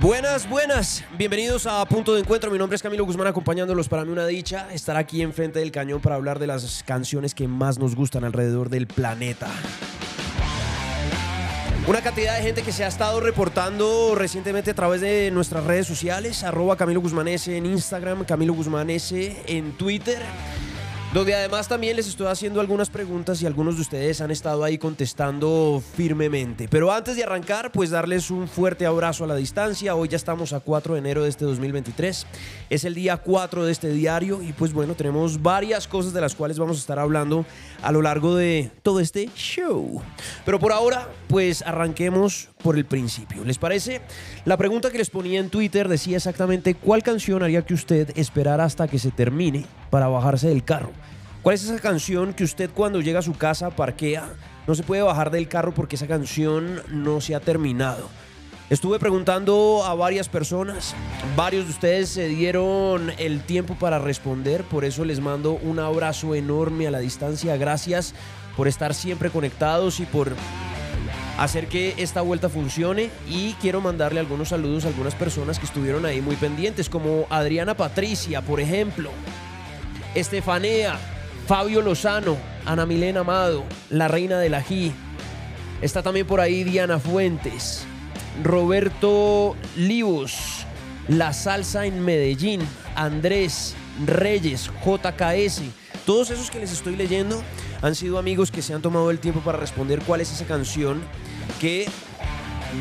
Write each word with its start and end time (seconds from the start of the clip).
Buenas, 0.00 0.48
buenas. 0.48 1.04
Bienvenidos 1.18 1.66
a 1.66 1.84
Punto 1.84 2.14
de 2.14 2.20
Encuentro. 2.20 2.50
Mi 2.50 2.56
nombre 2.56 2.74
es 2.74 2.82
Camilo 2.82 3.04
Guzmán, 3.04 3.26
acompañándolos 3.26 3.86
para 3.86 4.02
mí 4.06 4.10
una 4.10 4.26
dicha 4.26 4.72
estar 4.72 4.96
aquí 4.96 5.20
enfrente 5.20 5.58
del 5.58 5.70
cañón 5.70 6.00
para 6.00 6.14
hablar 6.14 6.38
de 6.38 6.46
las 6.46 6.82
canciones 6.86 7.34
que 7.34 7.46
más 7.46 7.78
nos 7.78 7.94
gustan 7.94 8.24
alrededor 8.24 8.70
del 8.70 8.86
planeta. 8.86 9.50
Una 11.86 12.00
cantidad 12.00 12.34
de 12.34 12.42
gente 12.42 12.62
que 12.62 12.72
se 12.72 12.82
ha 12.82 12.88
estado 12.88 13.20
reportando 13.20 14.14
recientemente 14.14 14.70
a 14.70 14.74
través 14.74 15.02
de 15.02 15.30
nuestras 15.32 15.64
redes 15.64 15.86
sociales, 15.86 16.44
arroba 16.44 16.76
Camilo 16.76 17.02
Guzmán 17.02 17.28
en 17.28 17.66
Instagram, 17.66 18.24
Camilo 18.24 18.54
Guzmán 18.54 18.88
en 18.88 19.72
Twitter 19.72 20.18
donde 21.12 21.34
además 21.34 21.66
también 21.66 21.96
les 21.96 22.06
estoy 22.06 22.28
haciendo 22.28 22.60
algunas 22.60 22.88
preguntas 22.88 23.42
y 23.42 23.46
algunos 23.46 23.74
de 23.74 23.82
ustedes 23.82 24.20
han 24.20 24.30
estado 24.30 24.62
ahí 24.62 24.78
contestando 24.78 25.82
firmemente. 25.96 26.68
Pero 26.68 26.92
antes 26.92 27.16
de 27.16 27.24
arrancar, 27.24 27.72
pues 27.72 27.90
darles 27.90 28.30
un 28.30 28.46
fuerte 28.46 28.86
abrazo 28.86 29.24
a 29.24 29.26
la 29.26 29.34
distancia. 29.34 29.96
Hoy 29.96 30.08
ya 30.08 30.16
estamos 30.16 30.52
a 30.52 30.60
4 30.60 30.94
de 30.94 31.00
enero 31.00 31.24
de 31.24 31.28
este 31.28 31.44
2023. 31.44 32.26
Es 32.70 32.84
el 32.84 32.94
día 32.94 33.16
4 33.16 33.64
de 33.64 33.72
este 33.72 33.90
diario 33.90 34.40
y 34.40 34.52
pues 34.52 34.72
bueno, 34.72 34.94
tenemos 34.94 35.42
varias 35.42 35.88
cosas 35.88 36.12
de 36.12 36.20
las 36.20 36.36
cuales 36.36 36.60
vamos 36.60 36.76
a 36.76 36.80
estar 36.80 37.00
hablando 37.00 37.44
a 37.82 37.90
lo 37.90 38.02
largo 38.02 38.36
de 38.36 38.70
todo 38.84 39.00
este 39.00 39.28
show. 39.34 40.00
Pero 40.44 40.60
por 40.60 40.70
ahora, 40.70 41.08
pues 41.26 41.62
arranquemos 41.62 42.50
por 42.62 42.76
el 42.76 42.84
principio. 42.84 43.44
¿Les 43.44 43.58
parece? 43.58 44.00
La 44.44 44.56
pregunta 44.56 44.92
que 44.92 44.98
les 44.98 45.10
ponía 45.10 45.40
en 45.40 45.50
Twitter 45.50 45.88
decía 45.88 46.18
exactamente 46.18 46.76
cuál 46.76 47.02
canción 47.02 47.42
haría 47.42 47.66
que 47.66 47.74
usted 47.74 48.16
esperara 48.16 48.62
hasta 48.62 48.86
que 48.86 49.00
se 49.00 49.10
termine 49.10 49.66
para 49.90 50.08
bajarse 50.08 50.48
del 50.48 50.64
carro. 50.64 50.90
¿Cuál 51.42 51.54
es 51.54 51.64
esa 51.64 51.78
canción 51.78 52.34
que 52.34 52.44
usted 52.44 52.70
cuando 52.70 53.00
llega 53.00 53.18
a 53.18 53.22
su 53.22 53.34
casa 53.34 53.70
parquea? 53.70 54.28
No 54.66 54.74
se 54.74 54.82
puede 54.82 55.02
bajar 55.02 55.30
del 55.30 55.48
carro 55.48 55.72
porque 55.72 55.96
esa 55.96 56.06
canción 56.06 56.82
no 56.88 57.20
se 57.20 57.34
ha 57.34 57.40
terminado. 57.40 58.08
Estuve 58.70 59.00
preguntando 59.00 59.82
a 59.84 59.94
varias 59.94 60.28
personas, 60.28 60.94
varios 61.34 61.64
de 61.64 61.70
ustedes 61.72 62.08
se 62.08 62.28
dieron 62.28 63.10
el 63.18 63.40
tiempo 63.40 63.74
para 63.74 63.98
responder, 63.98 64.62
por 64.62 64.84
eso 64.84 65.04
les 65.04 65.18
mando 65.18 65.54
un 65.54 65.80
abrazo 65.80 66.36
enorme 66.36 66.86
a 66.86 66.92
la 66.92 67.00
distancia, 67.00 67.56
gracias 67.56 68.14
por 68.56 68.68
estar 68.68 68.94
siempre 68.94 69.30
conectados 69.30 69.98
y 69.98 70.06
por 70.06 70.36
hacer 71.36 71.66
que 71.66 71.94
esta 71.96 72.20
vuelta 72.20 72.48
funcione 72.48 73.10
y 73.28 73.54
quiero 73.54 73.80
mandarle 73.80 74.20
algunos 74.20 74.50
saludos 74.50 74.84
a 74.84 74.88
algunas 74.88 75.16
personas 75.16 75.58
que 75.58 75.66
estuvieron 75.66 76.06
ahí 76.06 76.20
muy 76.20 76.36
pendientes, 76.36 76.88
como 76.88 77.26
Adriana 77.28 77.74
Patricia, 77.74 78.40
por 78.40 78.60
ejemplo, 78.60 79.10
Estefanea, 80.14 80.98
Fabio 81.46 81.82
Lozano, 81.82 82.36
Ana 82.66 82.84
Milena 82.84 83.20
Amado, 83.20 83.64
la 83.90 84.08
reina 84.08 84.38
del 84.38 84.54
ají. 84.54 84.92
Está 85.82 86.02
también 86.02 86.26
por 86.26 86.40
ahí 86.40 86.64
Diana 86.64 86.98
Fuentes, 86.98 87.84
Roberto 88.42 89.56
Livos, 89.76 90.66
La 91.08 91.32
Salsa 91.32 91.86
en 91.86 92.04
Medellín, 92.04 92.60
Andrés 92.96 93.74
Reyes, 94.04 94.70
JKS. 94.84 95.62
Todos 96.04 96.30
esos 96.30 96.50
que 96.50 96.58
les 96.58 96.72
estoy 96.72 96.96
leyendo 96.96 97.42
han 97.82 97.94
sido 97.94 98.18
amigos 98.18 98.50
que 98.50 98.62
se 98.62 98.74
han 98.74 98.82
tomado 98.82 99.10
el 99.10 99.20
tiempo 99.20 99.40
para 99.40 99.58
responder 99.58 100.00
cuál 100.00 100.20
es 100.20 100.32
esa 100.32 100.44
canción 100.44 101.00
que 101.60 101.86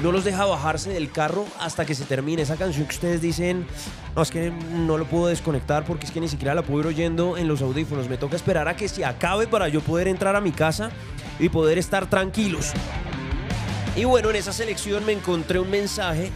no 0.02 0.12
los 0.12 0.24
deja 0.24 0.46
bajarse 0.46 0.92
del 0.92 1.12
carro 1.12 1.46
hasta 1.60 1.86
que 1.86 1.96
se 1.96 2.06
termine. 2.06 2.42
Esa 2.42 2.56
canción 2.56 2.86
que 2.86 2.96
ustedes 2.96 3.22
dicen, 3.22 3.66
no, 4.16 4.22
es 4.22 4.32
que 4.32 4.52
no 4.52 4.98
lo 4.98 5.06
puedo 5.06 5.28
desconectar 5.28 5.86
porque 5.86 6.06
es 6.06 6.12
que 6.12 6.20
ni 6.20 6.28
siquiera 6.28 6.56
la 6.56 6.62
puedo 6.62 6.82
ir 6.82 6.88
oyendo 6.88 7.38
en 7.38 7.48
los 7.48 7.62
audífonos. 7.62 8.10
Me 8.10 8.18
toca 8.18 8.36
esperar 8.36 8.68
a 8.68 8.76
que 8.76 8.88
se 8.88 9.06
acabe 9.06 9.48
para 9.48 9.68
yo 9.68 9.82
poder 9.82 10.08
entrar 10.08 10.36
a 10.36 10.42
mi 10.42 10.52
casa 10.52 10.92
y 11.40 11.50
poder 11.50 11.78
estar 11.78 12.10
tranquilos. 12.10 12.72
Y 13.96 14.06
bueno, 14.06 14.30
en 14.30 14.36
esa 14.36 14.54
selección 14.54 15.06
me 15.06 15.14
encontré 15.14 15.60
un 15.60 15.70
mensaje 15.70 16.32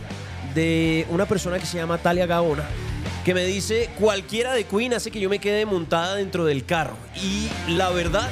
de 0.54 1.06
una 1.10 1.26
persona 1.26 1.60
que 1.60 1.66
se 1.66 1.78
llama 1.78 1.98
Talia 1.98 2.26
Gaona 2.26 2.64
que 3.24 3.34
me 3.34 3.46
dice 3.46 3.90
cualquiera 4.00 4.54
de 4.54 4.66
Queen 4.66 4.94
hace 4.94 5.10
que 5.10 5.20
yo 5.20 5.30
me 5.30 5.40
quede 5.40 5.66
montada 5.66 6.16
dentro 6.16 6.44
del 6.44 6.66
carro. 6.66 6.96
Y 7.16 7.48
la 7.72 7.90
verdad 7.90 8.30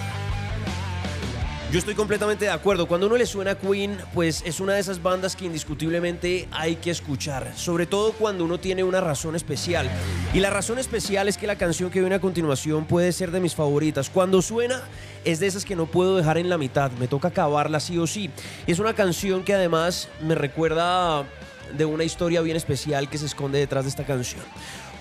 yo 1.71 1.79
estoy 1.79 1.95
completamente 1.95 2.43
de 2.43 2.51
acuerdo. 2.51 2.85
Cuando 2.85 3.07
uno 3.07 3.15
le 3.15 3.25
suena 3.25 3.51
a 3.51 3.55
Queen, 3.55 3.97
pues 4.13 4.43
es 4.45 4.59
una 4.59 4.73
de 4.73 4.81
esas 4.81 5.01
bandas 5.01 5.37
que 5.37 5.45
indiscutiblemente 5.45 6.49
hay 6.51 6.75
que 6.75 6.91
escuchar. 6.91 7.53
Sobre 7.55 7.85
todo 7.85 8.11
cuando 8.11 8.43
uno 8.43 8.59
tiene 8.59 8.83
una 8.83 8.99
razón 8.99 9.37
especial. 9.37 9.89
Y 10.33 10.41
la 10.41 10.49
razón 10.49 10.79
especial 10.79 11.29
es 11.29 11.37
que 11.37 11.47
la 11.47 11.55
canción 11.55 11.89
que 11.89 12.01
viene 12.01 12.15
a 12.15 12.19
continuación 12.19 12.83
puede 12.83 13.13
ser 13.13 13.31
de 13.31 13.39
mis 13.39 13.55
favoritas. 13.55 14.09
Cuando 14.09 14.41
suena, 14.41 14.81
es 15.23 15.39
de 15.39 15.47
esas 15.47 15.63
que 15.63 15.77
no 15.77 15.85
puedo 15.85 16.17
dejar 16.17 16.37
en 16.37 16.49
la 16.49 16.57
mitad. 16.57 16.91
Me 16.99 17.07
toca 17.07 17.29
acabarla 17.29 17.79
sí 17.79 17.97
o 17.97 18.05
sí. 18.05 18.29
Y 18.67 18.73
es 18.73 18.79
una 18.79 18.93
canción 18.93 19.43
que 19.43 19.53
además 19.53 20.09
me 20.21 20.35
recuerda 20.35 21.23
de 21.77 21.85
una 21.85 22.03
historia 22.03 22.41
bien 22.41 22.57
especial 22.57 23.09
que 23.09 23.17
se 23.17 23.27
esconde 23.27 23.59
detrás 23.59 23.85
de 23.85 23.91
esta 23.91 24.03
canción. 24.03 24.41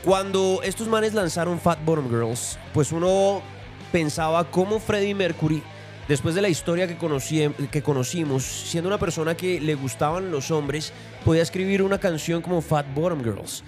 Cuando 0.04 0.60
estos 0.62 0.86
manes 0.86 1.14
lanzaron 1.14 1.58
Fat 1.58 1.84
Bottom 1.84 2.08
Girls, 2.08 2.60
pues 2.72 2.92
uno 2.92 3.42
pensaba 3.90 4.48
cómo 4.48 4.78
Freddie 4.78 5.16
Mercury 5.16 5.64
después 6.10 6.34
de 6.34 6.42
la 6.42 6.48
historia 6.48 6.88
que, 6.88 6.96
conocí, 6.96 7.48
que 7.70 7.82
conocimos, 7.82 8.42
siendo 8.42 8.88
una 8.88 8.98
persona 8.98 9.36
que 9.36 9.60
le 9.60 9.76
gustaban 9.76 10.32
los 10.32 10.50
hombres, 10.50 10.92
podía 11.24 11.40
escribir 11.40 11.82
una 11.82 11.98
canción 11.98 12.42
como 12.42 12.60
Fat 12.62 12.84
Bottom 12.92 13.22
Girls. 13.22 13.62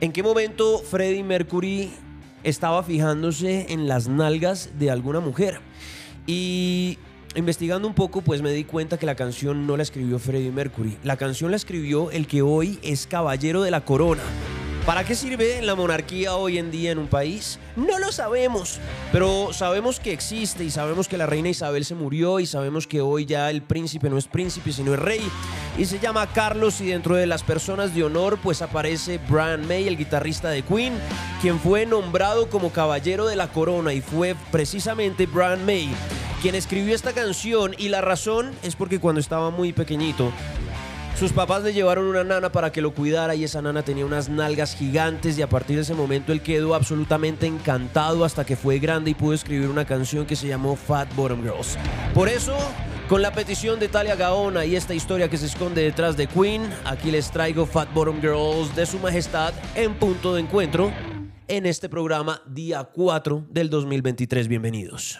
¿En 0.00 0.10
qué 0.10 0.22
momento 0.22 0.78
Freddie 0.78 1.22
Mercury 1.22 1.92
estaba 2.44 2.82
fijándose 2.82 3.66
en 3.68 3.88
las 3.88 4.08
nalgas 4.08 4.70
de 4.78 4.90
alguna 4.90 5.20
mujer? 5.20 5.60
Y 6.26 6.98
investigando 7.34 7.86
un 7.86 7.94
poco, 7.94 8.22
pues 8.22 8.40
me 8.40 8.52
di 8.52 8.64
cuenta 8.64 8.96
que 8.98 9.04
la 9.04 9.14
canción 9.14 9.66
no 9.66 9.76
la 9.76 9.82
escribió 9.82 10.18
Freddie 10.18 10.50
Mercury. 10.50 10.96
La 11.04 11.18
canción 11.18 11.50
la 11.50 11.58
escribió 11.58 12.10
el 12.10 12.26
que 12.26 12.40
hoy 12.40 12.78
es 12.82 13.06
caballero 13.06 13.60
de 13.60 13.70
la 13.70 13.84
corona. 13.84 14.22
¿Para 14.86 15.04
qué 15.04 15.14
sirve 15.14 15.62
la 15.62 15.76
monarquía 15.76 16.34
hoy 16.34 16.58
en 16.58 16.72
día 16.72 16.90
en 16.90 16.98
un 16.98 17.06
país? 17.06 17.60
No 17.76 18.00
lo 18.00 18.10
sabemos, 18.10 18.80
pero 19.12 19.52
sabemos 19.52 20.00
que 20.00 20.12
existe 20.12 20.64
y 20.64 20.70
sabemos 20.72 21.06
que 21.06 21.16
la 21.16 21.26
reina 21.26 21.50
Isabel 21.50 21.84
se 21.84 21.94
murió 21.94 22.40
y 22.40 22.46
sabemos 22.46 22.88
que 22.88 23.00
hoy 23.00 23.24
ya 23.24 23.48
el 23.48 23.62
príncipe 23.62 24.10
no 24.10 24.18
es 24.18 24.26
príncipe 24.26 24.72
sino 24.72 24.92
es 24.92 24.98
rey 24.98 25.20
y 25.78 25.84
se 25.84 26.00
llama 26.00 26.26
Carlos 26.32 26.80
y 26.80 26.88
dentro 26.88 27.14
de 27.14 27.28
las 27.28 27.44
personas 27.44 27.94
de 27.94 28.02
honor 28.02 28.40
pues 28.42 28.60
aparece 28.60 29.20
Brian 29.28 29.68
May, 29.68 29.86
el 29.86 29.96
guitarrista 29.96 30.50
de 30.50 30.62
Queen, 30.62 30.94
quien 31.40 31.60
fue 31.60 31.86
nombrado 31.86 32.50
como 32.50 32.72
caballero 32.72 33.26
de 33.26 33.36
la 33.36 33.46
corona 33.46 33.92
y 33.92 34.00
fue 34.00 34.34
precisamente 34.50 35.26
Brian 35.26 35.64
May 35.64 35.90
quien 36.42 36.56
escribió 36.56 36.92
esta 36.92 37.12
canción 37.12 37.76
y 37.78 37.88
la 37.88 38.00
razón 38.00 38.50
es 38.64 38.74
porque 38.74 38.98
cuando 38.98 39.20
estaba 39.20 39.50
muy 39.50 39.72
pequeñito 39.72 40.32
sus 41.18 41.32
papás 41.32 41.62
le 41.62 41.72
llevaron 41.72 42.06
una 42.06 42.24
nana 42.24 42.50
para 42.50 42.72
que 42.72 42.80
lo 42.80 42.92
cuidara 42.92 43.34
y 43.34 43.44
esa 43.44 43.62
nana 43.62 43.82
tenía 43.82 44.04
unas 44.04 44.28
nalgas 44.28 44.74
gigantes 44.74 45.38
y 45.38 45.42
a 45.42 45.48
partir 45.48 45.76
de 45.76 45.82
ese 45.82 45.94
momento 45.94 46.32
él 46.32 46.40
quedó 46.40 46.74
absolutamente 46.74 47.46
encantado 47.46 48.24
hasta 48.24 48.44
que 48.44 48.56
fue 48.56 48.78
grande 48.78 49.10
y 49.10 49.14
pudo 49.14 49.34
escribir 49.34 49.68
una 49.68 49.84
canción 49.84 50.26
que 50.26 50.36
se 50.36 50.48
llamó 50.48 50.76
Fat 50.76 51.14
Bottom 51.14 51.42
Girls. 51.42 51.78
Por 52.14 52.28
eso, 52.28 52.56
con 53.08 53.22
la 53.22 53.32
petición 53.32 53.78
de 53.78 53.88
Talia 53.88 54.16
Gaona 54.16 54.64
y 54.64 54.74
esta 54.74 54.94
historia 54.94 55.28
que 55.28 55.36
se 55.36 55.46
esconde 55.46 55.82
detrás 55.82 56.16
de 56.16 56.26
Queen, 56.26 56.62
aquí 56.84 57.10
les 57.10 57.30
traigo 57.30 57.66
Fat 57.66 57.92
Bottom 57.92 58.20
Girls 58.20 58.74
de 58.74 58.86
su 58.86 58.98
majestad 58.98 59.52
en 59.74 59.94
punto 59.94 60.34
de 60.34 60.40
encuentro 60.40 60.92
en 61.48 61.66
este 61.66 61.88
programa 61.88 62.40
día 62.46 62.84
4 62.84 63.46
del 63.50 63.68
2023. 63.68 64.48
Bienvenidos. 64.48 65.18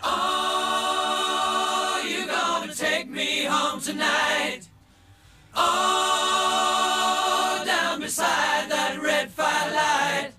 Oh, 5.54 7.62
down 7.64 8.00
beside 8.00 8.69
that 8.70 8.99
red 9.00 9.31
firelight. 9.31 10.32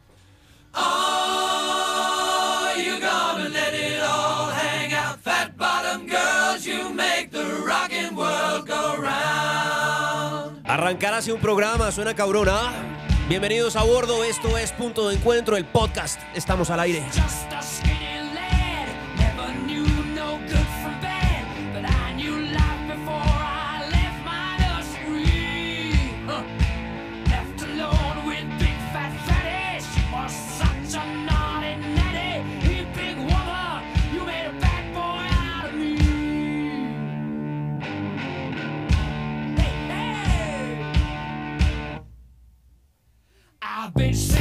Oh, 0.73 2.73
you 2.77 2.99
gonna 2.99 3.49
let 3.49 3.73
it 3.73 4.01
all 4.01 4.49
hang 4.51 4.93
out. 4.93 5.19
Fat 5.19 5.55
bottom 5.57 6.07
girls, 6.07 6.65
you 6.65 6.93
make 6.93 7.31
the 7.31 7.43
rockin' 7.65 8.15
world 8.15 8.67
go 8.67 8.95
round. 8.97 10.61
Arrancar 10.65 11.13
hacia 11.13 11.33
un 11.33 11.41
programa, 11.41 11.91
suena 11.91 12.13
cabrona. 12.15 12.71
Bienvenidos 13.29 13.75
a 13.75 13.83
bordo, 13.83 14.23
esto 14.23 14.57
es 14.57 14.71
Punto 14.73 15.07
de 15.07 15.15
Encuentro, 15.15 15.55
el 15.55 15.65
podcast. 15.65 16.19
Estamos 16.35 16.69
al 16.69 16.79
aire. 16.81 16.99
right. 17.01 18.02
bitch 43.95 44.32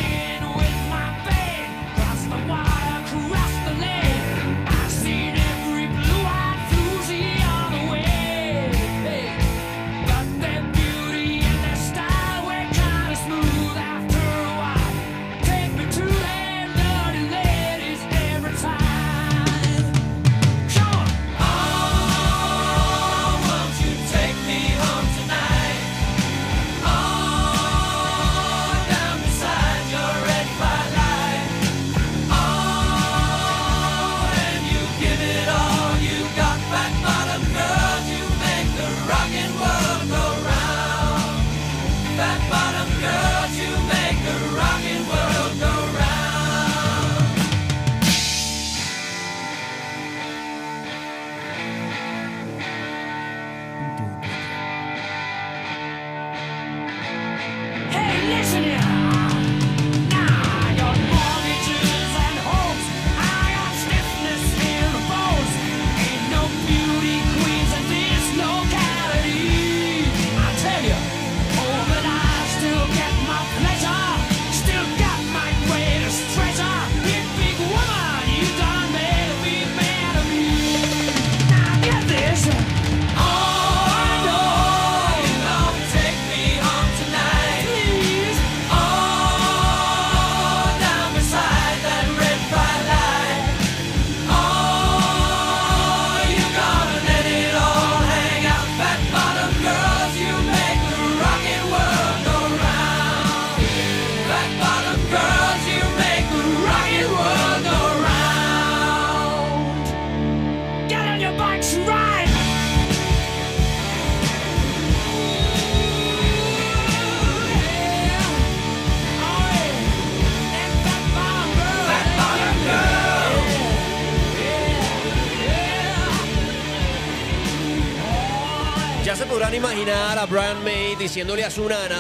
diciéndole 131.02 131.42
a 131.42 131.50
su 131.50 131.68
nana 131.68 131.98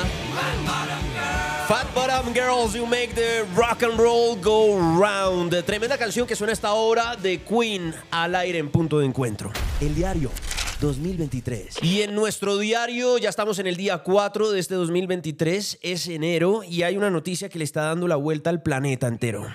Fat 1.66 1.92
Bottom 1.94 2.32
Girls, 2.32 2.74
you 2.74 2.86
make 2.86 3.14
the 3.14 3.44
rock 3.56 3.82
and 3.82 3.98
roll 3.98 4.36
go 4.36 4.76
round. 4.76 5.54
Tremenda 5.64 5.96
canción 5.96 6.26
que 6.26 6.36
suena 6.36 6.52
esta 6.52 6.72
hora 6.72 7.16
de 7.16 7.40
Queen 7.40 7.94
al 8.10 8.34
aire 8.34 8.58
en 8.58 8.70
punto 8.70 8.98
de 8.98 9.06
encuentro. 9.06 9.50
El 9.80 9.94
diario 9.94 10.30
2023. 10.80 11.82
Y 11.82 12.02
en 12.02 12.14
nuestro 12.14 12.58
diario, 12.58 13.16
ya 13.18 13.28
estamos 13.28 13.58
en 13.58 13.66
el 13.66 13.76
día 13.76 13.98
4 13.98 14.50
de 14.50 14.60
este 14.60 14.74
2023, 14.74 15.78
es 15.80 16.08
enero, 16.08 16.62
y 16.62 16.82
hay 16.82 16.96
una 16.96 17.10
noticia 17.10 17.48
que 17.48 17.58
le 17.58 17.64
está 17.64 17.82
dando 17.82 18.08
la 18.08 18.16
vuelta 18.16 18.50
al 18.50 18.62
planeta 18.62 19.06
entero. 19.06 19.46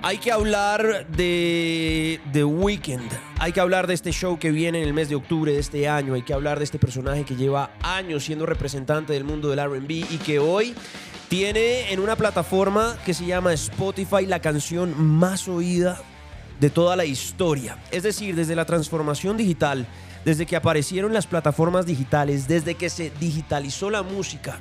Hay 0.00 0.18
que 0.18 0.30
hablar 0.30 1.08
de 1.08 2.20
The 2.32 2.44
Weeknd. 2.44 3.10
Hay 3.40 3.52
que 3.52 3.60
hablar 3.60 3.88
de 3.88 3.94
este 3.94 4.12
show 4.12 4.38
que 4.38 4.52
viene 4.52 4.80
en 4.80 4.86
el 4.86 4.94
mes 4.94 5.08
de 5.08 5.16
octubre 5.16 5.52
de 5.52 5.58
este 5.58 5.88
año. 5.88 6.14
Hay 6.14 6.22
que 6.22 6.32
hablar 6.32 6.58
de 6.58 6.64
este 6.64 6.78
personaje 6.78 7.24
que 7.24 7.34
lleva 7.34 7.72
años 7.82 8.24
siendo 8.24 8.46
representante 8.46 9.12
del 9.12 9.24
mundo 9.24 9.48
del 9.48 9.60
RB 9.60 9.90
y 9.90 10.18
que 10.24 10.38
hoy 10.38 10.72
tiene 11.28 11.92
en 11.92 11.98
una 11.98 12.14
plataforma 12.14 12.96
que 13.04 13.12
se 13.12 13.26
llama 13.26 13.52
Spotify 13.54 14.24
la 14.24 14.40
canción 14.40 14.94
más 14.96 15.48
oída 15.48 16.00
de 16.60 16.70
toda 16.70 16.94
la 16.94 17.04
historia. 17.04 17.76
Es 17.90 18.04
decir, 18.04 18.36
desde 18.36 18.54
la 18.54 18.66
transformación 18.66 19.36
digital, 19.36 19.84
desde 20.24 20.46
que 20.46 20.54
aparecieron 20.54 21.12
las 21.12 21.26
plataformas 21.26 21.86
digitales, 21.86 22.46
desde 22.46 22.76
que 22.76 22.88
se 22.88 23.10
digitalizó 23.18 23.90
la 23.90 24.04
música 24.04 24.60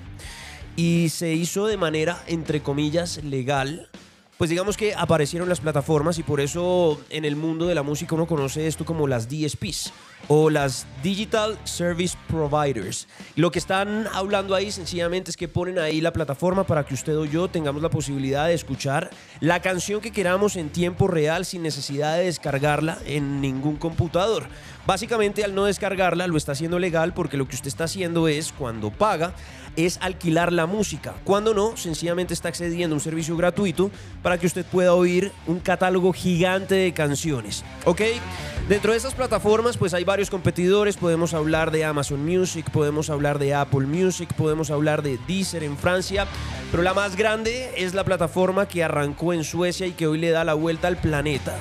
y 0.76 1.10
se 1.10 1.34
hizo 1.34 1.68
de 1.68 1.78
manera, 1.78 2.24
entre 2.28 2.64
comillas, 2.64 3.24
legal 3.24 3.88
pues 4.38 4.50
digamos 4.50 4.78
que 4.78 4.94
aparecieron 4.94 5.50
las 5.50 5.60
plataformas 5.60 6.20
y 6.20 6.24
por 6.24 6.40
eso 6.40 7.02
en 7.10 7.26
el 7.26 7.36
mundo 7.36 7.66
de 7.66 7.76
la 7.76 7.84
música 7.84 8.16
uno 8.16 8.28
conoce 8.28 8.68
esto 8.68 8.86
como 8.86 9.08
las 9.08 9.28
DSPs 9.30 9.92
o 10.28 10.50
las 10.50 10.86
Digital 11.04 11.58
Service 11.64 12.18
Providers. 12.28 13.08
Lo 13.36 13.52
que 13.52 13.60
están 13.60 14.08
hablando 14.14 14.56
ahí 14.56 14.72
sencillamente 14.72 15.32
es 15.32 15.38
que 15.38 15.48
ponen 15.48 15.80
ahí 15.80 16.02
la 16.02 16.12
plataforma 16.12 16.66
para 16.66 16.86
que 16.86 16.94
usted 16.94 17.18
o 17.18 17.26
yo 17.26 17.48
tengamos 17.48 17.82
la 17.82 17.90
posibilidad 17.90 18.48
de 18.48 18.54
escuchar 18.54 19.10
la 19.40 19.62
canción 19.62 20.02
que 20.02 20.12
queramos 20.12 20.56
en 20.56 20.70
tiempo 20.70 21.08
real 21.08 21.46
sin 21.46 21.64
necesidad 21.64 22.18
de 22.18 22.26
descargarla 22.26 22.98
en 23.06 23.42
ningún 23.42 23.78
computador. 23.78 24.48
Básicamente 24.86 25.44
al 25.44 25.54
no 25.54 25.66
descargarla 25.66 26.28
lo 26.28 26.38
está 26.38 26.54
haciendo 26.54 26.80
legal 26.80 27.14
porque 27.14 27.38
lo 27.38 27.48
que 27.48 27.56
usted 27.56 27.68
está 27.68 27.86
haciendo 27.86 28.28
es 28.28 28.52
cuando 28.52 28.90
paga 28.90 29.34
es 29.78 30.00
alquilar 30.02 30.52
la 30.52 30.66
música. 30.66 31.14
Cuando 31.24 31.54
no, 31.54 31.78
sencillamente 31.78 32.34
está 32.34 32.50
accediendo 32.50 32.96
a 32.96 32.98
un 32.98 33.02
servicio 33.02 33.38
gratuito 33.38 33.92
para 34.24 34.38
que 34.38 34.48
usted 34.48 34.66
pueda 34.66 34.94
oír 34.94 35.32
un 35.46 35.60
catálogo 35.60 36.12
gigante 36.12 36.76
de 36.76 36.94
canciones. 36.94 37.64
¿Ok? 37.86 38.02
Dentro 38.68 38.92
de 38.92 38.98
esas 38.98 39.14
plataformas, 39.14 39.78
pues 39.78 39.94
hay 39.94 40.04
varios 40.08 40.30
competidores. 40.30 40.96
Podemos 40.96 41.34
hablar 41.34 41.70
de 41.70 41.84
Amazon 41.84 42.26
Music, 42.26 42.72
podemos 42.72 43.10
hablar 43.10 43.40
de 43.40 43.54
Apple 43.54 43.86
Music, 43.86 44.34
podemos 44.36 44.72
hablar 44.72 45.04
de 45.04 45.20
Deezer 45.28 45.64
en 45.64 45.78
Francia. 45.78 46.26
Pero 46.72 46.82
la 46.82 46.94
más 46.94 47.18
grande 47.18 47.72
es 47.76 47.94
la 47.94 48.06
plataforma 48.06 48.70
que 48.70 48.86
arrancó 48.86 49.34
en 49.34 49.44
Suecia 49.44 49.86
y 49.86 49.92
que 49.92 50.08
hoy 50.08 50.18
le 50.18 50.30
da 50.30 50.46
la 50.46 50.54
vuelta 50.54 50.88
al 50.88 50.96
planeta 50.96 51.56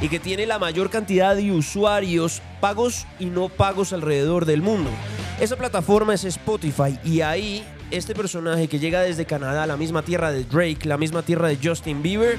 y 0.00 0.08
que 0.08 0.18
tiene 0.18 0.46
la 0.46 0.58
mayor 0.58 0.88
cantidad 0.88 1.36
de 1.36 1.52
usuarios 1.52 2.40
pagos 2.58 3.06
y 3.18 3.26
no 3.26 3.50
pagos 3.50 3.92
alrededor 3.92 4.46
del 4.46 4.62
mundo. 4.62 4.90
Esa 5.38 5.56
plataforma 5.56 6.14
es 6.14 6.24
Spotify 6.24 6.98
y 7.04 7.20
ahí 7.20 7.62
este 7.90 8.14
personaje 8.14 8.66
que 8.66 8.78
llega 8.78 9.02
desde 9.02 9.26
Canadá, 9.26 9.66
la 9.66 9.76
misma 9.76 10.02
tierra 10.02 10.32
de 10.32 10.44
Drake, 10.44 10.88
la 10.88 10.96
misma 10.96 11.20
tierra 11.20 11.48
de 11.48 11.58
Justin 11.62 12.02
Bieber, 12.02 12.38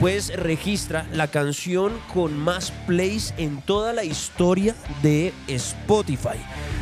pues 0.00 0.34
registra 0.36 1.06
la 1.12 1.28
canción 1.28 1.92
con 2.12 2.36
más 2.36 2.70
plays 2.86 3.32
en 3.38 3.62
toda 3.62 3.92
la 3.92 4.04
historia 4.04 4.74
de 5.02 5.32
Spotify. 5.48 6.38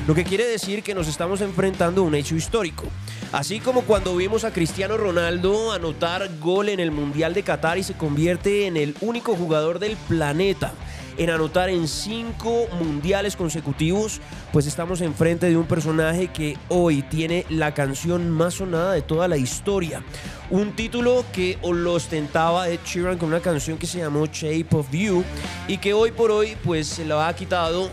Lo 0.06 0.14
que 0.14 0.24
quiere 0.24 0.46
decir 0.46 0.82
que 0.82 0.94
nos 0.94 1.08
estamos 1.08 1.40
enfrentando 1.40 2.02
a 2.02 2.04
un 2.04 2.14
hecho 2.14 2.34
histórico. 2.34 2.84
Así 3.32 3.60
como 3.60 3.82
cuando 3.82 4.14
vimos 4.16 4.44
a 4.44 4.52
Cristiano 4.52 4.96
Ronaldo 4.96 5.72
anotar 5.72 6.28
gol 6.38 6.68
en 6.68 6.80
el 6.80 6.90
Mundial 6.90 7.34
de 7.34 7.42
Qatar 7.42 7.78
y 7.78 7.82
se 7.82 7.94
convierte 7.94 8.66
en 8.66 8.76
el 8.76 8.94
único 9.00 9.34
jugador 9.34 9.78
del 9.78 9.96
planeta 9.96 10.72
en 11.16 11.30
anotar 11.30 11.68
en 11.70 11.86
cinco 11.86 12.66
mundiales 12.80 13.36
consecutivos, 13.36 14.20
pues 14.52 14.66
estamos 14.66 15.00
enfrente 15.00 15.48
de 15.48 15.56
un 15.56 15.66
personaje 15.66 16.28
que 16.28 16.56
hoy 16.68 17.02
tiene 17.02 17.46
la 17.48 17.74
canción 17.74 18.30
más 18.30 18.54
sonada 18.54 18.92
de 18.92 19.02
toda 19.02 19.28
la 19.28 19.36
historia. 19.36 20.02
Un 20.50 20.72
título 20.72 21.24
que 21.32 21.58
lo 21.62 21.94
ostentaba 21.94 22.68
Ed 22.68 22.80
Sheeran 22.84 23.16
con 23.16 23.28
una 23.28 23.40
canción 23.40 23.78
que 23.78 23.86
se 23.86 23.98
llamó 23.98 24.26
Shape 24.26 24.66
of 24.72 24.90
You 24.92 25.24
y 25.66 25.78
que 25.78 25.94
hoy 25.94 26.10
por 26.10 26.30
hoy 26.30 26.54
pues 26.62 26.86
se 26.86 27.06
la 27.06 27.26
ha 27.26 27.34
quitado 27.34 27.88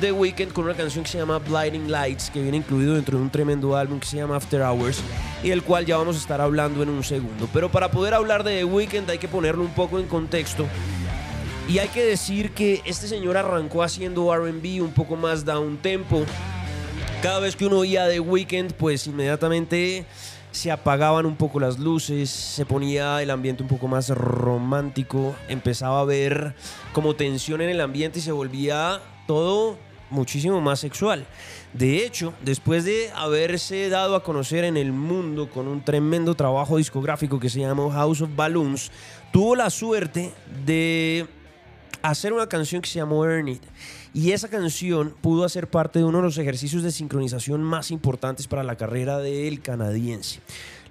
The 0.00 0.10
Weeknd 0.10 0.52
con 0.52 0.64
una 0.64 0.74
canción 0.74 1.04
que 1.04 1.10
se 1.10 1.18
llama 1.18 1.38
Blinding 1.38 1.90
Lights, 1.90 2.30
que 2.30 2.42
viene 2.42 2.56
incluido 2.56 2.94
dentro 2.94 3.18
de 3.18 3.22
un 3.22 3.30
tremendo 3.30 3.76
álbum 3.76 4.00
que 4.00 4.06
se 4.06 4.16
llama 4.16 4.36
After 4.36 4.62
Hours 4.62 5.00
y 5.44 5.50
del 5.50 5.62
cual 5.62 5.86
ya 5.86 5.96
vamos 5.96 6.16
a 6.16 6.18
estar 6.18 6.40
hablando 6.40 6.82
en 6.82 6.88
un 6.88 7.04
segundo. 7.04 7.48
Pero 7.52 7.70
para 7.70 7.92
poder 7.92 8.14
hablar 8.14 8.42
de 8.42 8.58
The 8.58 8.64
Weeknd 8.64 9.08
hay 9.08 9.18
que 9.18 9.28
ponerlo 9.28 9.62
un 9.62 9.72
poco 9.72 10.00
en 10.00 10.08
contexto. 10.08 10.66
Y 11.68 11.78
hay 11.78 11.88
que 11.88 12.04
decir 12.04 12.50
que 12.50 12.82
este 12.84 13.06
señor 13.06 13.36
arrancó 13.36 13.84
haciendo 13.84 14.34
RB 14.34 14.82
un 14.82 14.92
poco 14.92 15.14
más 15.14 15.44
down 15.44 15.76
tempo. 15.76 16.24
Cada 17.22 17.38
vez 17.38 17.54
que 17.54 17.66
uno 17.66 17.78
oía 17.78 18.08
The 18.08 18.18
Weeknd, 18.18 18.72
pues 18.72 19.06
inmediatamente 19.06 20.04
se 20.52 20.70
apagaban 20.70 21.26
un 21.26 21.36
poco 21.36 21.58
las 21.58 21.78
luces, 21.78 22.30
se 22.30 22.64
ponía 22.64 23.20
el 23.22 23.30
ambiente 23.30 23.62
un 23.62 23.68
poco 23.68 23.88
más 23.88 24.10
romántico, 24.10 25.34
empezaba 25.48 26.00
a 26.00 26.04
ver 26.04 26.54
como 26.92 27.16
tensión 27.16 27.60
en 27.62 27.70
el 27.70 27.80
ambiente 27.80 28.20
y 28.20 28.22
se 28.22 28.32
volvía 28.32 29.00
todo 29.26 29.78
muchísimo 30.10 30.60
más 30.60 30.78
sexual. 30.78 31.26
De 31.72 32.04
hecho, 32.04 32.34
después 32.42 32.84
de 32.84 33.10
haberse 33.16 33.88
dado 33.88 34.14
a 34.14 34.22
conocer 34.22 34.64
en 34.64 34.76
el 34.76 34.92
mundo 34.92 35.48
con 35.48 35.66
un 35.66 35.82
tremendo 35.82 36.34
trabajo 36.34 36.76
discográfico 36.76 37.40
que 37.40 37.48
se 37.48 37.60
llamó 37.60 37.90
House 37.90 38.20
of 38.20 38.36
Balloons, 38.36 38.92
tuvo 39.32 39.56
la 39.56 39.70
suerte 39.70 40.32
de 40.66 41.26
hacer 42.02 42.32
una 42.32 42.48
canción 42.48 42.82
que 42.82 42.88
se 42.88 42.98
llamó 42.98 43.24
Earn 43.24 43.48
It. 43.48 43.62
Y 44.14 44.32
esa 44.32 44.48
canción 44.48 45.14
pudo 45.20 45.44
hacer 45.44 45.68
parte 45.68 45.98
de 45.98 46.04
uno 46.04 46.18
de 46.18 46.24
los 46.24 46.38
ejercicios 46.38 46.82
de 46.82 46.92
sincronización 46.92 47.62
más 47.62 47.90
importantes 47.90 48.46
para 48.46 48.62
la 48.62 48.76
carrera 48.76 49.18
del 49.18 49.62
canadiense. 49.62 50.40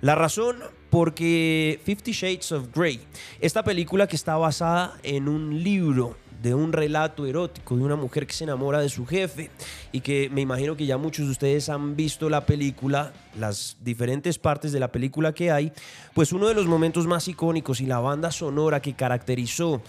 La 0.01 0.15
razón, 0.15 0.57
porque 0.89 1.79
Fifty 1.83 2.11
Shades 2.11 2.51
of 2.51 2.69
Grey, 2.73 2.99
esta 3.39 3.63
película 3.63 4.07
que 4.07 4.15
está 4.15 4.35
basada 4.37 4.97
en 5.03 5.27
un 5.27 5.63
libro 5.63 6.15
de 6.41 6.55
un 6.55 6.73
relato 6.73 7.25
erótico 7.25 7.77
de 7.77 7.83
una 7.83 7.95
mujer 7.95 8.25
que 8.25 8.33
se 8.33 8.45
enamora 8.45 8.79
de 8.79 8.89
su 8.89 9.05
jefe 9.05 9.51
y 9.91 10.01
que 10.01 10.29
me 10.31 10.41
imagino 10.41 10.75
que 10.75 10.85
ya 10.85 10.97
muchos 10.97 11.25
de 11.25 11.31
ustedes 11.31 11.69
han 11.69 11.95
visto 11.95 12.29
la 12.29 12.45
película, 12.45 13.13
las 13.37 13.77
diferentes 13.81 14.39
partes 14.39 14.71
de 14.71 14.79
la 14.79 14.91
película 14.91 15.33
que 15.33 15.51
hay, 15.51 15.71
pues 16.15 16.33
uno 16.33 16.47
de 16.47 16.55
los 16.55 16.65
momentos 16.65 17.05
más 17.05 17.27
icónicos 17.27 17.79
y 17.79 17.85
la 17.85 17.99
banda 17.99 18.31
sonora 18.31 18.81
que 18.81 18.93
caracterizó 18.93 19.81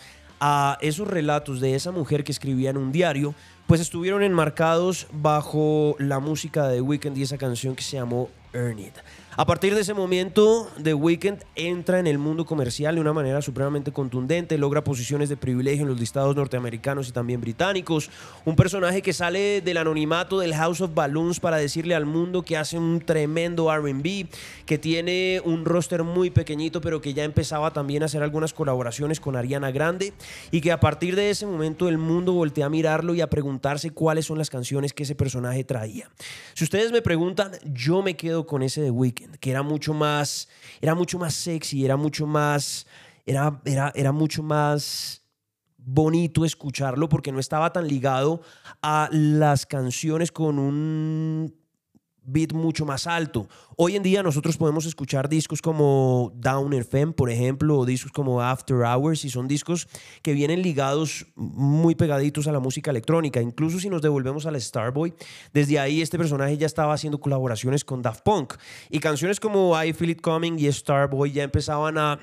a 0.44 0.76
esos 0.80 1.06
relatos 1.06 1.60
de 1.60 1.76
esa 1.76 1.92
mujer 1.92 2.24
que 2.24 2.32
escribía 2.32 2.70
en 2.70 2.76
un 2.76 2.90
diario, 2.90 3.32
pues 3.68 3.80
estuvieron 3.80 4.24
enmarcados 4.24 5.06
bajo 5.12 5.94
la 6.00 6.18
música 6.18 6.66
de 6.66 6.76
The 6.76 6.80
Weeknd 6.80 7.16
y 7.16 7.22
esa 7.22 7.38
canción 7.38 7.76
que 7.76 7.84
se 7.84 7.96
llamó 7.96 8.28
Earn 8.52 8.80
It. 8.80 8.94
A 9.34 9.46
partir 9.46 9.74
de 9.74 9.80
ese 9.80 9.94
momento, 9.94 10.68
The 10.82 10.92
Weeknd 10.92 11.38
entra 11.54 11.98
en 11.98 12.06
el 12.06 12.18
mundo 12.18 12.44
comercial 12.44 12.96
de 12.96 13.00
una 13.00 13.14
manera 13.14 13.40
supremamente 13.40 13.90
contundente, 13.90 14.58
logra 14.58 14.84
posiciones 14.84 15.30
de 15.30 15.38
privilegio 15.38 15.84
en 15.84 15.88
los 15.88 15.98
listados 15.98 16.36
norteamericanos 16.36 17.08
y 17.08 17.12
también 17.12 17.40
británicos. 17.40 18.10
Un 18.44 18.56
personaje 18.56 19.00
que 19.00 19.14
sale 19.14 19.62
del 19.62 19.78
anonimato 19.78 20.38
del 20.38 20.54
House 20.54 20.82
of 20.82 20.92
Balloons 20.92 21.40
para 21.40 21.56
decirle 21.56 21.94
al 21.94 22.04
mundo 22.04 22.42
que 22.42 22.58
hace 22.58 22.76
un 22.76 23.00
tremendo 23.00 23.74
RB, 23.74 24.26
que 24.66 24.76
tiene 24.76 25.40
un 25.46 25.64
roster 25.64 26.02
muy 26.02 26.28
pequeñito, 26.28 26.82
pero 26.82 27.00
que 27.00 27.14
ya 27.14 27.24
empezaba 27.24 27.72
también 27.72 28.02
a 28.02 28.06
hacer 28.06 28.22
algunas 28.22 28.52
colaboraciones 28.52 29.18
con 29.18 29.34
Ariana 29.34 29.70
Grande 29.70 30.12
y 30.50 30.60
que 30.60 30.72
a 30.72 30.80
partir 30.80 31.16
de 31.16 31.30
ese 31.30 31.46
momento 31.46 31.88
el 31.88 31.96
mundo 31.96 32.34
voltea 32.34 32.66
a 32.66 32.70
mirarlo 32.70 33.14
y 33.14 33.22
a 33.22 33.30
preguntarse 33.30 33.92
cuáles 33.92 34.26
son 34.26 34.36
las 34.36 34.50
canciones 34.50 34.92
que 34.92 35.04
ese 35.04 35.14
personaje 35.14 35.64
traía. 35.64 36.10
Si 36.52 36.64
ustedes 36.64 36.92
me 36.92 37.00
preguntan, 37.00 37.52
yo 37.64 38.02
me 38.02 38.14
quedo 38.14 38.44
con 38.46 38.62
ese 38.62 38.82
The 38.82 38.90
Weeknd 38.90 39.21
que 39.40 39.50
era 39.50 39.62
mucho 39.62 39.94
más, 39.94 40.48
era 40.80 40.94
mucho 40.94 41.18
más 41.18 41.34
sexy, 41.34 41.84
era 41.84 41.96
mucho 41.96 42.26
más, 42.26 42.86
era, 43.26 43.60
era, 43.64 43.92
era 43.94 44.12
mucho 44.12 44.42
más 44.42 45.22
bonito 45.84 46.44
escucharlo 46.44 47.08
porque 47.08 47.32
no 47.32 47.40
estaba 47.40 47.72
tan 47.72 47.88
ligado 47.88 48.42
a 48.82 49.08
las 49.10 49.66
canciones 49.66 50.30
con 50.30 50.58
un 50.58 51.61
beat 52.24 52.52
mucho 52.52 52.84
más 52.84 53.06
alto. 53.06 53.48
Hoy 53.76 53.96
en 53.96 54.02
día 54.02 54.22
nosotros 54.22 54.56
podemos 54.56 54.86
escuchar 54.86 55.28
discos 55.28 55.60
como 55.60 56.32
Down 56.36 56.72
FM, 56.72 57.12
por 57.12 57.30
ejemplo, 57.30 57.78
o 57.78 57.86
discos 57.86 58.12
como 58.12 58.40
After 58.40 58.76
Hours, 58.76 59.24
y 59.24 59.30
son 59.30 59.48
discos 59.48 59.88
que 60.22 60.32
vienen 60.32 60.62
ligados 60.62 61.26
muy 61.34 61.94
pegaditos 61.94 62.46
a 62.46 62.52
la 62.52 62.60
música 62.60 62.90
electrónica. 62.90 63.40
Incluso 63.40 63.78
si 63.78 63.88
nos 63.88 64.02
devolvemos 64.02 64.46
al 64.46 64.60
Starboy, 64.60 65.14
desde 65.52 65.78
ahí 65.78 66.02
este 66.02 66.18
personaje 66.18 66.56
ya 66.56 66.66
estaba 66.66 66.94
haciendo 66.94 67.20
colaboraciones 67.20 67.84
con 67.84 68.02
Daft 68.02 68.22
Punk. 68.22 68.54
Y 68.90 69.00
canciones 69.00 69.40
como 69.40 69.80
I 69.82 69.92
Feel 69.92 70.10
It 70.10 70.20
Coming 70.20 70.58
y 70.58 70.70
Starboy 70.70 71.32
ya 71.32 71.42
empezaban 71.42 71.98
a 71.98 72.18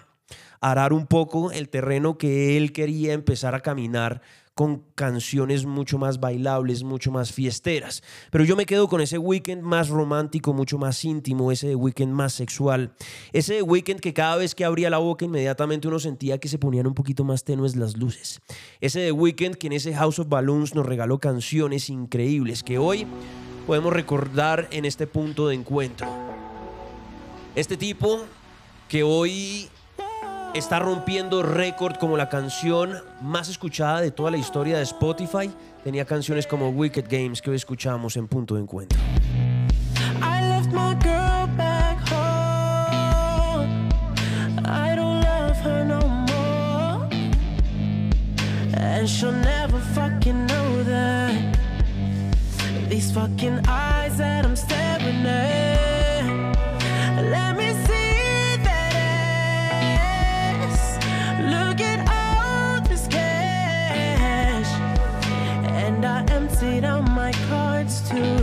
arar 0.61 0.93
un 0.93 1.07
poco 1.07 1.51
el 1.51 1.69
terreno 1.69 2.17
que 2.17 2.57
él 2.57 2.73
quería 2.73 3.13
empezar 3.13 3.55
a 3.55 3.61
caminar 3.61 4.21
con 4.59 4.83
canciones 4.93 5.65
mucho 5.65 5.97
más 5.97 6.19
bailables, 6.19 6.83
mucho 6.83 7.13
más 7.13 7.31
fiesteras. 7.31 8.03
Pero 8.29 8.43
yo 8.43 8.57
me 8.57 8.65
quedo 8.65 8.89
con 8.89 8.99
ese 8.99 9.17
weekend 9.17 9.61
más 9.61 9.87
romántico, 9.87 10.51
mucho 10.51 10.77
más 10.77 11.05
íntimo, 11.05 11.53
ese 11.53 11.75
weekend 11.75 12.11
más 12.11 12.33
sexual, 12.33 12.91
ese 13.31 13.61
weekend 13.61 14.01
que 14.01 14.13
cada 14.13 14.35
vez 14.35 14.55
que 14.55 14.65
abría 14.65 14.89
la 14.89 14.97
boca 14.97 15.23
inmediatamente 15.23 15.87
uno 15.87 15.97
sentía 15.97 16.39
que 16.39 16.49
se 16.49 16.59
ponían 16.59 16.87
un 16.87 16.93
poquito 16.93 17.23
más 17.23 17.45
tenues 17.45 17.77
las 17.77 17.95
luces. 17.95 18.41
Ese 18.81 19.13
weekend 19.13 19.55
que 19.55 19.67
en 19.67 19.73
ese 19.73 19.93
House 19.93 20.19
of 20.19 20.27
Balloons 20.27 20.75
nos 20.75 20.85
regaló 20.85 21.19
canciones 21.19 21.89
increíbles 21.89 22.61
que 22.61 22.77
hoy 22.77 23.07
podemos 23.65 23.93
recordar 23.93 24.67
en 24.71 24.83
este 24.83 25.07
punto 25.07 25.47
de 25.47 25.55
encuentro. 25.55 26.05
Este 27.55 27.77
tipo 27.77 28.25
que 28.89 29.03
hoy 29.03 29.69
está 30.53 30.79
rompiendo 30.79 31.43
récord 31.43 31.95
como 31.97 32.17
la 32.17 32.29
canción 32.29 32.95
más 33.21 33.49
escuchada 33.49 34.01
de 34.01 34.11
toda 34.11 34.31
la 34.31 34.37
historia 34.37 34.77
de 34.77 34.83
Spotify. 34.83 35.51
Tenía 35.83 36.05
canciones 36.05 36.47
como 36.47 36.69
Wicked 36.69 37.05
Games 37.09 37.41
que 37.41 37.51
hoy 37.51 37.55
escuchamos 37.55 38.17
en 38.17 38.27
punto 38.27 38.55
de 38.55 38.61
encuentro. 38.61 38.99
And 49.01 49.07
she'll 49.07 49.31
never 49.31 49.79
fucking 49.95 50.45
know 50.47 50.83
that. 50.83 51.57
These 52.89 53.13
fucking 53.13 53.61
eyes 53.65 54.17
that 54.17 54.45
I'm 54.45 54.57
emptied 66.61 66.83
out 66.83 67.09
my 67.11 67.31
cards 67.47 68.09
too. 68.09 68.41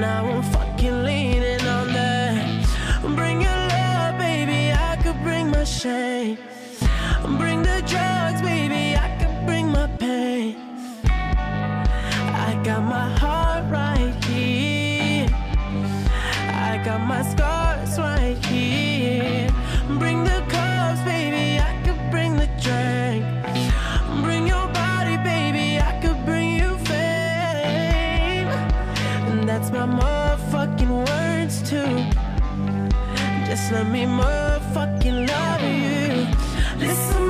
Now 0.00 0.26
I'm 0.26 0.42
fucking 0.42 1.02
leaning 1.02 1.60
on 1.66 1.92
that. 1.92 3.02
Bring 3.02 3.42
your 3.42 3.50
love, 3.50 4.18
baby. 4.18 4.72
I 4.72 4.96
could 5.02 5.20
bring 5.22 5.50
my 5.50 5.64
shame. 5.64 6.38
Bring 7.38 7.62
the 7.62 7.82
drugs, 7.86 8.40
baby. 8.40 8.96
I 8.96 9.08
could 9.18 9.46
bring 9.46 9.68
my 9.68 9.86
pain. 9.98 10.56
I 11.04 12.60
got 12.64 12.82
my 12.82 13.08
heart 13.18 13.64
right 13.70 14.14
here. 14.24 15.28
I 16.48 16.80
got 16.84 17.00
my 17.00 17.22
scars 17.22 17.63
Just 33.54 33.70
let 33.70 33.86
me 33.86 34.04
motherfucking 34.04 35.28
love 35.28 35.62
you. 35.62 36.26
Listen, 36.84 37.23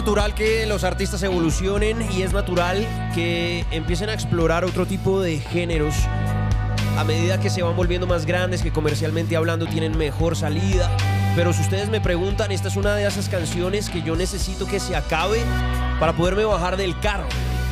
natural 0.00 0.34
que 0.34 0.64
los 0.64 0.82
artistas 0.82 1.22
evolucionen 1.24 1.98
y 2.10 2.22
es 2.22 2.32
natural 2.32 2.86
que 3.14 3.66
empiecen 3.70 4.08
a 4.08 4.14
explorar 4.14 4.64
otro 4.64 4.86
tipo 4.86 5.20
de 5.20 5.40
géneros 5.40 5.94
a 6.96 7.04
medida 7.04 7.38
que 7.38 7.50
se 7.50 7.62
van 7.62 7.76
volviendo 7.76 8.06
más 8.06 8.24
grandes, 8.24 8.62
que 8.62 8.72
comercialmente 8.72 9.36
hablando 9.36 9.66
tienen 9.66 9.98
mejor 9.98 10.36
salida. 10.36 10.90
Pero 11.36 11.52
si 11.52 11.60
ustedes 11.60 11.90
me 11.90 12.00
preguntan, 12.00 12.50
esta 12.50 12.68
es 12.68 12.76
una 12.76 12.94
de 12.94 13.06
esas 13.06 13.28
canciones 13.28 13.90
que 13.90 14.00
yo 14.00 14.16
necesito 14.16 14.66
que 14.66 14.80
se 14.80 14.96
acabe 14.96 15.42
para 15.98 16.14
poderme 16.14 16.46
bajar 16.46 16.78
del 16.78 16.98
carro. 17.00 17.28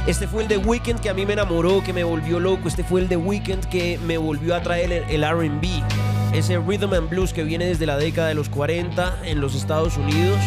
Este 0.06 0.28
fue 0.28 0.42
el 0.42 0.48
de 0.48 0.58
Weekend 0.58 1.00
que 1.00 1.08
a 1.08 1.14
mí 1.14 1.24
me 1.24 1.32
enamoró, 1.32 1.82
que 1.82 1.94
me 1.94 2.04
volvió 2.04 2.40
loco. 2.40 2.68
Este 2.68 2.84
fue 2.84 3.00
el 3.00 3.08
de 3.08 3.16
Weekend 3.16 3.64
que 3.70 3.98
me 4.06 4.18
volvió 4.18 4.54
a 4.54 4.60
traer 4.60 4.92
el, 4.92 5.24
el 5.24 5.24
RB. 5.26 5.82
Ese 6.34 6.58
rhythm 6.58 6.92
and 6.92 7.08
blues 7.08 7.32
que 7.32 7.42
viene 7.42 7.64
desde 7.64 7.86
la 7.86 7.96
década 7.96 8.28
de 8.28 8.34
los 8.34 8.50
40 8.50 9.20
en 9.24 9.40
los 9.40 9.54
Estados 9.54 9.96
Unidos 9.96 10.38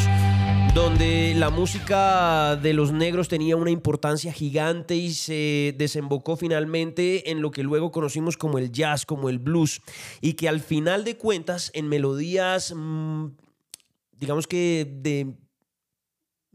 donde 0.74 1.21
la 1.42 1.50
música 1.50 2.56
de 2.56 2.72
los 2.76 2.92
negros 2.92 3.28
tenía 3.28 3.56
una 3.56 3.72
importancia 3.72 4.32
gigante 4.32 4.96
y 4.96 5.12
se 5.12 5.74
desembocó 5.76 6.38
finalmente 6.38 7.32
en 7.32 7.42
lo 7.42 7.50
que 7.50 7.64
luego 7.64 7.92
conocimos 7.92 8.38
como 8.38 8.60
el 8.60 8.72
jazz, 8.72 9.08
como 9.08 9.28
el 9.28 9.40
blues, 9.40 9.82
y 10.22 10.34
que 10.34 10.48
al 10.48 10.60
final 10.60 11.04
de 11.04 11.18
cuentas 11.18 11.72
en 11.74 11.90
melodías, 11.90 12.76
mm, 12.78 13.30
digamos 14.20 14.46
que 14.46 14.88
de 15.02 15.34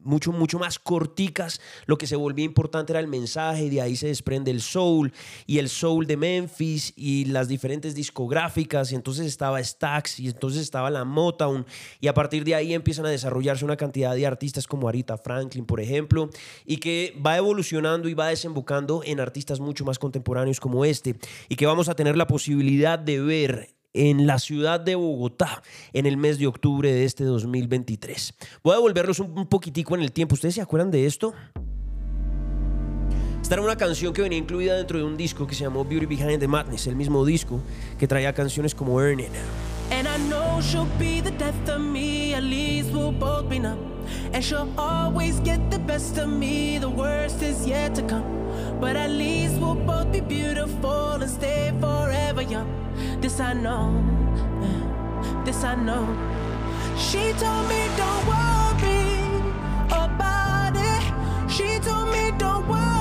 mucho, 0.07 0.33
mucho 0.33 0.59
más 0.59 0.79
corticas. 0.79 1.61
Lo 1.87 1.99
que 1.99 2.07
se 2.07 2.17
volvía 2.17 2.45
importante 2.45 2.93
era 2.93 3.01
el 3.01 3.09
mensaje 3.09 3.69
de 3.71 3.81
ahí 3.81 3.97
se 3.97 4.09
desprende 4.09 4.51
el 4.51 4.61
soul 4.61 5.13
y 5.47 5.59
el 5.59 5.69
soul 5.69 6.07
de 6.07 6.17
Memphis 6.17 6.93
y 6.97 7.27
las 7.27 7.49
diferentes 7.49 7.95
discográficas 7.95 8.93
y 8.93 8.95
entonces 8.95 9.27
estaba 9.27 9.63
Stax 9.63 10.21
y 10.21 10.29
entonces 10.29 10.63
estaba 10.63 10.91
la 10.91 11.05
Motown 11.05 11.67
y 12.01 12.09
a 12.09 12.15
partir 12.15 12.45
de 12.45 12.55
ahí 12.55 12.75
empiezan 12.75 13.07
a 13.07 13.11
desarrollarse 13.11 13.65
una 13.65 13.77
cantidad 13.77 14.15
de 14.15 14.27
artistas 14.27 14.67
como 14.67 14.89
Arita 14.89 15.19
Franklin, 15.19 15.65
por 15.65 15.81
ejemplo, 15.81 16.31
y 16.65 16.79
que 16.79 17.17
va 17.25 17.37
evolucionando 17.37 18.09
y 18.09 18.15
va 18.15 18.29
desembocando 18.29 19.03
en 19.05 19.21
artistas 19.21 19.61
mucho 19.61 19.85
más 19.85 19.99
contemporáneos 19.99 20.61
como 20.61 20.85
este 20.85 21.17
y 21.49 21.57
que 21.57 21.67
vamos 21.67 21.89
a 21.89 21.95
tener 21.95 22.17
la 22.17 22.27
posibilidad 22.27 22.99
de 22.99 23.21
ver 23.21 23.76
en 23.97 24.27
la 24.27 24.39
ciudad 24.39 24.79
de 24.81 24.95
Bogotá 24.95 25.63
en 25.93 26.07
el 26.07 26.17
mes 26.17 26.39
de 26.39 26.47
octubre 26.47 26.93
de 26.93 27.05
este 27.05 27.25
2023. 27.25 28.35
Voy 28.63 28.73
a 28.73 28.77
devolverlos 28.77 29.19
un, 29.21 29.37
un 29.37 29.47
poquitico 29.47 29.95
en 29.95 30.03
el 30.03 30.13
tiempo. 30.13 30.35
¿Ustedes 30.35 30.55
se 30.55 30.61
acuerdan 30.61 30.91
de 30.91 31.07
esto? 31.07 31.35
Esta 33.47 33.55
era 33.55 33.63
una 33.63 33.77
canción 33.77 34.13
que 34.13 34.23
venía 34.23 34.39
incluida 34.39 34.75
dentro 34.75 34.99
de 34.99 35.05
un 35.05 35.17
disco 35.17 35.47
que 35.47 35.55
se 35.55 35.63
llamó 35.63 35.85
Beauty 35.85 36.07
Behind 36.07 36.41
the 36.41 36.49
Madness, 36.49 36.89
el 36.89 36.97
mismo 36.97 37.25
disco 37.25 37.61
que 37.97 38.09
traía 38.09 38.33
canciones 38.33 38.75
como 38.75 39.01
Earn 39.01 39.21
It. 39.21 39.31
And 39.93 40.09
I 40.09 40.19
know 40.29 40.61
she'll 40.61 40.89
be 40.99 41.21
the 41.21 41.31
death 41.31 41.69
of 41.69 41.79
me, 41.79 42.35
at 42.35 42.43
least 42.43 42.91
we'll 42.91 43.13
both 43.13 43.49
be 43.49 43.61
numb. 43.61 43.79
And 44.33 44.43
she'll 44.43 44.69
always 44.77 45.39
get 45.45 45.61
the 45.71 45.79
best 45.79 46.19
of 46.19 46.27
me, 46.27 46.79
the 46.81 46.89
worst 46.89 47.41
is 47.41 47.65
yet 47.65 47.95
to 47.95 48.03
come. 48.03 48.25
But 48.81 48.97
at 48.97 49.11
least 49.11 49.61
we'll 49.61 49.77
both 49.77 50.11
be 50.11 50.23
beautiful 50.23 51.13
and 51.13 51.31
stay 51.31 51.73
forever 51.81 52.43
young. 52.43 52.67
This 53.21 53.39
I 53.39 53.53
know, 53.53 53.95
eh, 54.61 55.45
this 55.45 55.63
I 55.63 55.77
know. 55.77 56.05
She 56.99 57.33
told 57.39 57.69
me 57.69 57.87
don't 57.97 58.27
worry 58.27 59.15
about 59.93 60.75
it. 60.75 61.49
She 61.49 61.79
told 61.79 62.09
me 62.11 62.33
don't 62.39 62.67
worry 62.67 62.96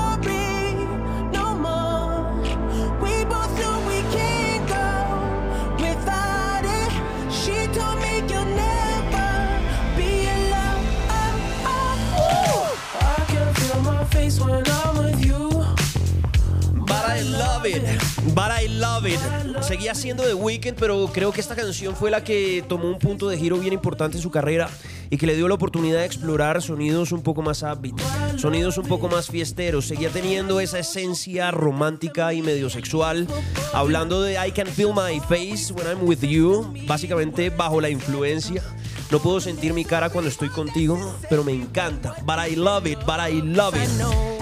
but 18.34 18.50
I 18.50 18.68
love 18.68 19.06
it. 19.06 19.18
Seguía 19.62 19.94
siendo 19.94 20.22
The 20.22 20.34
Weeknd, 20.34 20.74
pero 20.78 21.08
creo 21.12 21.32
que 21.32 21.40
esta 21.40 21.56
canción 21.56 21.96
fue 21.96 22.10
la 22.10 22.22
que 22.22 22.64
tomó 22.68 22.88
un 22.88 22.98
punto 22.98 23.28
de 23.28 23.36
giro 23.36 23.58
bien 23.58 23.72
importante 23.72 24.16
en 24.16 24.22
su 24.22 24.30
carrera 24.30 24.68
y 25.10 25.16
que 25.16 25.26
le 25.26 25.36
dio 25.36 25.48
la 25.48 25.54
oportunidad 25.54 26.00
de 26.00 26.06
explorar 26.06 26.62
sonidos 26.62 27.12
un 27.12 27.22
poco 27.22 27.42
más 27.42 27.62
upbeat, 27.62 27.94
sonidos 28.36 28.78
un 28.78 28.86
poco 28.86 29.08
más 29.08 29.28
fiesteros. 29.28 29.86
Seguía 29.86 30.10
teniendo 30.10 30.60
esa 30.60 30.78
esencia 30.78 31.50
romántica 31.50 32.32
y 32.32 32.42
medio 32.42 32.70
sexual, 32.70 33.26
hablando 33.72 34.22
de 34.22 34.34
I 34.34 34.52
can 34.52 34.66
feel 34.66 34.92
my 34.94 35.20
face 35.20 35.72
when 35.72 35.86
I'm 35.86 36.06
with 36.06 36.20
you, 36.20 36.72
básicamente 36.86 37.50
bajo 37.50 37.80
la 37.80 37.90
influencia. 37.90 38.62
No 39.10 39.20
puedo 39.20 39.40
sentir 39.40 39.72
mi 39.72 39.84
cara 39.84 40.10
cuando 40.10 40.28
estoy 40.28 40.48
contigo, 40.48 40.98
pero 41.30 41.44
me 41.44 41.52
encanta. 41.52 42.16
But 42.24 42.38
I 42.48 42.56
love 42.56 42.86
it, 42.86 42.98
but 43.06 43.20
I 43.20 43.40
love 43.40 43.76
it. 43.76 43.88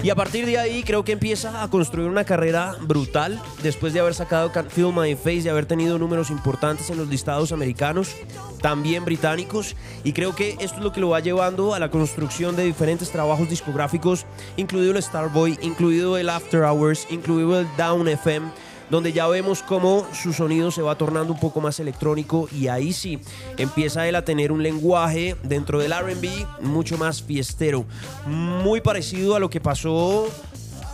Y 0.03 0.09
a 0.09 0.15
partir 0.15 0.45
de 0.45 0.57
ahí 0.57 0.83
creo 0.83 1.03
que 1.03 1.11
empieza 1.11 1.63
a 1.63 1.69
construir 1.69 2.09
una 2.09 2.25
carrera 2.25 2.75
brutal 2.81 3.41
después 3.61 3.93
de 3.93 3.99
haber 3.99 4.15
sacado 4.15 4.51
Can't 4.51 4.69
Feel 4.69 4.91
My 4.93 5.15
Face, 5.15 5.43
de 5.43 5.49
haber 5.51 5.65
tenido 5.67 5.99
números 5.99 6.31
importantes 6.31 6.89
en 6.89 6.97
los 6.97 7.07
listados 7.07 7.51
americanos, 7.51 8.15
también 8.61 9.05
británicos. 9.05 9.75
Y 10.03 10.13
creo 10.13 10.35
que 10.35 10.57
esto 10.59 10.77
es 10.77 10.83
lo 10.83 10.91
que 10.91 11.01
lo 11.01 11.09
va 11.09 11.19
llevando 11.19 11.75
a 11.75 11.79
la 11.79 11.91
construcción 11.91 12.55
de 12.55 12.65
diferentes 12.65 13.11
trabajos 13.11 13.49
discográficos, 13.49 14.25
incluido 14.57 14.91
el 14.91 15.01
Starboy, 15.01 15.59
incluido 15.61 16.17
el 16.17 16.29
After 16.29 16.63
Hours, 16.63 17.07
incluido 17.11 17.59
el 17.59 17.67
Down 17.77 18.07
FM 18.07 18.47
donde 18.89 19.13
ya 19.13 19.27
vemos 19.27 19.63
cómo 19.63 20.05
su 20.13 20.33
sonido 20.33 20.71
se 20.71 20.81
va 20.81 20.97
tornando 20.97 21.33
un 21.33 21.39
poco 21.39 21.61
más 21.61 21.79
electrónico 21.79 22.47
y 22.51 22.67
ahí 22.67 22.93
sí 22.93 23.19
empieza 23.57 24.07
él 24.07 24.15
a 24.15 24.25
tener 24.25 24.51
un 24.51 24.63
lenguaje 24.63 25.35
dentro 25.43 25.79
del 25.79 25.93
RB 25.93 26.61
mucho 26.61 26.97
más 26.97 27.21
fiestero, 27.21 27.85
muy 28.25 28.81
parecido 28.81 29.35
a 29.35 29.39
lo 29.39 29.49
que 29.49 29.61
pasó 29.61 30.27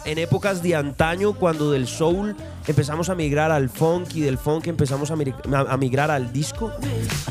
en 0.05 0.17
épocas 0.17 0.63
de 0.63 0.75
antaño 0.75 1.33
cuando 1.33 1.71
del 1.71 1.87
soul 1.87 2.35
empezamos 2.67 3.09
a 3.09 3.15
migrar 3.15 3.51
al 3.51 3.69
funk 3.69 4.15
y 4.15 4.21
del 4.21 4.37
funk 4.37 4.67
empezamos 4.67 5.11
a, 5.11 5.15
a 5.15 5.77
migrar 5.77 6.11
al 6.11 6.31
disco, 6.33 6.71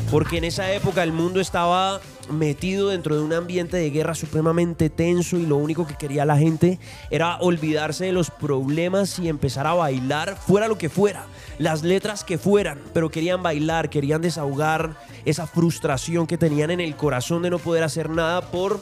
porque 0.09 0.37
en 0.37 0.45
esa 0.45 0.71
época 0.71 1.03
el 1.03 1.11
mundo 1.11 1.39
estaba 1.39 1.99
metido 2.29 2.89
dentro 2.89 3.15
de 3.15 3.21
un 3.21 3.33
ambiente 3.33 3.77
de 3.77 3.89
guerra 3.89 4.15
supremamente 4.15 4.89
tenso 4.89 5.37
y 5.37 5.45
lo 5.45 5.57
único 5.57 5.85
que 5.85 5.95
quería 5.95 6.25
la 6.25 6.37
gente 6.37 6.79
era 7.09 7.37
olvidarse 7.37 8.05
de 8.05 8.11
los 8.11 8.31
problemas 8.31 9.19
y 9.19 9.27
empezar 9.27 9.67
a 9.67 9.73
bailar 9.73 10.37
fuera 10.37 10.67
lo 10.67 10.77
que 10.77 10.89
fuera, 10.89 11.25
las 11.57 11.83
letras 11.83 12.23
que 12.23 12.37
fueran, 12.37 12.79
pero 12.93 13.09
querían 13.09 13.43
bailar, 13.43 13.89
querían 13.89 14.21
desahogar 14.21 14.95
esa 15.25 15.47
frustración 15.47 16.27
que 16.27 16.37
tenían 16.37 16.71
en 16.71 16.79
el 16.79 16.95
corazón 16.95 17.41
de 17.41 17.49
no 17.49 17.59
poder 17.59 17.83
hacer 17.83 18.09
nada 18.09 18.41
por 18.41 18.81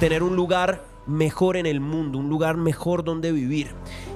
tener 0.00 0.22
un 0.22 0.36
lugar 0.36 0.95
mejor 1.06 1.56
en 1.56 1.66
el 1.66 1.80
mundo, 1.80 2.18
un 2.18 2.28
lugar 2.28 2.56
mejor 2.56 3.04
donde 3.04 3.32
vivir. 3.32 3.68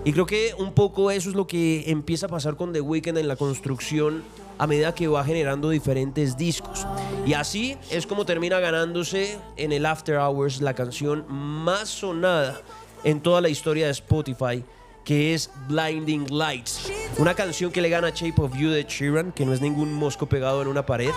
Y 0.05 0.13
creo 0.13 0.27
que 0.27 0.55
un 0.59 0.73
poco 0.73 1.11
eso 1.11 1.29
es 1.29 1.35
lo 1.35 1.47
que 1.47 1.91
empieza 1.91 2.27
a 2.27 2.29
pasar 2.29 2.57
con 2.57 2.73
The 2.73 2.81
Weeknd 2.81 3.19
en 3.19 3.29
la 3.29 3.37
construcción 3.37 4.23
a 4.59 4.67
medida 4.67 4.95
que 4.95 5.09
va 5.09 5.25
generando 5.25 5.71
diferentes 5.71 6.37
discos. 6.37 6.87
Y 7.27 7.33
así 7.33 7.77
es 7.91 8.07
como 8.07 8.27
termina 8.27 8.61
ganándose 8.61 9.39
en 9.57 9.73
el 9.73 9.87
After 9.87 10.17
Hours 10.17 10.61
la 10.61 10.75
canción 10.75 11.25
más 11.29 11.89
sonada 11.89 12.61
en 13.05 13.21
toda 13.21 13.41
la 13.41 13.49
historia 13.49 13.87
de 13.87 13.93
Spotify, 13.93 14.63
que 15.05 15.33
es 15.33 15.51
Blinding 15.69 16.27
Lights. 16.29 16.93
Una 17.17 17.35
canción 17.35 17.73
que 17.73 17.81
le 17.81 17.89
gana 17.89 18.11
Shape 18.11 18.43
of 18.43 18.55
You 18.57 18.69
de 18.69 18.85
Sheeran, 18.85 19.33
que 19.33 19.47
no 19.47 19.55
es 19.55 19.63
ningún 19.63 19.95
mosco 19.95 20.27
pegado 20.27 20.61
en 20.61 20.69
una 20.69 20.85
pared. 20.85 21.11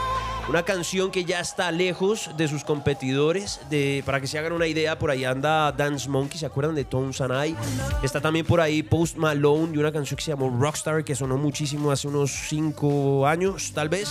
Una 0.49 0.63
canción 0.63 1.09
que 1.09 1.23
ya 1.23 1.39
está 1.39 1.71
lejos 1.71 2.29
de 2.35 2.49
sus 2.49 2.65
competidores. 2.65 3.61
De, 3.69 4.03
para 4.05 4.19
que 4.19 4.27
se 4.27 4.37
hagan 4.37 4.51
una 4.51 4.67
idea, 4.67 4.99
por 4.99 5.09
ahí 5.09 5.23
anda 5.23 5.71
Dance 5.71 6.09
Monkey, 6.09 6.37
¿se 6.37 6.45
acuerdan 6.45 6.75
de 6.75 6.83
Tom 6.83 7.13
Sanai? 7.13 7.55
Está 8.03 8.19
también 8.19 8.45
por 8.45 8.59
ahí 8.59 8.83
Post 8.83 9.15
Malone 9.15 9.73
y 9.73 9.77
una 9.77 9.93
canción 9.93 10.17
que 10.17 10.23
se 10.23 10.31
llamó 10.31 10.49
Rockstar, 10.49 11.05
que 11.05 11.15
sonó 11.15 11.37
muchísimo 11.37 11.91
hace 11.91 12.09
unos 12.09 12.31
5 12.49 13.25
años, 13.25 13.71
tal 13.73 13.87
vez. 13.87 14.09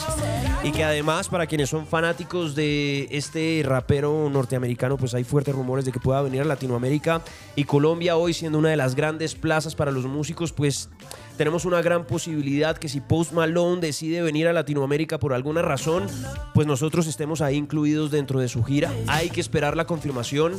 Y 0.65 0.73
que 0.73 0.85
además, 0.85 1.29
para 1.29 1.47
quienes 1.47 1.69
son 1.69 1.87
fanáticos 1.87 2.55
de 2.55 3.09
este 3.11 3.63
rapero 3.65 4.31
norteamericano, 4.31 4.97
pues 4.97 5.13
hay 5.13 5.25
fuertes 5.25 5.55
rumores 5.55 5.85
de 5.85 5.93
que 5.93 6.01
pueda 6.01 6.23
venir 6.23 6.41
a 6.41 6.45
Latinoamérica. 6.45 7.21
Y 7.57 7.65
Colombia 7.65 8.17
hoy 8.17 8.33
siendo 8.33 8.59
una 8.59 8.71
de 8.71 8.77
las 8.77 8.95
grandes 8.95 9.35
plazas 9.35 9.75
para 9.75 9.91
los 9.91 10.07
músicos, 10.07 10.51
pues 10.53 10.89
tenemos 11.37 11.65
una 11.65 11.83
gran 11.83 12.05
posibilidad 12.05 12.77
que 12.77 12.89
si 12.89 13.01
Post 13.01 13.33
Malone 13.33 13.81
decide 13.81 14.23
venir 14.23 14.49
a 14.49 14.53
Latinoamérica 14.53 15.19
por 15.19 15.33
alguna 15.33 15.63
razón, 15.63 16.07
pues 16.55 16.67
nosotros 16.67 17.07
estemos 17.07 17.41
ahí 17.41 17.57
incluidos 17.57 18.11
dentro 18.11 18.41
de 18.41 18.49
su 18.49 18.63
gira. 18.63 18.93
Hay 19.07 19.31
que 19.31 19.41
esperar 19.41 19.77
la 19.77 19.87
confirmación. 19.87 20.55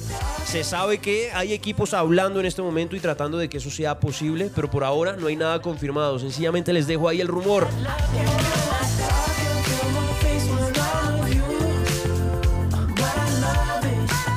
Se 0.46 0.64
sabe 0.64 0.98
que 0.98 1.32
hay 1.34 1.54
equipos 1.54 1.94
hablando 1.94 2.40
en 2.40 2.46
este 2.46 2.62
momento 2.62 2.96
y 2.96 3.00
tratando 3.00 3.38
de 3.38 3.50
que 3.50 3.58
eso 3.58 3.70
sea 3.70 4.00
posible, 4.00 4.50
pero 4.54 4.70
por 4.70 4.84
ahora 4.84 5.16
no 5.16 5.28
hay 5.28 5.36
nada 5.36 5.62
confirmado. 5.62 6.20
Sencillamente 6.20 6.74
les 6.74 6.88
dejo 6.88 7.08
ahí 7.08 7.22
el 7.22 7.28
rumor. 7.28 7.68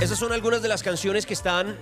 Esas 0.01 0.19
son 0.19 0.33
algunas 0.33 0.63
de 0.63 0.69
las 0.69 0.83
canciones 0.83 1.27
que 1.27 1.35
están, 1.35 1.75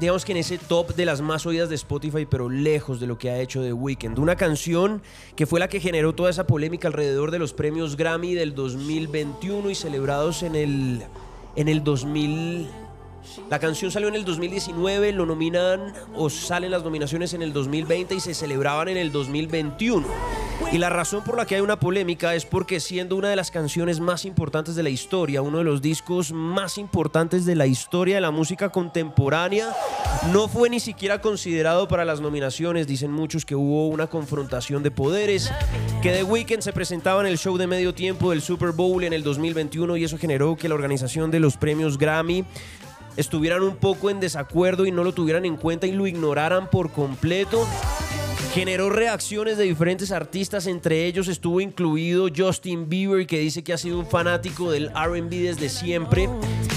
digamos 0.00 0.24
que 0.24 0.32
en 0.32 0.38
ese 0.38 0.56
top 0.56 0.94
de 0.94 1.04
las 1.04 1.20
más 1.20 1.44
oídas 1.44 1.68
de 1.68 1.74
Spotify, 1.74 2.24
pero 2.24 2.48
lejos 2.48 3.00
de 3.00 3.06
lo 3.06 3.18
que 3.18 3.30
ha 3.30 3.38
hecho 3.38 3.62
The 3.62 3.74
Weeknd. 3.74 4.18
Una 4.18 4.34
canción 4.34 5.02
que 5.36 5.46
fue 5.46 5.60
la 5.60 5.68
que 5.68 5.78
generó 5.78 6.14
toda 6.14 6.30
esa 6.30 6.46
polémica 6.46 6.88
alrededor 6.88 7.30
de 7.30 7.38
los 7.38 7.52
premios 7.52 7.96
Grammy 7.96 8.34
del 8.34 8.54
2021 8.54 9.68
y 9.68 9.74
celebrados 9.74 10.42
en 10.42 10.56
el, 10.56 11.02
en 11.54 11.68
el 11.68 11.84
2000 11.84 12.68
La 13.48 13.58
canción 13.58 13.90
salió 13.90 14.08
en 14.08 14.14
el 14.14 14.24
2019, 14.24 15.12
lo 15.12 15.26
nominan 15.26 15.92
o 16.14 16.30
salen 16.30 16.70
las 16.70 16.84
nominaciones 16.84 17.34
en 17.34 17.42
el 17.42 17.52
2020 17.52 18.14
y 18.14 18.20
se 18.20 18.34
celebraban 18.34 18.88
en 18.88 18.96
el 18.96 19.12
2021. 19.12 20.06
Y 20.72 20.78
la 20.78 20.88
razón 20.88 21.24
por 21.24 21.36
la 21.36 21.46
que 21.46 21.56
hay 21.56 21.60
una 21.62 21.80
polémica 21.80 22.34
es 22.34 22.44
porque 22.46 22.78
siendo 22.78 23.16
una 23.16 23.28
de 23.28 23.34
las 23.34 23.50
canciones 23.50 23.98
más 23.98 24.24
importantes 24.24 24.76
de 24.76 24.84
la 24.84 24.90
historia, 24.90 25.42
uno 25.42 25.58
de 25.58 25.64
los 25.64 25.82
discos 25.82 26.32
más 26.32 26.78
importantes 26.78 27.44
de 27.44 27.56
la 27.56 27.66
historia 27.66 28.14
de 28.14 28.20
la 28.20 28.30
música 28.30 28.68
contemporánea, 28.68 29.74
no 30.32 30.46
fue 30.46 30.70
ni 30.70 30.78
siquiera 30.78 31.20
considerado 31.20 31.88
para 31.88 32.04
las 32.04 32.20
nominaciones. 32.20 32.86
Dicen 32.86 33.10
muchos 33.10 33.44
que 33.44 33.56
hubo 33.56 33.88
una 33.88 34.06
confrontación 34.06 34.84
de 34.84 34.92
poderes, 34.92 35.50
que 36.02 36.12
The 36.12 36.22
Weeknd 36.22 36.60
se 36.60 36.72
presentaba 36.72 37.20
en 37.20 37.26
el 37.26 37.38
show 37.38 37.56
de 37.56 37.66
medio 37.66 37.92
tiempo 37.92 38.30
del 38.30 38.40
Super 38.40 38.70
Bowl 38.70 39.02
en 39.02 39.12
el 39.12 39.24
2021 39.24 39.96
y 39.96 40.04
eso 40.04 40.18
generó 40.18 40.56
que 40.56 40.68
la 40.68 40.76
organización 40.76 41.32
de 41.32 41.40
los 41.40 41.56
premios 41.56 41.98
Grammy 41.98 42.44
estuvieran 43.20 43.62
un 43.62 43.76
poco 43.76 44.10
en 44.10 44.20
desacuerdo 44.20 44.86
y 44.86 44.92
no 44.92 45.04
lo 45.04 45.12
tuvieran 45.12 45.44
en 45.44 45.56
cuenta 45.56 45.86
y 45.86 45.92
lo 45.92 46.06
ignoraran 46.06 46.70
por 46.70 46.90
completo. 46.90 47.66
Generó 48.52 48.90
reacciones 48.90 49.58
de 49.58 49.64
diferentes 49.64 50.10
artistas, 50.10 50.66
entre 50.66 51.06
ellos 51.06 51.28
estuvo 51.28 51.60
incluido 51.60 52.26
Justin 52.34 52.88
Bieber, 52.88 53.24
que 53.26 53.38
dice 53.38 53.62
que 53.62 53.72
ha 53.72 53.78
sido 53.78 54.00
un 54.00 54.06
fanático 54.06 54.72
del 54.72 54.90
RB 54.90 55.30
desde 55.30 55.68
siempre 55.68 56.28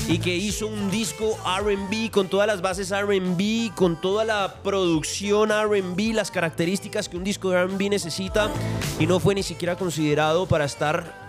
y 0.08 0.20
que 0.20 0.36
hizo 0.36 0.68
un 0.68 0.92
disco 0.92 1.36
RB 1.60 2.12
con 2.12 2.28
todas 2.28 2.46
las 2.46 2.62
bases 2.62 2.92
RB, 2.92 3.74
con 3.74 4.00
toda 4.00 4.24
la 4.24 4.56
producción 4.64 5.50
RB, 5.50 6.14
las 6.14 6.30
características 6.30 7.10
que 7.10 7.18
un 7.18 7.24
disco 7.24 7.50
de 7.50 7.66
RB 7.66 7.90
necesita 7.90 8.52
y 9.00 9.08
no 9.08 9.20
fue 9.20 9.34
ni 9.34 9.42
siquiera 9.42 9.76
considerado 9.76 10.46
para 10.46 10.66
estar 10.66 11.23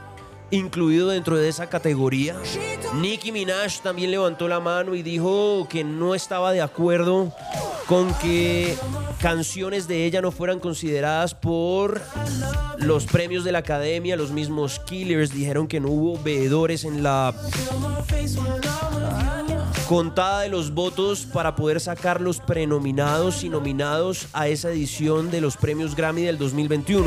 incluido 0.55 1.09
dentro 1.09 1.37
de 1.37 1.49
esa 1.49 1.69
categoría. 1.69 2.37
Nicki 2.95 3.33
Minaj 3.33 3.81
también 3.83 4.11
levantó 4.11 4.49
la 4.49 4.61
mano 4.61 4.95
y 4.95 5.03
dijo 5.03 5.67
que 5.69 5.85
no 5.85 6.15
estaba 6.15 6.53
de 6.53 6.63
acuerdo 6.63 7.33
con 7.87 8.13
que 8.15 8.77
canciones 9.21 9.89
de 9.89 10.05
ella 10.05 10.23
no 10.23 10.31
fueran 10.31 10.61
consideradas 10.61 11.35
por 11.35 12.01
los 12.79 13.07
premios 13.07 13.45
de 13.45 13.53
la 13.53 13.59
academia. 13.59 14.17
Los 14.17 14.31
mismos 14.31 14.81
Killers 14.81 15.33
dijeron 15.33 15.67
que 15.67 15.81
no 15.81 15.89
hubo 15.89 16.23
veedores 16.23 16.85
en 16.85 17.03
la 17.03 17.35
contada 19.85 20.41
de 20.41 20.49
los 20.49 20.73
votos 20.73 21.27
para 21.27 21.55
poder 21.57 21.81
sacar 21.81 22.21
los 22.21 22.41
prenominados 22.41 23.45
y 23.45 23.49
nominados 23.49 24.29
a 24.33 24.49
esa 24.49 24.71
edición 24.71 25.31
de 25.31 25.41
los 25.41 25.57
premios 25.57 25.95
Grammy 25.95 26.23
del 26.23 26.39
2021. 26.39 27.07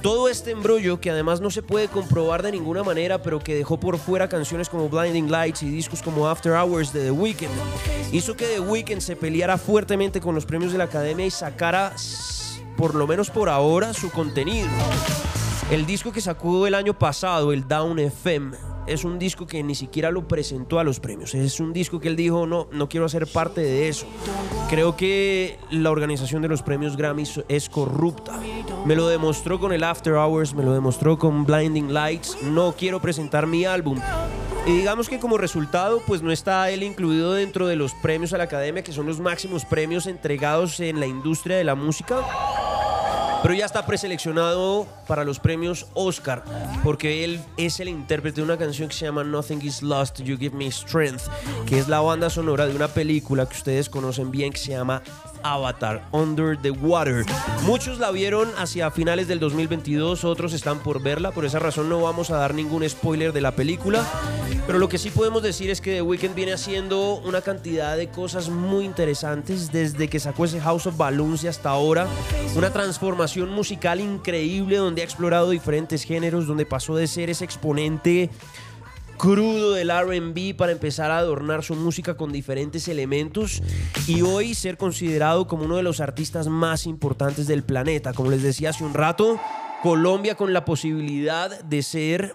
Todo 0.00 0.28
este 0.28 0.50
embrollo, 0.52 1.00
que 1.00 1.10
además 1.10 1.40
no 1.40 1.50
se 1.50 1.62
puede 1.62 1.88
comprobar 1.88 2.42
de 2.42 2.52
ninguna 2.52 2.82
manera, 2.82 3.22
pero 3.22 3.40
que 3.40 3.54
dejó 3.54 3.78
por 3.78 3.98
fuera 3.98 4.28
canciones 4.28 4.68
como 4.68 4.88
Blinding 4.88 5.30
Lights 5.30 5.62
y 5.62 5.70
discos 5.70 6.02
como 6.02 6.28
After 6.28 6.52
Hours 6.52 6.92
de 6.92 7.04
The 7.04 7.10
Weeknd, 7.10 7.50
hizo 8.12 8.36
que 8.36 8.46
The 8.46 8.60
Weeknd 8.60 9.00
se 9.00 9.16
peleara 9.16 9.58
fuertemente 9.58 10.20
con 10.20 10.34
los 10.34 10.46
premios 10.46 10.72
de 10.72 10.78
la 10.78 10.84
academia 10.84 11.26
y 11.26 11.30
sacara, 11.30 11.94
por 12.76 12.94
lo 12.94 13.06
menos 13.06 13.30
por 13.30 13.48
ahora, 13.48 13.92
su 13.92 14.10
contenido. 14.10 14.68
El 15.70 15.86
disco 15.86 16.12
que 16.12 16.20
sacó 16.20 16.66
el 16.66 16.74
año 16.74 16.98
pasado, 16.98 17.52
el 17.52 17.66
Down 17.66 17.98
FM, 17.98 18.56
es 18.86 19.04
un 19.04 19.18
disco 19.18 19.46
que 19.46 19.62
ni 19.62 19.74
siquiera 19.74 20.10
lo 20.10 20.26
presentó 20.26 20.78
a 20.78 20.84
los 20.84 21.00
premios. 21.00 21.34
Es 21.34 21.60
un 21.60 21.72
disco 21.72 22.00
que 22.00 22.08
él 22.08 22.16
dijo, 22.16 22.46
no, 22.46 22.68
no 22.72 22.88
quiero 22.88 23.06
hacer 23.06 23.26
parte 23.26 23.60
de 23.60 23.88
eso. 23.88 24.06
Creo 24.68 24.96
que 24.96 25.58
la 25.70 25.90
organización 25.90 26.42
de 26.42 26.48
los 26.48 26.62
premios 26.62 26.96
Grammy 26.96 27.24
es 27.48 27.68
corrupta. 27.68 28.40
Me 28.84 28.96
lo 28.96 29.08
demostró 29.08 29.60
con 29.60 29.72
el 29.72 29.84
After 29.84 30.14
Hours, 30.14 30.54
me 30.54 30.64
lo 30.64 30.72
demostró 30.72 31.18
con 31.18 31.44
Blinding 31.44 31.92
Lights. 31.92 32.38
No 32.42 32.74
quiero 32.76 33.00
presentar 33.00 33.46
mi 33.46 33.64
álbum. 33.64 33.98
Y 34.66 34.76
digamos 34.76 35.08
que 35.08 35.18
como 35.18 35.38
resultado, 35.38 36.00
pues 36.06 36.22
no 36.22 36.30
está 36.30 36.70
él 36.70 36.84
incluido 36.84 37.32
dentro 37.32 37.66
de 37.66 37.74
los 37.74 37.94
premios 37.94 38.32
a 38.32 38.38
la 38.38 38.44
academia, 38.44 38.84
que 38.84 38.92
son 38.92 39.06
los 39.06 39.18
máximos 39.18 39.64
premios 39.64 40.06
entregados 40.06 40.78
en 40.78 41.00
la 41.00 41.06
industria 41.06 41.56
de 41.56 41.64
la 41.64 41.74
música. 41.74 42.20
Pero 43.42 43.54
ya 43.54 43.66
está 43.66 43.84
preseleccionado 43.84 44.86
para 45.08 45.24
los 45.24 45.40
premios 45.40 45.86
Oscar, 45.94 46.44
porque 46.84 47.24
él 47.24 47.40
es 47.56 47.80
el 47.80 47.88
intérprete 47.88 48.36
de 48.36 48.44
una 48.44 48.56
canción 48.56 48.88
que 48.88 48.94
se 48.94 49.04
llama 49.04 49.24
Nothing 49.24 49.60
is 49.62 49.82
Lost, 49.82 50.20
You 50.20 50.38
Give 50.38 50.56
Me 50.56 50.70
Strength, 50.70 51.22
que 51.66 51.78
es 51.78 51.88
la 51.88 52.00
banda 52.00 52.30
sonora 52.30 52.66
de 52.66 52.76
una 52.76 52.86
película 52.86 53.46
que 53.46 53.56
ustedes 53.56 53.88
conocen 53.88 54.30
bien 54.30 54.52
que 54.52 54.58
se 54.58 54.70
llama 54.70 55.02
Avatar, 55.42 56.04
Under 56.12 56.56
the 56.56 56.70
Water. 56.70 57.24
Muchos 57.64 57.98
la 57.98 58.10
vieron 58.10 58.50
hacia 58.58 58.90
finales 58.90 59.28
del 59.28 59.40
2022, 59.40 60.24
otros 60.24 60.52
están 60.52 60.80
por 60.80 61.02
verla, 61.02 61.30
por 61.32 61.44
esa 61.44 61.58
razón 61.58 61.88
no 61.88 62.00
vamos 62.00 62.30
a 62.30 62.36
dar 62.36 62.54
ningún 62.54 62.88
spoiler 62.88 63.32
de 63.32 63.40
la 63.40 63.52
película, 63.52 64.04
pero 64.66 64.78
lo 64.78 64.88
que 64.88 64.98
sí 64.98 65.10
podemos 65.10 65.42
decir 65.42 65.70
es 65.70 65.80
que 65.80 65.94
The 65.94 66.02
Weeknd 66.02 66.34
viene 66.34 66.52
haciendo 66.52 67.16
una 67.24 67.40
cantidad 67.40 67.96
de 67.96 68.08
cosas 68.08 68.48
muy 68.48 68.84
interesantes 68.84 69.72
desde 69.72 70.08
que 70.08 70.20
sacó 70.20 70.44
ese 70.44 70.60
House 70.60 70.86
of 70.86 70.96
Balloons 70.96 71.44
y 71.44 71.48
hasta 71.48 71.70
ahora, 71.70 72.06
una 72.56 72.70
transformación 72.70 73.50
musical 73.50 74.00
increíble 74.00 74.76
donde 74.76 75.02
ha 75.02 75.04
explorado 75.04 75.50
diferentes 75.50 76.04
géneros, 76.04 76.46
donde 76.46 76.66
pasó 76.66 76.96
de 76.96 77.06
ser 77.06 77.30
ese 77.30 77.44
exponente 77.44 78.30
crudo 79.22 79.74
del 79.74 79.88
RB 79.88 80.56
para 80.56 80.72
empezar 80.72 81.12
a 81.12 81.18
adornar 81.18 81.62
su 81.62 81.76
música 81.76 82.16
con 82.16 82.32
diferentes 82.32 82.88
elementos 82.88 83.62
y 84.08 84.22
hoy 84.22 84.52
ser 84.52 84.76
considerado 84.76 85.46
como 85.46 85.64
uno 85.64 85.76
de 85.76 85.84
los 85.84 86.00
artistas 86.00 86.48
más 86.48 86.88
importantes 86.88 87.46
del 87.46 87.62
planeta. 87.62 88.14
Como 88.14 88.32
les 88.32 88.42
decía 88.42 88.70
hace 88.70 88.82
un 88.82 88.94
rato, 88.94 89.38
Colombia 89.80 90.34
con 90.34 90.52
la 90.52 90.64
posibilidad 90.64 91.62
de 91.62 91.84
ser 91.84 92.34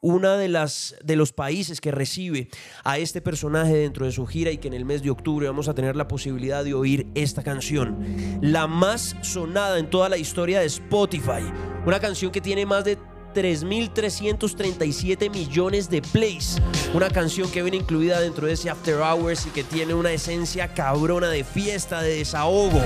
una 0.00 0.36
de 0.36 0.48
las 0.48 0.96
de 1.04 1.14
los 1.14 1.32
países 1.32 1.80
que 1.80 1.92
recibe 1.92 2.48
a 2.82 2.98
este 2.98 3.20
personaje 3.20 3.76
dentro 3.76 4.04
de 4.04 4.10
su 4.10 4.26
gira 4.26 4.50
y 4.50 4.58
que 4.58 4.66
en 4.66 4.74
el 4.74 4.84
mes 4.84 5.04
de 5.04 5.10
octubre 5.10 5.46
vamos 5.46 5.68
a 5.68 5.74
tener 5.74 5.94
la 5.94 6.08
posibilidad 6.08 6.64
de 6.64 6.74
oír 6.74 7.06
esta 7.14 7.44
canción, 7.44 8.40
la 8.40 8.66
más 8.66 9.14
sonada 9.22 9.78
en 9.78 9.90
toda 9.90 10.08
la 10.08 10.18
historia 10.18 10.58
de 10.58 10.66
Spotify, 10.66 11.52
una 11.86 12.00
canción 12.00 12.32
que 12.32 12.40
tiene 12.40 12.66
más 12.66 12.84
de 12.84 12.98
3.337 13.36 15.30
millones 15.30 15.90
de 15.90 16.00
plays. 16.00 16.56
Una 16.94 17.10
canción 17.10 17.50
que 17.50 17.60
viene 17.60 17.76
incluida 17.76 18.18
dentro 18.18 18.46
de 18.46 18.54
ese 18.54 18.70
After 18.70 18.96
Hours 19.00 19.44
y 19.46 19.50
que 19.50 19.62
tiene 19.62 19.92
una 19.92 20.10
esencia 20.10 20.72
cabrona 20.72 21.28
de 21.28 21.44
fiesta, 21.44 22.00
de 22.00 22.16
desahogo, 22.16 22.80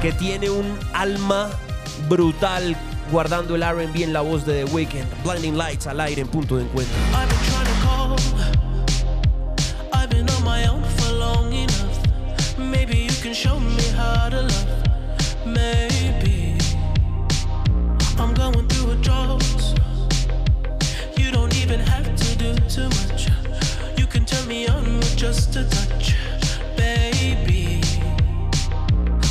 que 0.00 0.12
tiene 0.12 0.48
un 0.48 0.78
alma 0.92 1.50
brutal 2.08 2.76
guardando 3.10 3.56
el 3.56 3.62
RB 3.62 4.04
en 4.04 4.12
la 4.12 4.20
voz 4.20 4.46
de 4.46 4.64
The 4.64 4.72
Weeknd. 4.72 5.24
Blinding 5.24 5.58
Lights 5.58 5.88
al 5.88 5.98
aire 6.00 6.22
en 6.22 6.28
punto 6.28 6.56
de 6.56 6.62
encuentro. 6.62 6.94
Show 13.32 13.58
me 13.60 13.82
how 13.98 14.30
to 14.30 14.42
love. 14.42 14.85
Too 22.76 22.88
much. 22.90 23.28
You 23.96 24.06
can 24.06 24.26
turn 24.26 24.46
me 24.46 24.68
on 24.68 24.98
with 24.98 25.16
just 25.16 25.56
a 25.56 25.64
touch, 25.64 26.14
baby. 26.76 27.80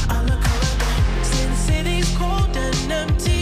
I 0.09 0.23
look 0.23 0.43
around, 0.53 0.79
the 1.19 1.55
city's 1.55 2.09
cold 2.17 2.57
and 2.57 2.91
empty. 2.91 3.34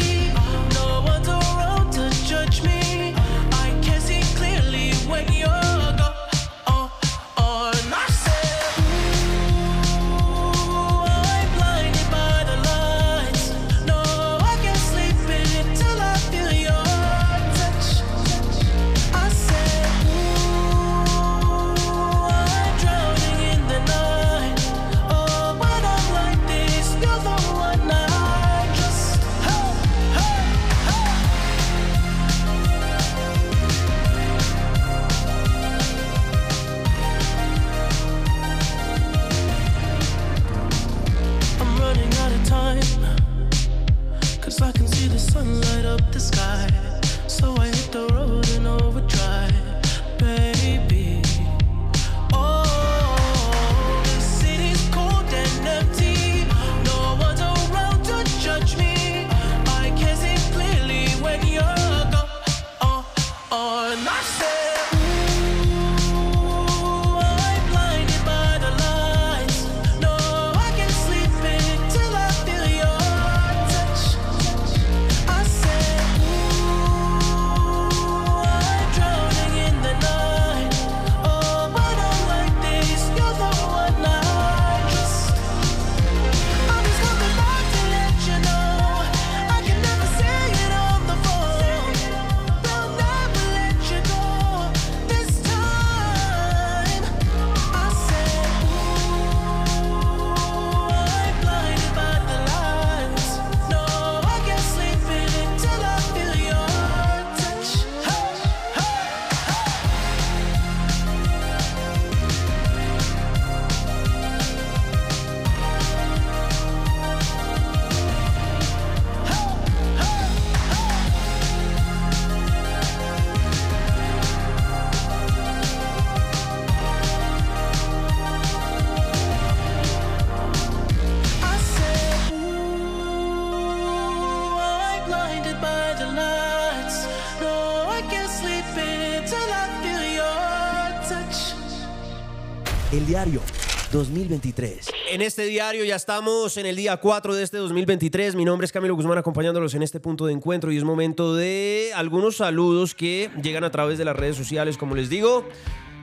2023. 143.94 144.90
En 145.12 145.22
este 145.22 145.46
diario 145.46 145.86
ya 145.86 145.96
estamos 145.96 146.58
en 146.58 146.66
el 146.66 146.76
día 146.76 146.98
4 146.98 147.36
de 147.36 147.44
este 147.44 147.58
2023. 147.58 148.34
Mi 148.34 148.44
nombre 148.44 148.66
es 148.66 148.72
Camilo 148.72 148.96
Guzmán 148.96 149.20
acompañándolos 149.20 149.76
en 149.76 149.84
este 149.84 150.00
punto 150.00 150.26
de 150.26 150.34
encuentro 150.34 150.72
y 150.72 150.78
es 150.78 150.84
momento 150.84 151.36
de 151.36 151.92
algunos 151.96 152.38
saludos 152.38 152.96
que 152.96 153.30
llegan 153.44 153.64
a 153.64 153.70
través 153.70 154.00
de 154.00 154.06
las 154.06 154.16
redes 154.16 154.36
sociales, 154.36 154.78
como 154.78 154.96
les 154.96 155.10
digo. 155.10 155.46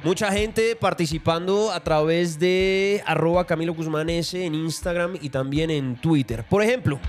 Mucha 0.04 0.30
gente 0.30 0.76
participando 0.76 1.72
a 1.72 1.80
través 1.80 2.38
de 2.38 3.02
arroba 3.06 3.44
Camilo 3.44 3.74
Guzmán 3.74 4.08
S 4.08 4.40
en 4.40 4.54
Instagram 4.54 5.18
y 5.20 5.30
también 5.30 5.68
en 5.70 5.96
Twitter. 5.96 6.44
Por 6.48 6.62
ejemplo, 6.62 7.00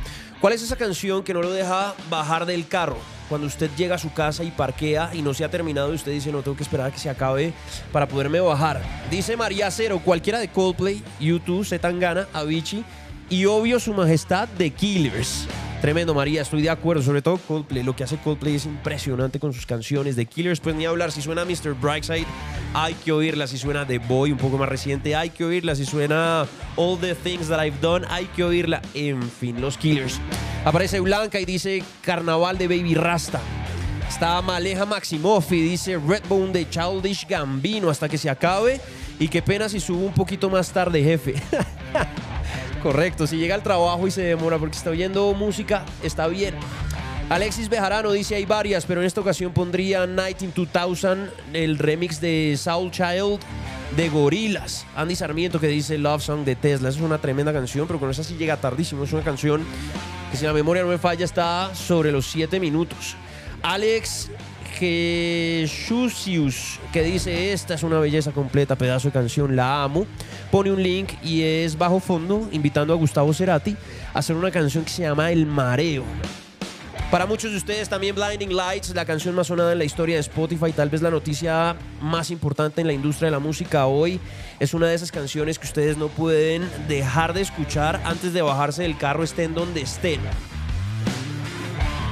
¿cuál 0.42 0.54
es 0.54 0.62
esa 0.64 0.76
canción 0.76 1.24
que 1.24 1.34
no 1.34 1.42
lo 1.42 1.52
deja 1.52 1.96
bajar 2.10 2.46
del 2.46 2.68
carro? 2.68 2.98
Cuando 3.30 3.48
usted 3.48 3.70
llega 3.78 3.96
a 3.96 4.00
su 4.00 4.12
casa 4.12 4.44
y 4.44 4.52
parquea 4.52 5.12
y 5.14 5.22
no 5.22 5.34
se 5.34 5.46
ha 5.46 5.50
terminado 5.50 5.94
y 5.94 5.96
usted 5.96 6.12
dice 6.12 6.32
no 6.34 6.42
tengo 6.42 6.58
que 6.58 6.64
esperar 6.64 6.88
a 6.88 6.92
que 6.92 7.00
se 7.00 7.10
acabe 7.10 7.54
para 7.94 8.08
poderme 8.08 8.42
bajar. 8.42 8.82
Dice 9.10 9.38
María 9.38 9.72
Cero, 9.72 10.02
cualquiera 10.04 10.40
de 10.40 10.50
Coldplay, 10.50 11.02
YouTube, 11.20 11.66
Zetangana, 11.66 12.28
Avicii 12.34 12.84
y 13.30 13.46
obvio 13.46 13.80
su 13.80 13.94
majestad 13.94 14.50
de 14.50 14.72
Killers. 14.72 15.48
Tremendo, 15.82 16.14
María, 16.14 16.44
estoy 16.44 16.62
de 16.62 16.70
acuerdo. 16.70 17.02
Sobre 17.02 17.24
todo 17.24 17.40
Coldplay. 17.40 17.82
Lo 17.82 17.96
que 17.96 18.04
hace 18.04 18.18
Coldplay 18.18 18.56
es 18.56 18.66
impresionante 18.66 19.40
con 19.40 19.52
sus 19.52 19.66
canciones. 19.66 20.16
De 20.16 20.28
Killers, 20.28 20.60
pues 20.60 20.76
ni 20.76 20.86
hablar. 20.86 21.12
Si 21.12 21.24
suena 21.24 21.44
Mr. 21.44 21.74
Brightside, 21.74 22.28
hay 22.76 22.94
que 22.94 23.12
oírla. 23.12 23.48
Si 23.48 23.58
suena 23.58 23.88
The 23.88 23.98
Boy, 23.98 24.32
un 24.32 24.38
poco 24.38 24.60
más 24.60 24.70
reciente, 24.70 25.16
hay 25.16 25.32
que 25.32 25.44
oírla. 25.44 25.74
Si 25.74 25.86
suena 25.86 26.46
All 26.76 27.00
the 27.00 27.16
Things 27.16 27.48
That 27.48 27.66
I've 27.66 27.80
Done, 27.82 28.06
hay 28.12 28.26
que 28.26 28.44
oírla. 28.44 28.84
En 28.94 29.24
fin, 29.24 29.60
los 29.60 29.76
Killers. 29.76 30.20
Aparece 30.66 31.00
Blanca 31.00 31.40
y 31.40 31.46
dice 31.46 31.84
Carnaval 32.04 32.60
de 32.60 32.68
Baby 32.68 32.94
Rasta. 32.94 33.42
Está 34.08 34.40
Maleja 34.44 34.86
Maximoff 34.86 35.52
y 35.52 35.62
dice 35.62 35.98
Redbone 35.98 36.52
de 36.52 36.70
Childish 36.70 37.26
Gambino 37.28 37.90
hasta 37.90 38.08
que 38.08 38.20
se 38.20 38.30
acabe. 38.30 38.80
Y 39.18 39.28
qué 39.28 39.42
pena 39.42 39.68
si 39.68 39.80
subo 39.80 40.06
un 40.06 40.14
poquito 40.14 40.48
más 40.48 40.72
tarde, 40.72 41.02
jefe. 41.02 41.34
Correcto, 42.84 43.28
si 43.28 43.38
llega 43.38 43.54
al 43.54 43.62
trabajo 43.62 44.08
y 44.08 44.12
se 44.12 44.24
demora 44.24 44.58
porque 44.58 44.76
está 44.76 44.90
oyendo 44.90 45.32
música, 45.34 45.86
está 46.02 46.28
bien. 46.28 46.56
Alexis 47.30 47.70
Bejarano 47.70 48.12
dice 48.12 48.36
hay 48.36 48.46
varias, 48.46 48.86
pero 48.86 49.02
en 49.02 49.08
esta 49.08 49.22
ocasión 49.22 49.54
pondría 49.54 50.08
Night 50.08 50.42
in 50.42 50.52
2000, 50.54 51.32
el 51.54 51.78
remix 51.78 52.20
de 52.20 52.56
Soul 52.58 52.90
Child 52.92 53.40
de 53.96 54.10
Gorilas. 54.10 54.86
Andy 54.96 55.16
Sarmiento 55.16 55.60
que 55.60 55.68
dice 55.68 55.98
Love 55.98 56.24
Song 56.24 56.44
de 56.44 56.56
Tesla. 56.56 56.90
Esa 56.90 57.00
es 57.00 57.06
una 57.06 57.20
tremenda 57.20 57.54
canción, 57.54 57.88
pero 57.88 58.00
con 58.00 58.10
esa 58.10 58.24
sí 58.24 58.36
llega 58.36 58.58
tardísimo. 58.58 59.04
Es 59.04 59.14
una 59.14 59.24
canción 59.24 59.64
que 60.32 60.38
si 60.38 60.46
la 60.46 60.54
memoria 60.54 60.82
no 60.84 60.90
me 60.90 60.98
falla 60.98 61.24
está 61.24 61.74
sobre 61.76 62.12
los 62.12 62.26
7 62.28 62.60
minutos. 62.60 63.16
Alex 63.62 64.32
Jesúsius 64.82 66.80
que 66.92 67.04
dice 67.04 67.54
esta 67.54 67.76
es 67.76 67.84
una 67.84 68.00
belleza 68.00 68.32
completa, 68.32 68.76
pedazo 68.76 69.10
de 69.10 69.12
canción, 69.12 69.56
la 69.56 69.84
amo. 69.84 70.08
Pone 70.50 70.72
un 70.72 70.82
link 70.82 71.12
y 71.24 71.44
es 71.44 71.78
bajo 71.78 72.00
fondo 72.00 72.50
invitando 72.52 72.92
a 72.92 72.96
Gustavo 72.96 73.32
Cerati 73.32 73.78
a 74.12 74.20
hacer 74.20 74.36
una 74.36 74.50
canción 74.50 74.84
que 74.84 74.90
se 74.90 75.04
llama 75.04 75.32
El 75.32 75.46
Mareo. 75.46 76.04
Para 77.12 77.28
muchos 77.28 77.52
de 77.52 77.58
ustedes 77.58 77.90
también 77.90 78.16
Blinding 78.16 78.56
Lights, 78.56 78.96
la 78.96 79.06
canción 79.06 79.36
más 79.36 79.46
sonada 79.48 79.72
en 79.74 79.78
la 79.78 79.86
historia 79.86 80.16
de 80.16 80.22
Spotify, 80.22 80.72
tal 80.72 80.90
vez 80.90 81.04
la 81.04 81.12
noticia 81.12 81.76
más 82.02 82.32
importante 82.32 82.82
en 82.82 82.88
la 82.88 82.94
industria 82.94 83.28
de 83.28 83.34
la 83.34 83.40
música 83.40 83.86
hoy. 83.86 84.20
Es 84.60 84.74
una 84.74 84.88
de 84.88 84.96
esas 84.96 85.12
canciones 85.12 85.60
que 85.60 85.68
ustedes 85.68 85.96
no 85.98 86.08
pueden 86.08 86.68
dejar 86.88 87.36
de 87.36 87.42
escuchar 87.42 88.02
antes 88.04 88.34
de 88.34 88.42
bajarse 88.42 88.82
del 88.82 88.98
carro, 88.98 89.24
estén 89.24 89.54
donde 89.54 89.82
estén. 89.82 90.22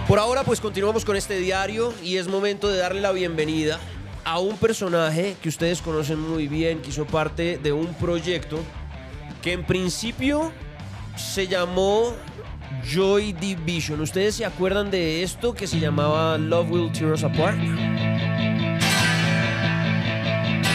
Por 0.10 0.18
ahora 0.18 0.44
pues 0.44 0.60
continuamos 0.60 1.06
con 1.06 1.16
este 1.16 1.38
diario 1.38 1.94
y 2.04 2.18
es 2.18 2.28
momento 2.28 2.68
de 2.68 2.80
darle 2.80 3.00
la 3.00 3.12
bienvenida 3.12 3.80
a 4.26 4.40
un 4.40 4.58
personaje 4.58 5.36
que 5.40 5.50
ustedes 5.50 5.84
conocen 5.84 6.20
muy 6.20 6.48
bien, 6.48 6.82
que 6.82 6.90
hizo 6.90 7.06
parte 7.06 7.60
de 7.60 7.72
un 7.74 7.94
proyecto 7.94 8.58
que 9.44 9.54
en 9.54 9.64
principio 9.64 10.52
se 11.16 11.48
llamó 11.48 12.16
Joy 12.92 13.34
Division. 13.34 14.02
¿Ustedes 14.02 14.34
se 14.34 14.46
acuerdan 14.46 14.90
de 14.90 15.22
esto 15.22 15.54
que 15.54 15.68
se 15.68 15.80
llamaba 15.80 16.40
Love 16.40 16.72
Will 16.72 16.92
Tear 16.92 17.12
Us 17.12 17.24
Apart? 17.24 17.60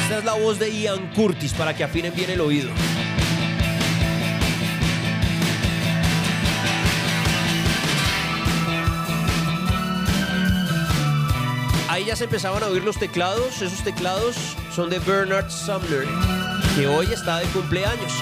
Esta 0.04 0.18
es 0.18 0.24
la 0.24 0.34
voz 0.34 0.60
de 0.60 0.70
Ian 0.80 1.12
Curtis 1.12 1.52
para 1.54 1.74
que 1.74 1.82
afinen 1.82 2.14
bien 2.14 2.30
el 2.30 2.40
oído. 2.40 2.70
Ahí 11.94 12.06
ya 12.06 12.16
se 12.16 12.24
empezaban 12.24 12.60
a 12.64 12.66
oír 12.66 12.82
los 12.82 12.98
teclados. 12.98 13.62
Esos 13.62 13.84
teclados 13.84 14.34
son 14.74 14.90
de 14.90 14.98
Bernard 14.98 15.48
Sumner, 15.48 16.04
que 16.74 16.88
hoy 16.88 17.06
está 17.12 17.38
de 17.38 17.46
cumpleaños. 17.46 18.12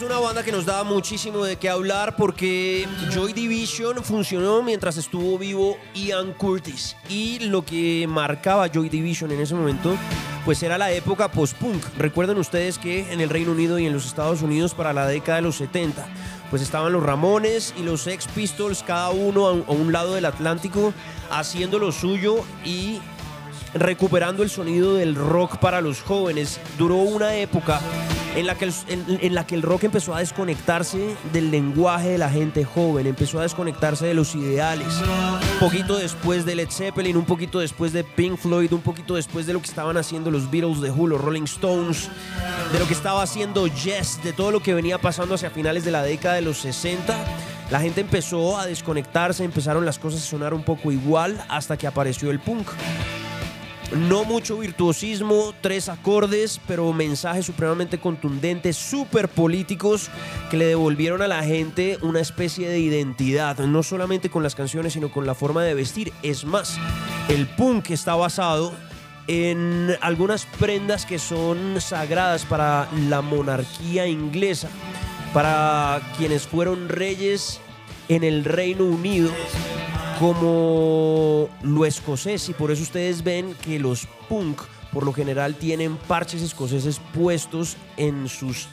Es 0.00 0.06
una 0.06 0.18
banda 0.18 0.42
que 0.42 0.50
nos 0.50 0.64
da 0.64 0.82
muchísimo 0.82 1.44
de 1.44 1.56
qué 1.56 1.68
hablar 1.68 2.16
porque 2.16 2.88
Joy 3.12 3.34
Division 3.34 4.02
funcionó 4.02 4.62
mientras 4.62 4.96
estuvo 4.96 5.36
vivo 5.36 5.76
Ian 5.92 6.32
Curtis. 6.32 6.96
Y 7.10 7.40
lo 7.40 7.66
que 7.66 8.06
marcaba 8.08 8.68
Joy 8.68 8.88
Division 8.88 9.30
en 9.32 9.40
ese 9.40 9.54
momento, 9.54 9.94
pues 10.46 10.62
era 10.62 10.78
la 10.78 10.90
época 10.90 11.30
post-punk. 11.30 11.84
Recuerden 11.98 12.38
ustedes 12.38 12.78
que 12.78 13.12
en 13.12 13.20
el 13.20 13.28
Reino 13.28 13.52
Unido 13.52 13.78
y 13.78 13.84
en 13.84 13.92
los 13.92 14.06
Estados 14.06 14.40
Unidos 14.40 14.72
para 14.72 14.94
la 14.94 15.06
década 15.06 15.36
de 15.36 15.42
los 15.42 15.56
70, 15.56 16.06
pues 16.48 16.62
estaban 16.62 16.92
los 16.94 17.02
Ramones 17.02 17.74
y 17.76 17.82
los 17.82 18.00
Sex 18.02 18.26
Pistols, 18.28 18.82
cada 18.82 19.10
uno 19.10 19.48
a 19.48 19.52
un, 19.52 19.64
a 19.68 19.72
un 19.72 19.92
lado 19.92 20.14
del 20.14 20.24
Atlántico, 20.24 20.94
haciendo 21.30 21.78
lo 21.78 21.92
suyo 21.92 22.36
y 22.64 23.00
recuperando 23.74 24.42
el 24.44 24.48
sonido 24.48 24.94
del 24.94 25.14
rock 25.14 25.58
para 25.58 25.82
los 25.82 26.00
jóvenes. 26.00 26.58
Duró 26.78 26.96
una 26.96 27.34
época 27.34 27.80
en 28.36 28.46
la, 28.46 28.54
que 28.54 28.66
el, 28.66 28.74
en, 28.88 29.34
la 29.34 29.46
que 29.46 29.54
el 29.54 29.62
rock 29.62 29.84
empezó 29.84 30.14
a 30.14 30.20
desconectarse 30.20 31.16
del 31.32 31.50
lenguaje 31.50 32.10
de 32.10 32.18
la 32.18 32.30
gente 32.30 32.64
joven, 32.64 33.06
empezó 33.06 33.40
a 33.40 33.42
desconectarse 33.42 34.06
de 34.06 34.14
los 34.14 34.34
ideales. 34.34 34.86
Un 35.54 35.58
poquito 35.58 35.98
después 35.98 36.44
de 36.44 36.54
Led 36.54 36.70
Zeppelin, 36.70 37.16
un 37.16 37.24
poquito 37.24 37.58
después 37.58 37.92
de 37.92 38.04
Pink 38.04 38.38
Floyd, 38.38 38.72
un 38.72 38.82
poquito 38.82 39.16
después 39.16 39.46
de 39.46 39.52
lo 39.52 39.60
que 39.60 39.68
estaban 39.68 39.96
haciendo 39.96 40.30
los 40.30 40.50
Beatles, 40.50 40.80
de 40.80 40.90
Who, 40.90 41.08
los 41.08 41.20
Rolling 41.20 41.44
Stones, 41.44 42.08
de 42.72 42.78
lo 42.78 42.86
que 42.86 42.94
estaba 42.94 43.22
haciendo 43.22 43.66
Yes, 43.66 44.22
de 44.22 44.32
todo 44.32 44.50
lo 44.50 44.60
que 44.60 44.74
venía 44.74 44.98
pasando 44.98 45.34
hacia 45.34 45.50
finales 45.50 45.84
de 45.84 45.90
la 45.90 46.02
década 46.02 46.36
de 46.36 46.42
los 46.42 46.58
60. 46.58 47.16
La 47.70 47.80
gente 47.80 48.00
empezó 48.00 48.58
a 48.58 48.66
desconectarse, 48.66 49.44
empezaron 49.44 49.84
las 49.84 49.98
cosas 49.98 50.20
a 50.22 50.24
sonar 50.24 50.54
un 50.54 50.62
poco 50.62 50.90
igual 50.92 51.44
hasta 51.48 51.76
que 51.76 51.86
apareció 51.86 52.30
el 52.30 52.40
punk. 52.40 52.68
No 53.96 54.24
mucho 54.24 54.58
virtuosismo, 54.58 55.52
tres 55.60 55.88
acordes, 55.88 56.60
pero 56.68 56.92
mensajes 56.92 57.44
supremamente 57.44 57.98
contundentes, 57.98 58.76
súper 58.76 59.28
políticos, 59.28 60.10
que 60.48 60.56
le 60.56 60.66
devolvieron 60.66 61.22
a 61.22 61.28
la 61.28 61.42
gente 61.42 61.98
una 62.02 62.20
especie 62.20 62.68
de 62.68 62.78
identidad, 62.78 63.58
no 63.58 63.82
solamente 63.82 64.30
con 64.30 64.44
las 64.44 64.54
canciones, 64.54 64.92
sino 64.92 65.10
con 65.10 65.26
la 65.26 65.34
forma 65.34 65.64
de 65.64 65.74
vestir. 65.74 66.12
Es 66.22 66.44
más, 66.44 66.78
el 67.28 67.48
punk 67.48 67.90
está 67.90 68.14
basado 68.14 68.72
en 69.26 69.96
algunas 70.00 70.46
prendas 70.46 71.04
que 71.04 71.18
son 71.18 71.80
sagradas 71.80 72.44
para 72.44 72.88
la 73.08 73.22
monarquía 73.22 74.06
inglesa, 74.06 74.68
para 75.34 76.00
quienes 76.16 76.46
fueron 76.46 76.88
reyes 76.88 77.60
en 78.10 78.24
el 78.24 78.44
Reino 78.44 78.84
Unido 78.84 79.30
como 80.18 81.48
lo 81.62 81.86
escocés 81.86 82.48
y 82.48 82.52
por 82.52 82.72
eso 82.72 82.82
ustedes 82.82 83.22
ven 83.22 83.54
que 83.62 83.78
los 83.78 84.06
punk 84.28 84.60
por 84.92 85.04
lo 85.04 85.12
general 85.12 85.54
tienen 85.54 85.96
parches 85.96 86.42
escoceses 86.42 87.00
puestos 87.14 87.76
en 87.96 88.28
sus 88.28 88.66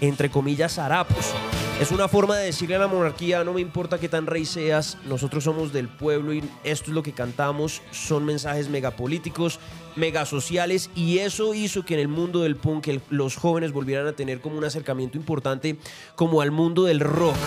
entre 0.00 0.30
comillas 0.30 0.78
harapos. 0.78 1.34
Es 1.80 1.92
una 1.92 2.08
forma 2.08 2.36
de 2.36 2.44
decirle 2.44 2.76
a 2.76 2.78
la 2.78 2.88
monarquía, 2.88 3.42
no 3.42 3.54
me 3.54 3.62
importa 3.62 3.98
qué 3.98 4.10
tan 4.10 4.26
rey 4.26 4.44
seas, 4.44 4.98
nosotros 5.06 5.44
somos 5.44 5.72
del 5.72 5.88
pueblo 5.88 6.34
y 6.34 6.44
esto 6.62 6.90
es 6.90 6.94
lo 6.94 7.02
que 7.02 7.14
cantamos, 7.14 7.80
son 7.90 8.26
mensajes 8.26 8.68
megapolíticos, 8.68 9.58
megasociales 9.96 10.90
y 10.94 11.20
eso 11.20 11.54
hizo 11.54 11.82
que 11.86 11.94
en 11.94 12.00
el 12.00 12.08
mundo 12.08 12.42
del 12.42 12.56
punk 12.56 12.88
los 13.08 13.36
jóvenes 13.36 13.72
volvieran 13.72 14.06
a 14.06 14.12
tener 14.12 14.42
como 14.42 14.58
un 14.58 14.64
acercamiento 14.64 15.16
importante 15.16 15.78
como 16.16 16.42
al 16.42 16.50
mundo 16.50 16.84
del 16.84 17.00
rock. 17.00 17.38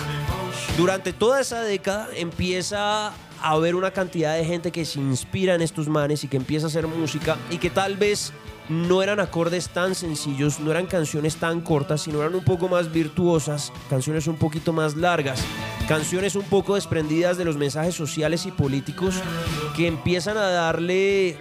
Durante 0.78 1.14
toda 1.14 1.40
esa 1.40 1.62
década 1.62 2.10
empieza 2.16 3.14
a 3.40 3.58
ver 3.60 3.76
una 3.76 3.92
cantidad 3.92 4.36
de 4.36 4.46
gente 4.46 4.72
que 4.72 4.84
se 4.84 5.00
inspira 5.00 5.54
en 5.54 5.62
estos 5.62 5.88
manes 5.88 6.24
y 6.24 6.28
que 6.28 6.38
empieza 6.38 6.66
a 6.66 6.70
hacer 6.70 6.88
música 6.88 7.38
y 7.52 7.60
que 7.60 7.70
tal 7.70 7.98
vez 7.98 8.34
no 8.70 9.04
eran 9.04 9.20
acordes 9.20 9.70
tan 9.70 9.96
sencillos, 9.96 10.60
no 10.60 10.72
eran 10.72 10.86
canciones 10.86 11.36
tan 11.38 11.62
cortas, 11.62 12.02
sino 12.02 12.22
eran 12.22 12.36
un 12.36 12.44
poco 12.44 12.68
más 12.70 12.92
virtuosas, 12.92 13.72
canciones 13.90 14.28
un 14.28 14.38
poquito 14.38 14.74
más 14.74 14.96
largas, 14.96 15.44
canciones 15.88 16.36
un 16.36 16.44
poco 16.44 16.76
desprendidas 16.76 17.38
de 17.38 17.46
los 17.46 17.58
mensajes 17.58 17.96
sociales 17.96 18.46
y 18.46 18.52
políticos 18.52 19.16
que 19.76 19.88
empiezan 19.88 20.38
a 20.38 20.50
darle 20.50 21.38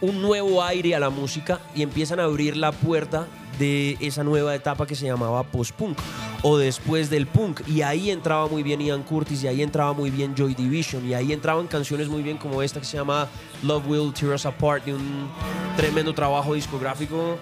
un 0.00 0.20
nuevo 0.20 0.62
aire 0.62 0.94
a 0.94 1.00
la 1.00 1.10
música 1.10 1.60
y 1.74 1.82
empiezan 1.82 2.20
a 2.20 2.24
abrir 2.24 2.56
la 2.56 2.72
puerta 2.72 3.26
de 3.58 3.96
esa 4.00 4.22
nueva 4.22 4.54
etapa 4.54 4.86
que 4.86 4.94
se 4.94 5.06
llamaba 5.06 5.42
post-punk 5.44 5.98
o 6.42 6.58
después 6.58 7.08
del 7.10 7.26
punk. 7.26 7.66
Y 7.66 7.82
ahí 7.82 8.10
entraba 8.10 8.46
muy 8.48 8.62
bien 8.62 8.80
Ian 8.80 9.02
Curtis 9.02 9.42
y 9.42 9.48
ahí 9.48 9.62
entraba 9.62 9.92
muy 9.92 10.10
bien 10.10 10.34
Joy 10.36 10.54
Division 10.54 11.08
y 11.08 11.14
ahí 11.14 11.32
entraban 11.32 11.66
canciones 11.66 12.08
muy 12.08 12.22
bien 12.22 12.36
como 12.36 12.62
esta 12.62 12.80
que 12.80 12.86
se 12.86 12.96
llama 12.96 13.28
Love 13.62 13.86
Will 13.86 14.12
Tear 14.12 14.34
Us 14.34 14.46
Apart 14.46 14.84
de 14.84 14.94
un 14.94 15.28
tremendo 15.76 16.14
trabajo 16.14 16.54
discográfico 16.54 17.38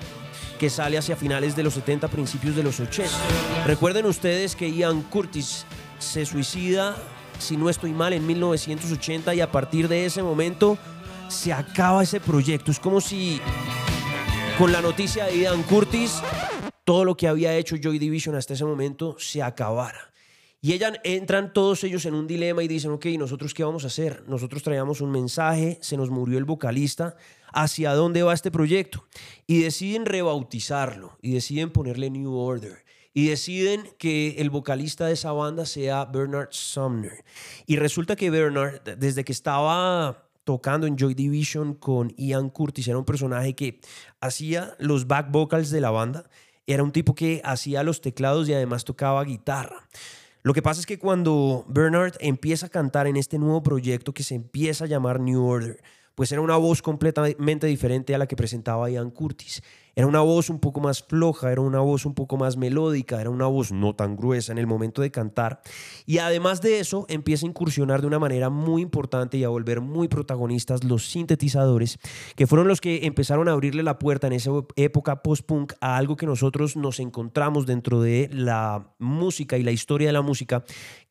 que 0.58 0.70
sale 0.70 0.96
hacia 0.98 1.16
finales 1.16 1.56
de 1.56 1.62
los 1.62 1.74
70, 1.74 2.08
principios 2.08 2.56
de 2.56 2.62
los 2.62 2.80
80. 2.80 3.10
Recuerden 3.66 4.06
ustedes 4.06 4.54
que 4.54 4.70
Ian 4.72 5.02
Curtis 5.02 5.66
se 5.98 6.24
suicida, 6.24 6.96
si 7.38 7.56
no 7.56 7.68
estoy 7.68 7.92
mal, 7.92 8.12
en 8.12 8.26
1980 8.26 9.34
y 9.34 9.40
a 9.40 9.50
partir 9.50 9.88
de 9.88 10.06
ese 10.06 10.22
momento 10.22 10.78
se 11.28 11.52
acaba 11.52 12.02
ese 12.02 12.20
proyecto. 12.20 12.70
Es 12.70 12.78
como 12.78 13.00
si 13.00 13.40
con 14.58 14.72
la 14.72 14.80
noticia 14.80 15.26
de 15.26 15.38
Ian 15.40 15.62
Curtis, 15.64 16.22
todo 16.84 17.04
lo 17.04 17.16
que 17.16 17.26
había 17.26 17.54
hecho 17.54 17.76
Joy 17.76 17.98
Division 17.98 18.36
hasta 18.36 18.54
ese 18.54 18.64
momento 18.64 19.16
se 19.18 19.42
acabara. 19.42 20.13
Y 20.64 20.72
ella, 20.72 20.94
entran 21.04 21.52
todos 21.52 21.84
ellos 21.84 22.06
en 22.06 22.14
un 22.14 22.26
dilema 22.26 22.62
y 22.62 22.68
dicen, 22.68 22.90
ok, 22.90 23.04
¿nosotros 23.18 23.52
qué 23.52 23.62
vamos 23.62 23.84
a 23.84 23.88
hacer? 23.88 24.24
Nosotros 24.26 24.62
traíamos 24.62 25.02
un 25.02 25.10
mensaje, 25.10 25.76
se 25.82 25.98
nos 25.98 26.08
murió 26.08 26.38
el 26.38 26.46
vocalista, 26.46 27.16
¿hacia 27.52 27.92
dónde 27.92 28.22
va 28.22 28.32
este 28.32 28.50
proyecto? 28.50 29.06
Y 29.46 29.60
deciden 29.60 30.06
rebautizarlo 30.06 31.18
y 31.20 31.34
deciden 31.34 31.70
ponerle 31.70 32.08
New 32.08 32.32
Order. 32.32 32.82
Y 33.12 33.26
deciden 33.26 33.90
que 33.98 34.36
el 34.38 34.48
vocalista 34.48 35.04
de 35.04 35.12
esa 35.12 35.32
banda 35.32 35.66
sea 35.66 36.06
Bernard 36.06 36.48
Sumner. 36.52 37.26
Y 37.66 37.76
resulta 37.76 38.16
que 38.16 38.30
Bernard, 38.30 38.80
desde 38.96 39.22
que 39.22 39.32
estaba 39.32 40.30
tocando 40.44 40.86
en 40.86 40.96
Joy 40.96 41.12
Division 41.12 41.74
con 41.74 42.08
Ian 42.16 42.48
Curtis. 42.48 42.88
Era 42.88 42.96
un 42.96 43.04
personaje 43.04 43.54
que 43.54 43.80
hacía 44.18 44.76
los 44.78 45.06
back 45.06 45.30
vocals 45.30 45.68
de 45.68 45.82
la 45.82 45.90
banda. 45.90 46.24
Era 46.66 46.82
un 46.82 46.92
tipo 46.92 47.14
que 47.14 47.42
hacía 47.44 47.82
los 47.82 48.00
teclados 48.00 48.48
y 48.48 48.54
además 48.54 48.84
tocaba 48.84 49.22
guitarra. 49.24 49.86
Lo 50.46 50.52
que 50.52 50.60
pasa 50.60 50.78
es 50.78 50.84
que 50.84 50.98
cuando 50.98 51.64
Bernard 51.68 52.16
empieza 52.20 52.66
a 52.66 52.68
cantar 52.68 53.06
en 53.06 53.16
este 53.16 53.38
nuevo 53.38 53.62
proyecto 53.62 54.12
que 54.12 54.22
se 54.22 54.34
empieza 54.34 54.84
a 54.84 54.86
llamar 54.86 55.18
New 55.18 55.42
Order, 55.42 55.82
pues 56.14 56.30
era 56.32 56.40
una 56.40 56.56
voz 56.56 56.82
completamente 56.82 57.66
diferente 57.66 58.14
a 58.14 58.18
la 58.18 58.26
que 58.26 58.36
presentaba 58.36 58.90
Ian 58.90 59.10
Curtis. 59.10 59.62
Era 59.96 60.08
una 60.08 60.20
voz 60.20 60.50
un 60.50 60.58
poco 60.58 60.80
más 60.80 61.04
floja, 61.04 61.52
era 61.52 61.60
una 61.60 61.78
voz 61.78 62.04
un 62.04 62.14
poco 62.14 62.36
más 62.36 62.56
melódica, 62.56 63.20
era 63.20 63.30
una 63.30 63.46
voz 63.46 63.70
no 63.70 63.94
tan 63.94 64.16
gruesa 64.16 64.50
en 64.50 64.58
el 64.58 64.66
momento 64.66 65.02
de 65.02 65.12
cantar. 65.12 65.60
Y 66.04 66.18
además 66.18 66.60
de 66.60 66.80
eso, 66.80 67.06
empieza 67.08 67.46
a 67.46 67.50
incursionar 67.50 68.00
de 68.00 68.08
una 68.08 68.18
manera 68.18 68.50
muy 68.50 68.82
importante 68.82 69.36
y 69.36 69.44
a 69.44 69.48
volver 69.48 69.80
muy 69.80 70.08
protagonistas 70.08 70.82
los 70.82 71.08
sintetizadores, 71.08 71.98
que 72.34 72.48
fueron 72.48 72.66
los 72.66 72.80
que 72.80 73.06
empezaron 73.06 73.48
a 73.48 73.52
abrirle 73.52 73.84
la 73.84 74.00
puerta 74.00 74.26
en 74.26 74.32
esa 74.32 74.50
época 74.74 75.22
post-punk 75.22 75.74
a 75.80 75.96
algo 75.96 76.16
que 76.16 76.26
nosotros 76.26 76.76
nos 76.76 76.98
encontramos 76.98 77.64
dentro 77.64 78.00
de 78.00 78.28
la 78.32 78.88
música 78.98 79.58
y 79.58 79.62
la 79.62 79.70
historia 79.70 80.08
de 80.08 80.12
la 80.12 80.22
música 80.22 80.64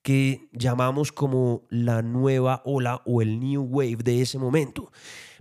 que 0.04 0.50
llamamos 0.52 1.12
como 1.12 1.64
la 1.70 2.02
nueva 2.02 2.62
ola 2.66 3.02
o 3.06 3.22
el 3.22 3.40
new 3.40 3.64
wave 3.64 3.98
de 4.04 4.22
ese 4.22 4.38
momento. 4.38 4.92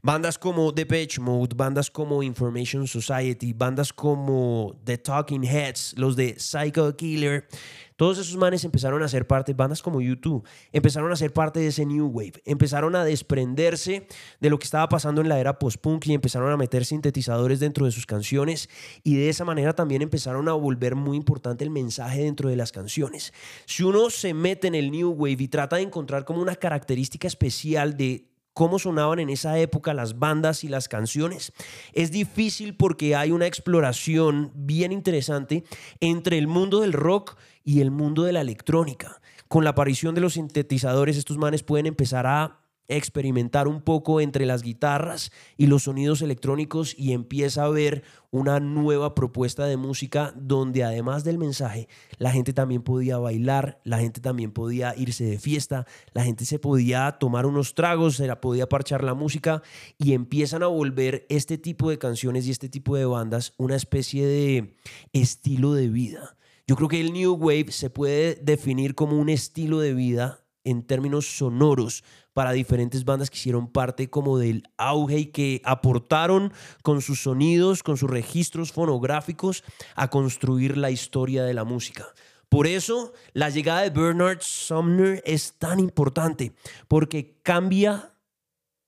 Bandas 0.05 0.36
como 0.36 0.74
The 0.74 0.80
Depeche 0.80 1.20
Mode, 1.20 1.55
bandas 1.55 1.88
como 1.88 2.24
Information 2.24 2.88
Society, 2.88 3.53
bandas 3.53 3.92
como 3.92 4.74
The 4.82 4.98
Talking 4.98 5.44
Heads, 5.44 5.94
los 5.96 6.16
de 6.16 6.34
Psycho 6.40 6.96
Killer, 6.96 7.46
todos 7.94 8.18
esos 8.18 8.36
manes 8.36 8.64
empezaron 8.64 9.00
a 9.05 9.09
ser 9.09 9.28
parte, 9.28 9.55
bandas 9.55 9.80
como 9.80 10.00
YouTube, 10.00 10.44
empezaron 10.72 11.12
a 11.12 11.14
ser 11.14 11.32
parte 11.32 11.61
de 11.61 11.68
ese 11.68 11.86
New 11.86 12.09
Wave, 12.09 12.42
empezaron 12.44 12.96
a 12.96 13.05
desprenderse 13.05 14.09
de 14.40 14.50
lo 14.50 14.59
que 14.59 14.64
estaba 14.64 14.88
pasando 14.88 15.20
en 15.20 15.28
la 15.28 15.38
era 15.38 15.61
post-punk 15.61 16.09
y 16.09 16.14
empezaron 16.14 16.50
a 16.50 16.57
meter 16.57 16.84
sintetizadores 16.84 17.61
dentro 17.61 17.86
de 17.86 17.92
sus 17.92 18.05
canciones 18.05 18.68
y 19.05 19.14
de 19.14 19.28
esa 19.28 19.44
manera 19.44 19.72
también 19.72 20.03
empezaron 20.03 20.48
a 20.48 20.53
volver 20.55 20.96
muy 20.96 21.16
importante 21.16 21.62
el 21.62 21.70
mensaje 21.70 22.24
dentro 22.24 22.48
de 22.48 22.57
las 22.57 22.72
canciones. 22.72 23.32
Si 23.66 23.84
uno 23.84 24.11
se 24.11 24.34
mete 24.34 24.66
en 24.66 24.74
el 24.74 24.90
New 24.90 25.11
Wave 25.11 25.36
y 25.38 25.46
trata 25.46 25.76
de 25.76 25.82
encontrar 25.82 26.24
como 26.24 26.42
una 26.42 26.57
característica 26.57 27.28
especial 27.28 27.96
de 27.96 28.32
cómo 28.55 28.78
sonaban 28.78 29.18
en 29.18 29.30
esa 29.30 29.59
época 29.59 29.94
las 29.94 30.18
bandas 30.18 30.64
y 30.64 30.68
las 30.68 30.88
canciones. 30.88 31.53
Es 31.92 32.11
difícil 32.11 32.76
porque 32.76 33.16
hay 33.16 33.30
una 33.30 33.46
exploración 33.46 34.53
bien 34.55 34.92
interesante 34.92 35.64
entre 36.00 36.38
el 36.38 36.46
mundo 36.46 36.80
del 36.80 36.92
rock 36.92 37.36
y 37.64 37.80
el 37.80 37.90
mundo 37.90 38.24
de 38.24 38.32
la 38.32 38.40
electrónica. 38.40 39.20
Con 39.48 39.64
la 39.64 39.70
aparición 39.70 40.14
de 40.14 40.20
los 40.20 40.34
sintetizadores, 40.34 41.16
estos 41.16 41.38
manes 41.38 41.62
pueden 41.62 41.86
empezar 41.86 42.26
a 42.26 42.62
experimentar 42.89 43.68
un 43.68 43.80
poco 43.80 44.20
entre 44.20 44.47
las 44.47 44.62
guitarras 44.62 45.30
y 45.57 45.66
los 45.66 45.85
sonidos 45.85 46.22
electrónicos 46.22 46.95
y 46.99 47.12
empieza 47.12 47.64
a 47.64 47.68
ver 47.68 48.03
una 48.30 48.61
nueva 48.61 49.14
propuesta 49.14 49.66
de 49.66 49.76
música 49.76 50.33
donde 50.37 50.85
además 50.85 51.24
del 51.24 51.39
mensaje 51.39 51.89
la 52.18 52.33
gente 52.33 52.53
también 52.53 52.83
podía 52.83 53.18
bailar, 53.18 53.80
la 53.85 53.99
gente 53.99 54.20
también 54.20 54.53
podía 54.53 54.95
irse 54.97 55.24
de 55.24 55.39
fiesta, 55.39 55.87
la 56.12 56.24
gente 56.24 56.45
se 56.45 56.59
podía 56.59 57.12
tomar 57.12 57.47
unos 57.47 57.74
tragos, 57.74 58.16
se 58.16 58.26
la 58.26 58.41
podía 58.41 58.68
parchar 58.68 59.05
la 59.05 59.14
música 59.14 59.62
y 59.99 60.12
empiezan 60.12 60.62
a 60.62 60.68
volver 60.68 61.26
este 61.28 61.59
tipo 61.59 61.91
de 61.91 61.99
canciones 61.99 62.47
y 62.47 62.51
este 62.51 62.68
tipo 62.68 62.97
de 62.97 63.05
bandas 63.05 63.53
una 63.59 63.76
especie 63.76 64.26
de 64.26 64.74
estilo 65.12 65.74
de 65.74 65.89
vida. 65.89 66.37
Yo 66.66 66.76
creo 66.76 66.89
que 66.89 67.01
el 67.01 67.12
New 67.12 67.35
Wave 67.35 67.72
se 67.72 67.91
puede 67.91 68.37
definir 68.37 68.95
como 68.95 69.18
un 69.18 69.28
estilo 69.28 69.80
de 69.80 69.95
vida 69.95 70.41
en 70.65 70.83
términos 70.83 71.27
sonoros 71.27 72.05
para 72.33 72.53
diferentes 72.53 73.05
bandas 73.05 73.31
que 73.31 73.37
hicieron 73.37 73.71
parte 73.71 74.11
como 74.11 74.39
del 74.39 74.65
auge 74.77 75.19
y 75.19 75.27
que 75.27 75.61
aportaron 75.65 76.53
con 76.83 77.03
sus 77.03 77.23
sonidos, 77.23 77.83
con 77.83 77.97
sus 77.97 78.11
registros 78.11 78.73
fonográficos 78.73 79.65
a 79.95 80.09
construir 80.09 80.77
la 80.77 80.91
historia 80.91 81.45
de 81.45 81.55
la 81.55 81.65
música. 81.65 82.07
Por 82.49 82.67
eso 82.67 83.13
la 83.33 83.49
llegada 83.49 83.83
de 83.83 83.91
Bernard 83.91 84.41
Sumner 84.43 85.23
es 85.25 85.55
tan 85.55 85.81
importante, 85.81 86.53
porque 86.87 87.39
cambia 87.43 88.15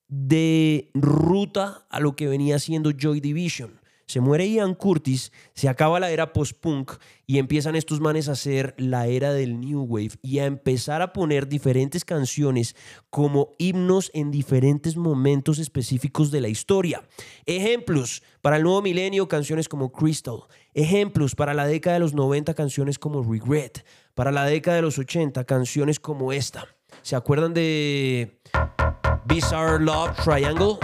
de 0.09 0.91
ruta 0.95 1.87
a 1.89 2.01
lo 2.01 2.15
que 2.15 2.29
venía 2.29 2.59
siendo 2.59 2.91
Joy 2.91 3.21
Division. 3.21 3.81
Se 4.07 4.21
muere 4.21 4.49
Ian 4.49 4.75
Curtis, 4.75 5.33
se 5.55 5.69
acaba 5.69 6.01
la 6.01 6.11
era 6.11 6.33
post-punk 6.33 6.93
y 7.27 7.39
empiezan 7.39 7.75
estos 7.75 8.01
manes 8.01 8.29
a 8.29 8.33
hacer 8.33 8.75
la 8.77 9.07
era 9.07 9.33
del 9.33 9.61
New 9.61 9.83
Wave 9.83 10.19
y 10.23 10.39
a 10.39 10.47
empezar 10.47 11.03
a 11.03 11.13
poner 11.13 11.49
diferentes 11.49 12.05
canciones 12.05 12.77
como 13.11 13.53
himnos 13.59 14.11
en 14.15 14.31
diferentes 14.31 14.97
momentos 14.97 15.59
específicos 15.59 16.31
de 16.31 16.41
la 16.41 16.49
historia. 16.49 17.03
Ejemplos 17.47 18.23
para 18.43 18.57
el 18.57 18.63
nuevo 18.63 18.83
milenio, 18.83 19.29
canciones 19.29 19.69
como 19.69 19.91
Crystal. 19.91 20.41
Ejemplos 20.75 21.35
para 21.35 21.55
la 21.55 21.67
década 21.67 21.95
de 21.95 22.01
los 22.01 22.15
90, 22.15 22.55
canciones 22.55 22.99
como 22.99 23.23
Regret. 23.23 23.85
Para 24.15 24.31
la 24.31 24.45
década 24.45 24.77
de 24.77 24.83
los 24.83 24.99
80, 24.99 25.45
canciones 25.45 25.99
como 25.99 26.33
esta. 26.33 26.67
¿Se 27.03 27.17
acuerdan 27.17 27.55
de 27.55 28.41
Bizarre 29.27 29.83
Love 29.83 30.17
Triangle? 30.23 30.79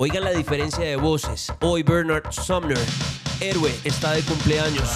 Oigan 0.00 0.22
la 0.22 0.30
diferencia 0.30 0.84
de 0.84 0.94
voces. 0.94 1.52
Hoy 1.60 1.82
Bernard 1.82 2.30
Sumner, 2.30 2.78
héroe, 3.40 3.74
está 3.82 4.12
de 4.12 4.22
cumpleaños. 4.22 4.88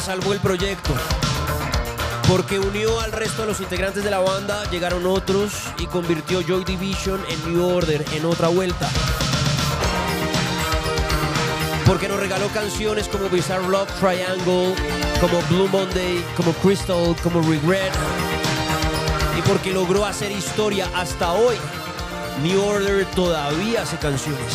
Porque 0.00 0.06
salvó 0.06 0.32
el 0.32 0.40
proyecto. 0.40 0.94
Porque 2.28 2.58
unió 2.58 3.00
al 3.00 3.12
resto 3.12 3.42
de 3.42 3.48
los 3.48 3.60
integrantes 3.60 4.04
de 4.04 4.10
la 4.10 4.20
banda, 4.20 4.62
llegaron 4.70 5.06
otros 5.06 5.52
y 5.78 5.86
convirtió 5.86 6.40
Joy 6.42 6.64
Division 6.64 7.20
en 7.28 7.52
New 7.52 7.76
Order 7.76 8.04
en 8.12 8.24
otra 8.24 8.48
vuelta. 8.48 8.88
Porque 11.86 12.08
nos 12.08 12.20
regaló 12.20 12.48
canciones 12.48 13.08
como 13.08 13.28
Bizarre 13.28 13.66
Love 13.68 13.90
Triangle, 13.98 14.74
como 15.20 15.42
Blue 15.50 15.68
Monday, 15.68 16.24
como 16.36 16.52
Crystal, 16.54 17.16
como 17.22 17.40
Regret. 17.42 17.92
Y 19.38 19.42
porque 19.42 19.72
logró 19.72 20.06
hacer 20.06 20.30
historia 20.30 20.88
hasta 20.94 21.32
hoy. 21.32 21.56
New 22.42 22.62
Order 22.62 23.04
todavía 23.06 23.82
hace 23.82 23.96
canciones. 23.96 24.54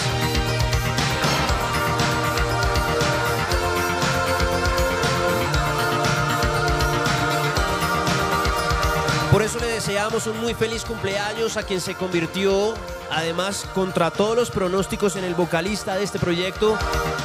Deseamos 9.85 10.25
un 10.25 10.41
muy 10.41 10.55
feliz 10.55 10.83
cumpleaños 10.83 11.57
a 11.57 11.63
quien 11.63 11.79
se 11.79 11.93
convirtió, 11.93 12.73
además, 13.11 13.67
contra 13.75 14.09
todos 14.09 14.35
los 14.35 14.49
pronósticos 14.49 15.15
en 15.15 15.23
el 15.23 15.35
vocalista 15.35 15.93
de 15.93 16.03
este 16.03 16.17
proyecto, 16.17 16.75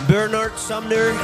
Bernard 0.07 0.53
Sumner. 0.59 1.15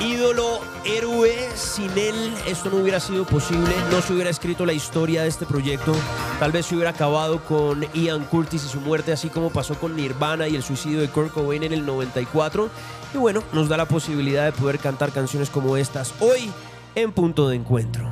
Ídolo, 0.00 0.58
héroe, 0.84 1.48
sin 1.54 1.96
él 1.96 2.34
esto 2.48 2.68
no 2.68 2.78
hubiera 2.78 2.98
sido 2.98 3.24
posible, 3.24 3.72
no 3.92 4.02
se 4.02 4.12
hubiera 4.12 4.28
escrito 4.28 4.66
la 4.66 4.72
historia 4.72 5.22
de 5.22 5.28
este 5.28 5.46
proyecto, 5.46 5.94
tal 6.40 6.50
vez 6.50 6.66
se 6.66 6.74
hubiera 6.74 6.90
acabado 6.90 7.44
con 7.44 7.86
Ian 7.94 8.24
Curtis 8.24 8.64
y 8.64 8.68
su 8.68 8.80
muerte, 8.80 9.12
así 9.12 9.28
como 9.28 9.50
pasó 9.50 9.76
con 9.76 9.94
Nirvana 9.94 10.48
y 10.48 10.56
el 10.56 10.64
suicidio 10.64 11.00
de 11.00 11.10
Kurt 11.10 11.32
Cobain 11.32 11.62
en 11.62 11.72
el 11.72 11.86
94. 11.86 12.68
Y 13.14 13.18
bueno, 13.18 13.44
nos 13.52 13.68
da 13.68 13.76
la 13.76 13.86
posibilidad 13.86 14.46
de 14.46 14.52
poder 14.52 14.80
cantar 14.80 15.12
canciones 15.12 15.48
como 15.48 15.76
estas 15.76 16.12
hoy 16.18 16.50
en 16.96 17.12
punto 17.12 17.48
de 17.48 17.54
encuentro. 17.54 18.10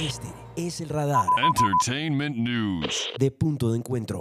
Este 0.00 0.37
es 0.58 0.80
el 0.80 0.88
radar 0.88 1.28
Entertainment 1.40 2.36
News. 2.36 3.10
de 3.16 3.30
punto 3.30 3.70
de 3.70 3.78
encuentro. 3.78 4.20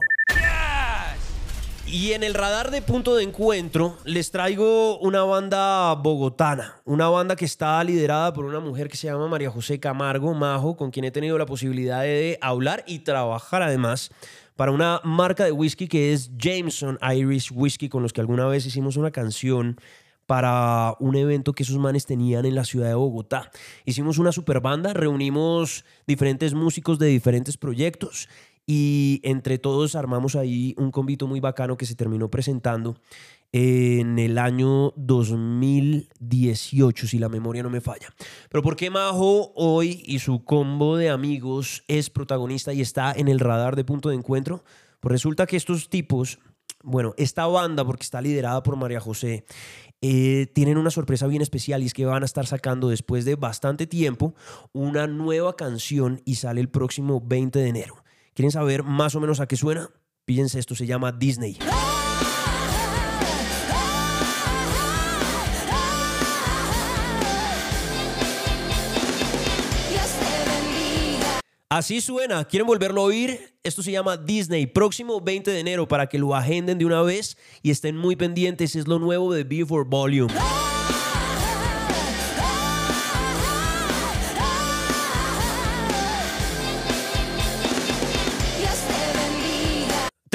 Y 1.88 2.12
en 2.12 2.22
el 2.22 2.36
radar 2.36 2.70
de 2.70 2.84
punto 2.84 3.16
de 3.16 3.24
encuentro 3.24 3.98
les 4.04 4.30
traigo 4.30 5.00
una 5.00 5.24
banda 5.24 5.96
bogotana, 5.96 6.76
una 6.86 7.10
banda 7.10 7.36
que 7.36 7.46
está 7.46 7.84
liderada 7.84 8.34
por 8.34 8.46
una 8.46 8.60
mujer 8.60 8.88
que 8.88 8.98
se 8.98 9.08
llama 9.08 9.28
María 9.28 9.50
José 9.50 9.80
Camargo 9.80 10.36
Majo, 10.36 10.78
con 10.78 10.92
quien 10.92 11.06
he 11.06 11.12
tenido 11.12 11.40
la 11.40 11.48
posibilidad 11.48 12.02
de 12.02 12.38
hablar 12.42 12.84
y 12.86 13.00
trabajar 13.00 13.64
además 13.64 14.12
para 14.58 14.72
una 14.72 15.00
marca 15.04 15.44
de 15.44 15.52
whisky 15.52 15.88
que 15.88 16.14
es 16.14 16.30
Jameson 16.38 17.00
Irish 17.16 17.52
Whisky, 17.54 17.90
con 17.90 18.04
los 18.04 18.12
que 18.12 18.22
alguna 18.22 18.46
vez 18.48 18.66
hicimos 18.66 18.98
una 18.98 19.12
canción 19.12 19.80
para 20.28 20.94
un 21.00 21.16
evento 21.16 21.54
que 21.54 21.64
esos 21.64 21.80
manes 21.80 22.06
tenían 22.06 22.46
en 22.46 22.54
la 22.54 22.66
ciudad 22.66 22.90
de 22.90 22.94
Bogotá. 22.94 23.50
Hicimos 23.86 24.20
una 24.20 24.32
super 24.32 24.62
banda, 24.62 24.94
reunimos 24.94 25.84
diferentes 26.06 26.54
músicos 26.54 27.00
de 27.00 27.08
diferentes 27.08 27.58
proyectos 27.58 28.30
y 28.68 29.22
entre 29.24 29.58
todos 29.58 29.96
armamos 29.96 30.36
ahí 30.36 30.76
un 30.78 30.92
convito 30.92 31.26
muy 31.26 31.40
bacano 31.40 31.78
que 31.78 31.86
se 31.86 31.96
terminó 31.96 32.30
presentando 32.30 32.98
en 33.54 34.20
el 34.20 34.38
año 34.38 34.92
2018, 34.98 37.08
si 37.08 37.18
la 37.18 37.30
memoria 37.30 37.64
no 37.64 37.70
me 37.70 37.80
falla. 37.80 38.14
Pero 38.50 38.62
¿por 38.62 38.76
qué 38.76 38.90
Majo 38.90 39.54
hoy 39.56 40.04
y 40.06 40.20
su 40.20 40.44
combo 40.44 40.98
de 40.98 41.10
amigos 41.10 41.86
es 41.88 42.10
protagonista 42.10 42.74
y 42.74 42.82
está 42.82 43.14
en 43.14 43.30
el 43.30 43.40
radar 43.40 43.78
de 43.78 43.86
punto 43.86 44.10
de 44.10 44.16
encuentro? 44.16 44.66
Pues 45.00 45.14
resulta 45.14 45.48
que 45.48 45.56
estos 45.56 45.90
tipos, 45.90 46.40
bueno, 46.84 47.14
esta 47.18 47.48
banda, 47.48 47.86
porque 47.86 48.04
está 48.04 48.20
liderada 48.20 48.62
por 48.64 48.76
María 48.76 49.00
José, 49.00 49.46
eh, 50.02 50.48
tienen 50.54 50.78
una 50.78 50.92
sorpresa 50.92 51.28
bien 51.28 51.42
especial 51.42 51.82
y 51.82 51.88
es 51.88 51.94
que 51.94 52.06
van 52.06 52.24
a 52.24 52.26
estar 52.26 52.46
sacando 52.46 52.90
después 52.90 53.26
de 53.26 53.36
bastante 53.36 53.88
tiempo 53.88 54.36
una 54.74 55.08
nueva 55.08 55.56
canción 55.56 56.22
y 56.26 56.36
sale 56.36 56.62
el 56.62 56.70
próximo 56.70 57.22
20 57.26 57.60
de 57.60 57.68
enero. 57.68 58.04
¿Quieren 58.34 58.52
saber 58.52 58.84
más 58.84 59.16
o 59.16 59.20
menos 59.20 59.40
a 59.40 59.48
qué 59.48 59.56
suena? 59.56 59.90
Fíjense, 60.26 60.60
esto 60.60 60.76
se 60.76 60.86
llama 60.86 61.12
Disney. 61.12 61.58
Dios 61.60 61.97
Así 71.78 72.02
suena. 72.02 72.44
¿Quieren 72.44 72.66
volverlo 72.66 73.02
a 73.02 73.04
oír? 73.04 73.54
Esto 73.62 73.84
se 73.84 73.92
llama 73.92 74.18
Disney. 74.18 74.66
Próximo 74.66 75.22
20 75.22 75.52
de 75.52 75.60
enero 75.60 75.88
para 75.88 76.08
que 76.08 76.18
lo 76.18 76.34
agenden 76.34 76.80
de 76.80 76.86
una 76.86 77.04
vez 77.04 77.38
y 77.62 77.70
estén 77.70 77.96
muy 77.96 78.16
pendientes. 78.16 78.76
Es 78.76 78.88
lo 78.88 78.98
nuevo 78.98 79.32
de 79.32 79.44
Before 79.44 79.86
Volume. 79.88 80.34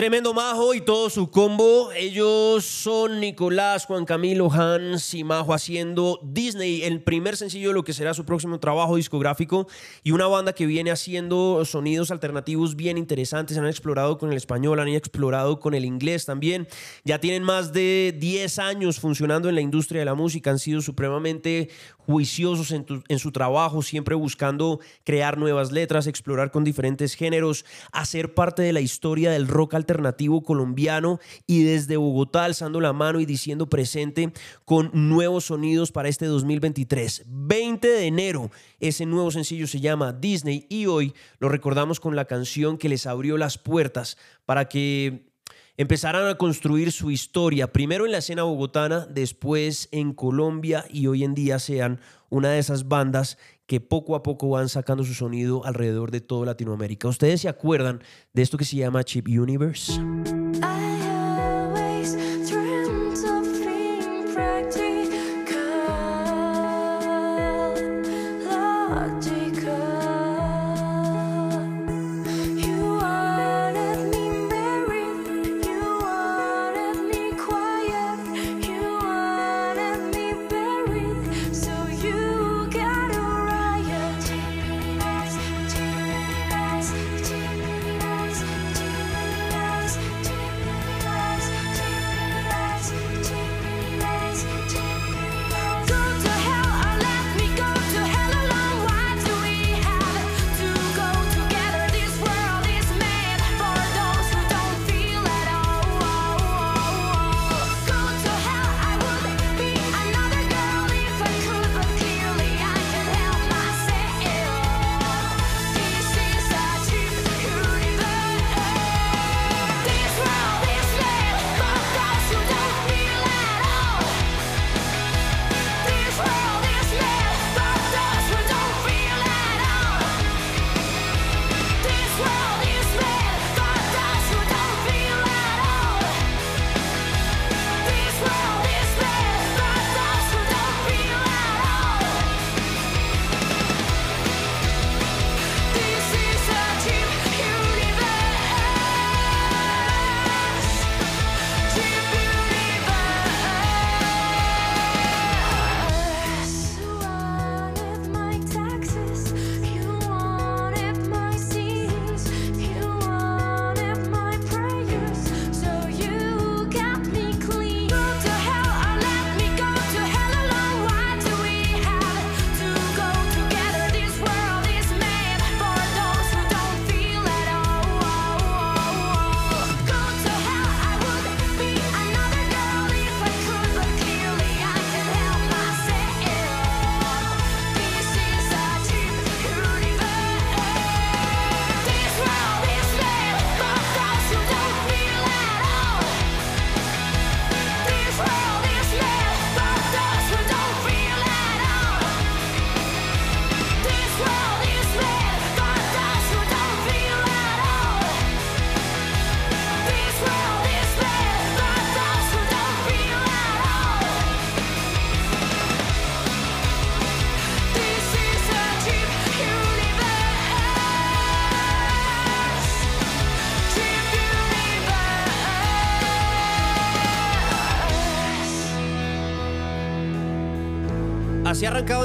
Tremendo 0.03 0.34
Majo 0.34 0.74
y 0.74 0.80
todo 0.80 1.09
su 1.11 1.30
combo. 1.30 1.92
Ellos 1.92 2.64
son 2.64 3.20
Nicolás, 3.20 3.86
Juan 3.86 4.05
Camilo, 4.05 4.50
Hans 4.50 5.14
y 5.14 5.22
Majo 5.22 5.55
haciendo 5.55 6.18
Disney, 6.24 6.82
el 6.82 7.05
primer 7.05 7.36
sencillo 7.36 7.68
de 7.68 7.74
lo 7.74 7.84
que 7.84 7.92
será 7.92 8.12
su 8.12 8.24
próximo 8.24 8.59
trabajo 8.59 8.96
discográfico 8.96 9.68
y 10.03 10.11
una 10.11 10.26
banda 10.26 10.55
que 10.55 10.66
viene 10.66 10.90
haciendo 10.90 11.64
sonidos 11.64 12.11
alternativos 12.11 12.74
bien 12.74 12.98
interesantes. 12.98 13.57
Han 13.57 13.68
explorado 13.68 14.18
con 14.18 14.32
el 14.32 14.36
español, 14.36 14.80
han 14.80 14.88
explorado 14.88 15.61
con 15.61 15.72
el 15.72 15.84
inglés 15.84 16.26
también. 16.26 16.66
Ya 17.05 17.20
tienen 17.20 17.44
más 17.44 17.72
de 17.72 18.12
10 18.18 18.59
años 18.59 18.98
funcionando 18.98 19.48
en 19.48 19.55
la 19.55 19.61
industria 19.61 20.00
de 20.00 20.07
la 20.07 20.16
música. 20.16 20.50
Han 20.50 20.59
sido 20.59 20.80
supremamente 20.80 21.70
juiciosos 22.07 22.72
en, 22.72 23.18
su 23.18 23.32
trabajo, 23.32 23.82
siempre 23.82 24.14
buscando 24.14 24.80
crear 25.05 25.38
nuevas 25.38 25.72
letras, 25.72 26.07
explorar 26.07 26.50
con 26.50 26.64
diferentes 26.64 27.14
géneros, 27.14 27.64
hacer 27.92 28.34
parte 28.34 28.62
de 28.62 28.72
la 28.72 28.80
historia 28.80 29.30
del 29.30 29.48
rock 29.48 29.74
alternativo 29.74 30.42
colombiano 30.42 31.20
y 31.46 31.62
desde 31.62 31.96
Bogotá 31.96 32.44
alzando 32.44 32.80
la 32.80 32.92
mano 32.92 33.20
y 33.20 33.26
diciendo 33.26 33.68
presente 33.68 34.32
con 34.64 34.90
nuevos 34.92 35.46
sonidos 35.46 35.92
para 35.92 36.09
este 36.09 36.26
2023. 36.26 37.24
20 37.26 37.88
de 37.88 38.07
enero, 38.07 38.50
ese 38.80 39.07
nuevo 39.07 39.30
sencillo 39.30 39.66
se 39.66 39.80
llama 39.80 40.12
Disney 40.12 40.66
y 40.68 40.86
hoy 40.86 41.14
lo 41.38 41.48
recordamos 41.48 42.00
con 42.00 42.16
la 42.16 42.24
canción 42.24 42.78
que 42.78 42.88
les 42.88 43.07
abrió 43.07 43.38
las 43.38 43.59
puertas 43.59 44.16
para 44.44 44.68
que 44.68 45.32
empezaran 45.77 46.27
a 46.27 46.37
construir 46.37 46.93
su 46.93 47.11
historia, 47.11 47.73
primero 47.73 48.05
en 48.05 48.12
la 48.12 48.18
escena 48.18 48.43
bogotana, 48.43 49.07
después 49.07 49.89
en 49.91 50.12
Colombia 50.12 50.85
y 50.91 51.07
hoy 51.07 51.25
en 51.25 51.35
día 51.35 51.59
sean 51.59 52.01
una 52.29 52.51
de 52.51 52.59
esas 52.59 52.89
bandas 52.89 53.39
que 53.66 53.81
poco 53.81 54.14
a 54.14 54.23
poco 54.23 54.51
van 54.51 54.68
sacando 54.68 55.05
su 55.05 55.14
sonido 55.14 55.64
alrededor 55.64 56.11
de 56.11 56.20
toda 56.20 56.47
Latinoamérica. 56.47 57.09
¿Ustedes 57.09 57.41
se 57.41 57.49
acuerdan 57.49 58.03
de 58.33 58.43
esto 58.43 58.59
que 58.59 58.64
se 58.64 58.77
llama 58.77 59.05
Chip 59.05 59.29
Universe? 59.29 59.93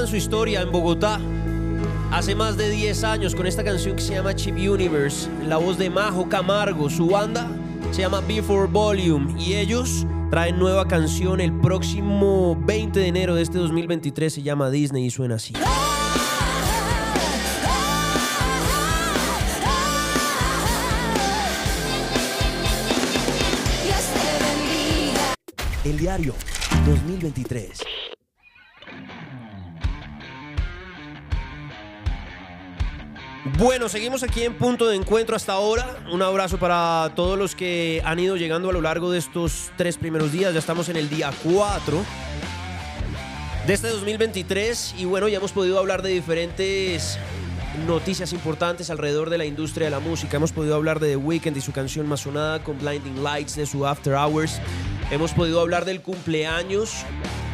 Su 0.08 0.16
historia 0.16 0.62
en 0.62 0.72
Bogotá 0.72 1.20
hace 2.12 2.34
más 2.34 2.56
de 2.56 2.70
10 2.70 3.04
años 3.04 3.36
con 3.36 3.46
esta 3.46 3.62
canción 3.62 3.98
que 3.98 4.02
se 4.02 4.14
llama 4.14 4.34
Chip 4.34 4.56
Universe, 4.56 5.30
en 5.42 5.50
la 5.50 5.58
voz 5.58 5.78
de 5.78 5.90
Majo 5.90 6.30
Camargo. 6.30 6.90
Su 6.90 7.08
banda 7.08 7.46
se 7.92 8.04
llama 8.04 8.22
Before 8.22 8.68
Volume 8.72 9.34
y 9.38 9.56
ellos 9.56 10.06
traen 10.32 10.58
nueva 10.58 10.88
canción 10.88 11.42
el 11.42 11.52
próximo 11.52 12.58
20 12.66 13.02
de 13.02 13.08
enero 13.08 13.36
de 13.36 13.42
este 13.42 13.58
2023. 13.58 14.34
Se 14.34 14.42
llama 14.42 14.70
Disney 14.70 15.06
y 15.06 15.10
suena 15.10 15.36
así. 15.36 15.54
El 25.84 25.98
diario 25.98 26.34
2023. 26.86 28.07
Bueno, 33.58 33.90
seguimos 33.90 34.22
aquí 34.22 34.44
en 34.44 34.54
punto 34.54 34.88
de 34.88 34.96
encuentro 34.96 35.36
hasta 35.36 35.54
ahora. 35.54 35.98
Un 36.12 36.22
abrazo 36.22 36.60
para 36.60 37.12
todos 37.16 37.40
los 37.40 37.56
que 37.56 38.04
han 38.06 38.20
ido 38.20 38.38
llegando 38.38 38.70
a 38.70 38.74
lo 38.74 38.82
largo 38.82 39.10
de 39.10 39.18
estos 39.18 39.72
tres 39.76 39.98
primeros 39.98 40.32
días. 40.32 40.54
Ya 40.54 40.60
estamos 40.60 40.90
en 40.90 40.96
el 40.96 41.10
día 41.10 41.32
4 41.44 42.06
de 43.66 43.74
este 43.74 43.88
2023 43.88 44.94
y 45.00 45.06
bueno, 45.06 45.28
ya 45.28 45.38
hemos 45.38 45.54
podido 45.54 45.80
hablar 45.80 46.04
de 46.04 46.12
diferentes 46.12 47.18
noticias 47.88 48.32
importantes 48.32 48.92
alrededor 48.92 49.32
de 49.32 49.40
la 49.40 49.46
industria 49.46 49.88
de 49.88 49.92
la 49.92 50.00
música. 50.00 50.38
Hemos 50.38 50.52
podido 50.52 50.76
hablar 50.76 51.00
de 51.00 51.10
The 51.10 51.18
Weeknd 51.18 51.58
y 51.58 51.62
su 51.62 51.72
canción 51.72 52.08
más 52.08 52.20
sonada 52.20 52.64
con 52.64 52.78
Blinding 52.78 53.24
Lights 53.24 53.56
de 53.56 53.66
su 53.66 53.88
After 53.88 54.14
Hours. 54.14 54.62
Hemos 55.10 55.34
podido 55.34 55.62
hablar 55.62 55.84
del 55.84 56.04
cumpleaños 56.04 57.06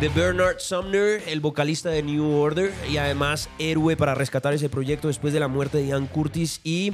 de 0.03 0.09
Bernard 0.09 0.59
Sumner, 0.59 1.23
el 1.27 1.39
vocalista 1.39 1.87
de 1.87 2.03
New 2.03 2.29
Order 2.29 2.73
y 2.91 2.97
además 2.97 3.47
héroe 3.57 3.95
para 3.95 4.13
rescatar 4.13 4.53
ese 4.53 4.67
proyecto 4.67 5.07
después 5.07 5.33
de 5.33 5.39
la 5.39 5.47
muerte 5.47 5.77
de 5.77 5.87
Ian 5.87 6.07
Curtis 6.07 6.59
y 6.61 6.91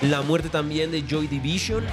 la 0.00 0.22
muerte 0.22 0.48
también 0.48 0.90
de 0.90 1.04
Joy 1.08 1.28
Division. 1.28 1.84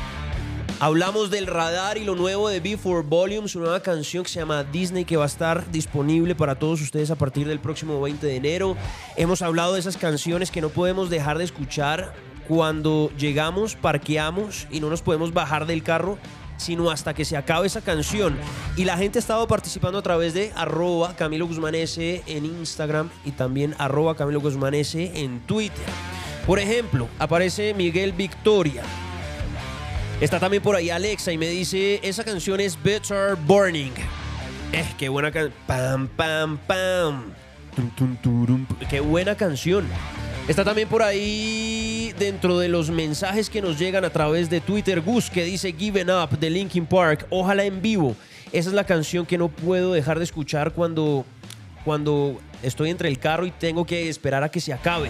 Hablamos 0.80 1.30
del 1.30 1.46
radar 1.46 2.00
y 2.00 2.04
lo 2.04 2.16
nuevo 2.16 2.50
de 2.50 2.62
Before 2.62 3.08
Volume, 3.08 3.48
su 3.48 3.60
nueva 3.60 3.80
canción 3.82 4.24
que 4.24 4.32
se 4.32 4.40
llama 4.40 4.64
Disney, 4.64 5.06
que 5.06 5.18
va 5.18 5.26
a 5.26 5.28
estar 5.28 5.70
disponible 5.70 6.34
para 6.34 6.56
todos 6.56 6.82
ustedes 6.82 7.12
a 7.12 7.16
partir 7.16 7.48
del 7.48 7.60
próximo 7.60 8.02
20 8.02 8.26
de 8.26 8.36
enero. 8.36 8.76
Hemos 9.18 9.44
hablado 9.44 9.76
de 9.76 9.82
esas 9.82 9.98
canciones 9.98 10.50
que 10.50 10.62
no 10.62 10.70
podemos 10.70 11.12
dejar 11.12 11.38
de 11.38 11.44
escuchar 11.44 12.12
cuando 12.48 13.12
llegamos, 13.20 13.76
parqueamos 13.76 14.66
y 14.72 14.80
no 14.80 14.90
nos 14.90 15.04
podemos 15.04 15.32
bajar 15.32 15.68
del 15.68 15.84
carro 15.84 16.18
sino 16.58 16.90
hasta 16.90 17.14
que 17.14 17.26
se 17.26 17.38
acabe 17.38 17.68
esa 17.68 17.82
canción. 17.82 18.38
Y 18.76 18.86
la 18.86 18.98
gente 18.98 19.20
ha 19.20 19.22
estado 19.22 19.48
participando 19.48 20.00
a 20.00 20.02
través 20.02 20.34
de 20.34 20.52
arroba 20.56 21.16
Camilo 21.16 21.48
Guzmán 21.48 21.76
en 21.76 22.46
Instagram 22.46 23.10
y 23.24 23.32
también 23.32 23.76
arroba 23.78 24.16
Camilo 24.16 24.42
Guzmán 24.42 24.74
en 24.74 25.40
Twitter. 25.42 25.86
Por 26.46 26.60
ejemplo, 26.60 27.08
aparece 27.20 27.74
Miguel 27.74 28.12
Victoria. 28.14 28.84
Está 30.22 30.40
también 30.40 30.64
por 30.64 30.76
ahí 30.76 30.90
Alexa 30.90 31.32
y 31.32 31.38
me 31.38 31.48
dice, 31.48 32.00
esa 32.04 32.24
canción 32.24 32.60
es 32.60 32.82
Better 32.82 33.36
Burning. 33.36 33.92
Eh, 34.72 34.86
qué 34.98 35.10
buena 35.10 35.32
canción. 35.32 35.54
Pam, 35.68 36.08
pam, 36.08 36.58
pam. 36.58 37.34
Qué 38.90 39.00
buena 39.02 39.36
canción. 39.36 39.86
Está 40.48 40.64
también 40.64 40.88
por 40.88 41.02
ahí 41.02 42.14
dentro 42.20 42.60
de 42.60 42.68
los 42.68 42.92
mensajes 42.92 43.50
que 43.50 43.64
nos 43.64 43.80
llegan 43.80 44.06
a 44.06 44.12
través 44.12 44.48
de 44.48 44.62
Twitter 44.62 45.02
Gus 45.02 45.32
que 45.32 45.44
dice 45.44 45.74
Given 45.74 46.12
Up 46.12 46.38
de 46.38 46.52
Linkin 46.52 46.86
Park, 46.86 47.26
ojalá 47.32 47.64
en 47.64 47.82
vivo. 47.82 48.16
Esa 48.52 48.70
es 48.70 48.76
la 48.76 48.84
canción 48.84 49.26
que 49.26 49.40
no 49.40 49.50
puedo 49.50 49.94
dejar 49.94 50.20
de 50.20 50.24
escuchar 50.24 50.72
cuando 50.74 51.26
cuando 51.84 52.40
estoy 52.62 52.92
entre 52.92 53.10
el 53.10 53.18
carro 53.18 53.48
y 53.48 53.52
tengo 53.52 53.86
que 53.86 54.08
esperar 54.08 54.44
a 54.44 54.50
que 54.50 54.60
se 54.62 54.72
acabe. 54.72 55.10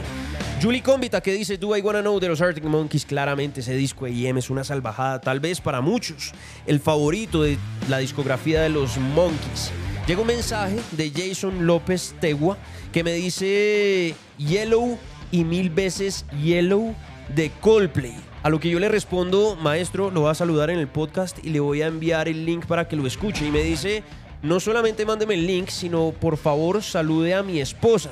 Julie 0.62 0.82
Combita 0.82 1.20
que 1.20 1.34
dice 1.34 1.58
Do 1.58 1.76
I 1.76 1.82
Wanna 1.82 2.02
Know 2.02 2.18
de 2.20 2.30
los 2.30 2.40
Arctic 2.40 2.64
Monkeys, 2.64 3.06
claramente 3.06 3.60
ese 3.60 3.76
disco 3.76 4.06
de 4.06 4.12
IM 4.12 4.38
es 4.38 4.50
una 4.50 4.64
salvajada, 4.64 5.20
tal 5.20 5.42
vez 5.42 5.60
para 5.60 5.82
muchos, 5.82 6.32
el 6.66 6.80
favorito 6.80 7.44
de 7.44 7.58
la 7.90 7.98
discografía 7.98 8.62
de 8.62 8.70
los 8.70 8.98
Monkeys. 8.98 9.72
Llega 10.08 10.22
un 10.22 10.28
mensaje 10.28 10.78
de 10.92 11.12
Jason 11.12 11.66
López 11.66 12.16
Tegua 12.22 12.58
que 12.94 13.04
me 13.04 13.14
dice 13.14 14.16
Yellow 14.38 14.98
y 15.36 15.44
mil 15.44 15.70
veces 15.70 16.26
Yellow 16.42 16.96
de 17.36 17.52
Coldplay. 17.60 18.16
A 18.42 18.50
lo 18.50 18.62
que 18.62 18.70
yo 18.70 18.80
le 18.80 18.88
respondo, 18.88 19.58
maestro, 19.58 20.10
lo 20.10 20.22
va 20.22 20.32
a 20.32 20.36
saludar 20.36 20.70
en 20.70 20.80
el 20.80 20.88
podcast 20.88 21.44
y 21.44 21.50
le 21.50 21.60
voy 21.60 21.82
a 21.82 21.88
enviar 21.88 22.30
el 22.30 22.46
link 22.46 22.66
para 22.66 22.88
que 22.88 22.96
lo 22.96 23.06
escuche. 23.06 23.46
Y 23.46 23.52
me 23.52 23.62
dice, 23.62 24.02
no 24.44 24.62
solamente 24.62 25.06
mándeme 25.06 25.34
el 25.34 25.46
link, 25.46 25.68
sino 25.68 26.14
por 26.22 26.38
favor 26.38 26.82
salude 26.82 27.34
a 27.34 27.44
mi 27.44 27.60
esposa. 27.60 28.12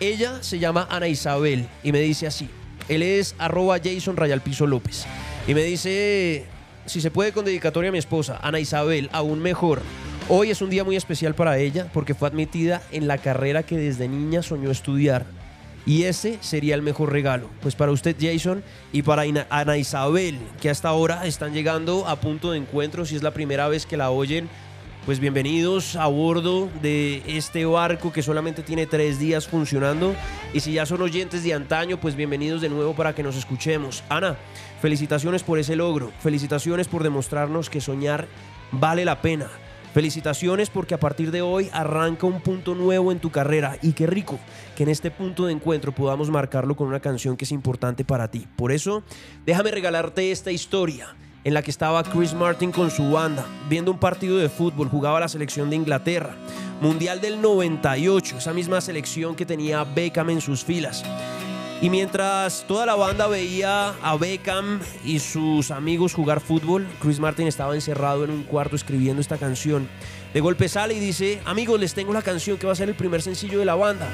Ella 0.00 0.42
se 0.42 0.58
llama 0.58 0.88
Ana 0.90 1.06
Isabel 1.06 1.68
y 1.82 1.92
me 1.92 2.00
dice 2.00 2.26
así. 2.26 2.48
Él 2.88 3.02
es 3.02 3.34
arroba 3.36 3.76
Jason 3.82 4.16
Rayalpizo 4.16 4.66
López. 4.66 5.04
Y 5.46 5.52
me 5.52 5.64
dice, 5.64 6.46
si 6.86 7.02
se 7.02 7.10
puede 7.10 7.32
con 7.32 7.44
dedicatoria 7.44 7.90
a 7.90 7.92
mi 7.92 7.98
esposa, 7.98 8.40
Ana 8.42 8.58
Isabel, 8.58 9.10
aún 9.12 9.40
mejor. 9.40 9.82
Hoy 10.30 10.50
es 10.50 10.62
un 10.62 10.70
día 10.70 10.84
muy 10.84 10.96
especial 10.96 11.34
para 11.34 11.58
ella 11.58 11.90
porque 11.92 12.14
fue 12.14 12.28
admitida 12.28 12.80
en 12.90 13.06
la 13.06 13.18
carrera 13.18 13.64
que 13.64 13.76
desde 13.76 14.08
niña 14.08 14.42
soñó 14.42 14.70
estudiar. 14.70 15.26
Y 15.86 16.04
ese 16.04 16.38
sería 16.40 16.74
el 16.74 16.82
mejor 16.82 17.12
regalo. 17.12 17.48
Pues 17.60 17.74
para 17.74 17.92
usted, 17.92 18.16
Jason, 18.18 18.62
y 18.92 19.02
para 19.02 19.24
Ana 19.50 19.76
Isabel, 19.76 20.38
que 20.60 20.70
hasta 20.70 20.88
ahora 20.88 21.26
están 21.26 21.52
llegando 21.52 22.08
a 22.08 22.16
punto 22.16 22.52
de 22.52 22.58
encuentro. 22.58 23.04
Si 23.04 23.16
es 23.16 23.22
la 23.22 23.32
primera 23.32 23.68
vez 23.68 23.84
que 23.84 23.96
la 23.96 24.10
oyen, 24.10 24.48
pues 25.04 25.20
bienvenidos 25.20 25.96
a 25.96 26.06
bordo 26.06 26.70
de 26.80 27.22
este 27.26 27.66
barco 27.66 28.10
que 28.10 28.22
solamente 28.22 28.62
tiene 28.62 28.86
tres 28.86 29.18
días 29.18 29.46
funcionando. 29.46 30.14
Y 30.54 30.60
si 30.60 30.72
ya 30.72 30.86
son 30.86 31.02
oyentes 31.02 31.44
de 31.44 31.52
antaño, 31.52 32.00
pues 32.00 32.16
bienvenidos 32.16 32.62
de 32.62 32.70
nuevo 32.70 32.94
para 32.94 33.14
que 33.14 33.22
nos 33.22 33.36
escuchemos. 33.36 34.02
Ana, 34.08 34.38
felicitaciones 34.80 35.42
por 35.42 35.58
ese 35.58 35.76
logro. 35.76 36.10
Felicitaciones 36.20 36.88
por 36.88 37.02
demostrarnos 37.02 37.68
que 37.68 37.82
soñar 37.82 38.26
vale 38.72 39.04
la 39.04 39.20
pena. 39.20 39.50
Felicitaciones 39.94 40.70
porque 40.70 40.94
a 40.94 40.98
partir 40.98 41.30
de 41.30 41.40
hoy 41.40 41.70
arranca 41.72 42.26
un 42.26 42.40
punto 42.40 42.74
nuevo 42.74 43.12
en 43.12 43.20
tu 43.20 43.30
carrera 43.30 43.78
y 43.80 43.92
qué 43.92 44.08
rico 44.08 44.40
que 44.74 44.82
en 44.82 44.88
este 44.88 45.12
punto 45.12 45.46
de 45.46 45.52
encuentro 45.52 45.92
podamos 45.92 46.30
marcarlo 46.30 46.74
con 46.74 46.88
una 46.88 46.98
canción 46.98 47.36
que 47.36 47.44
es 47.44 47.52
importante 47.52 48.04
para 48.04 48.28
ti. 48.28 48.48
Por 48.56 48.72
eso, 48.72 49.04
déjame 49.46 49.70
regalarte 49.70 50.32
esta 50.32 50.50
historia 50.50 51.14
en 51.44 51.54
la 51.54 51.62
que 51.62 51.70
estaba 51.70 52.02
Chris 52.02 52.34
Martin 52.34 52.72
con 52.72 52.90
su 52.90 53.12
banda, 53.12 53.46
viendo 53.68 53.92
un 53.92 54.00
partido 54.00 54.36
de 54.36 54.48
fútbol, 54.48 54.88
jugaba 54.88 55.20
la 55.20 55.28
selección 55.28 55.70
de 55.70 55.76
Inglaterra, 55.76 56.34
Mundial 56.80 57.20
del 57.20 57.40
98, 57.40 58.38
esa 58.38 58.52
misma 58.52 58.80
selección 58.80 59.36
que 59.36 59.46
tenía 59.46 59.84
Beckham 59.84 60.30
en 60.30 60.40
sus 60.40 60.64
filas. 60.64 61.04
Y 61.84 61.90
mientras 61.90 62.64
toda 62.66 62.86
la 62.86 62.94
banda 62.94 63.26
veía 63.26 63.90
a 64.02 64.16
Beckham 64.16 64.80
y 65.04 65.18
sus 65.18 65.70
amigos 65.70 66.14
jugar 66.14 66.40
fútbol, 66.40 66.86
Chris 66.98 67.20
Martin 67.20 67.46
estaba 67.46 67.74
encerrado 67.74 68.24
en 68.24 68.30
un 68.30 68.42
cuarto 68.42 68.74
escribiendo 68.74 69.20
esta 69.20 69.36
canción. 69.36 69.86
De 70.32 70.40
golpe 70.40 70.70
sale 70.70 70.94
y 70.94 70.98
dice, 70.98 71.42
amigos, 71.44 71.78
les 71.78 71.92
tengo 71.92 72.14
la 72.14 72.22
canción 72.22 72.56
que 72.56 72.66
va 72.66 72.72
a 72.72 72.74
ser 72.74 72.88
el 72.88 72.94
primer 72.94 73.20
sencillo 73.20 73.58
de 73.58 73.66
la 73.66 73.74
banda. 73.74 74.08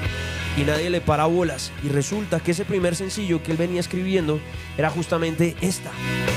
Y 0.57 0.63
nadie 0.63 0.89
le 0.89 0.99
para 0.99 1.27
bolas. 1.27 1.71
Y 1.81 1.87
resulta 1.87 2.41
que 2.41 2.51
ese 2.51 2.65
primer 2.65 2.93
sencillo 2.93 3.41
que 3.41 3.51
él 3.53 3.57
venía 3.57 3.79
escribiendo 3.79 4.41
era 4.77 4.89
justamente 4.89 5.55
esta, 5.61 5.91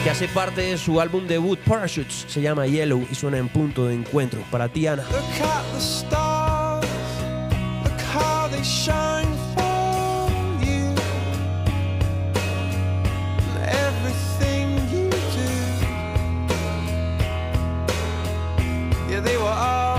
que 0.05 0.11
hace 0.11 0.29
parte 0.29 0.61
de 0.61 0.79
su 0.79 1.01
álbum 1.01 1.27
debut 1.27 1.59
Parachutes. 1.59 2.27
Se 2.29 2.43
llama 2.43 2.69
Yellow 2.69 3.09
y 3.11 3.15
suena 3.17 3.39
en 3.39 3.49
punto 3.49 3.89
de 3.89 3.95
encuentro. 3.95 4.41
Para 4.53 4.69
ti, 4.69 4.87
Ana. 4.87 5.03
Look 5.11 5.43
at 5.43 5.65
the 5.73 5.81
stars, 5.81 6.87
look 7.83 8.01
how 8.15 8.49
they 8.49 8.63
shine 8.63 9.35
for 9.57 9.74
they 19.25 19.39
were 19.39 19.45
all 19.45 19.94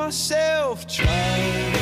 myself 0.00 0.86
trying. 0.86 1.79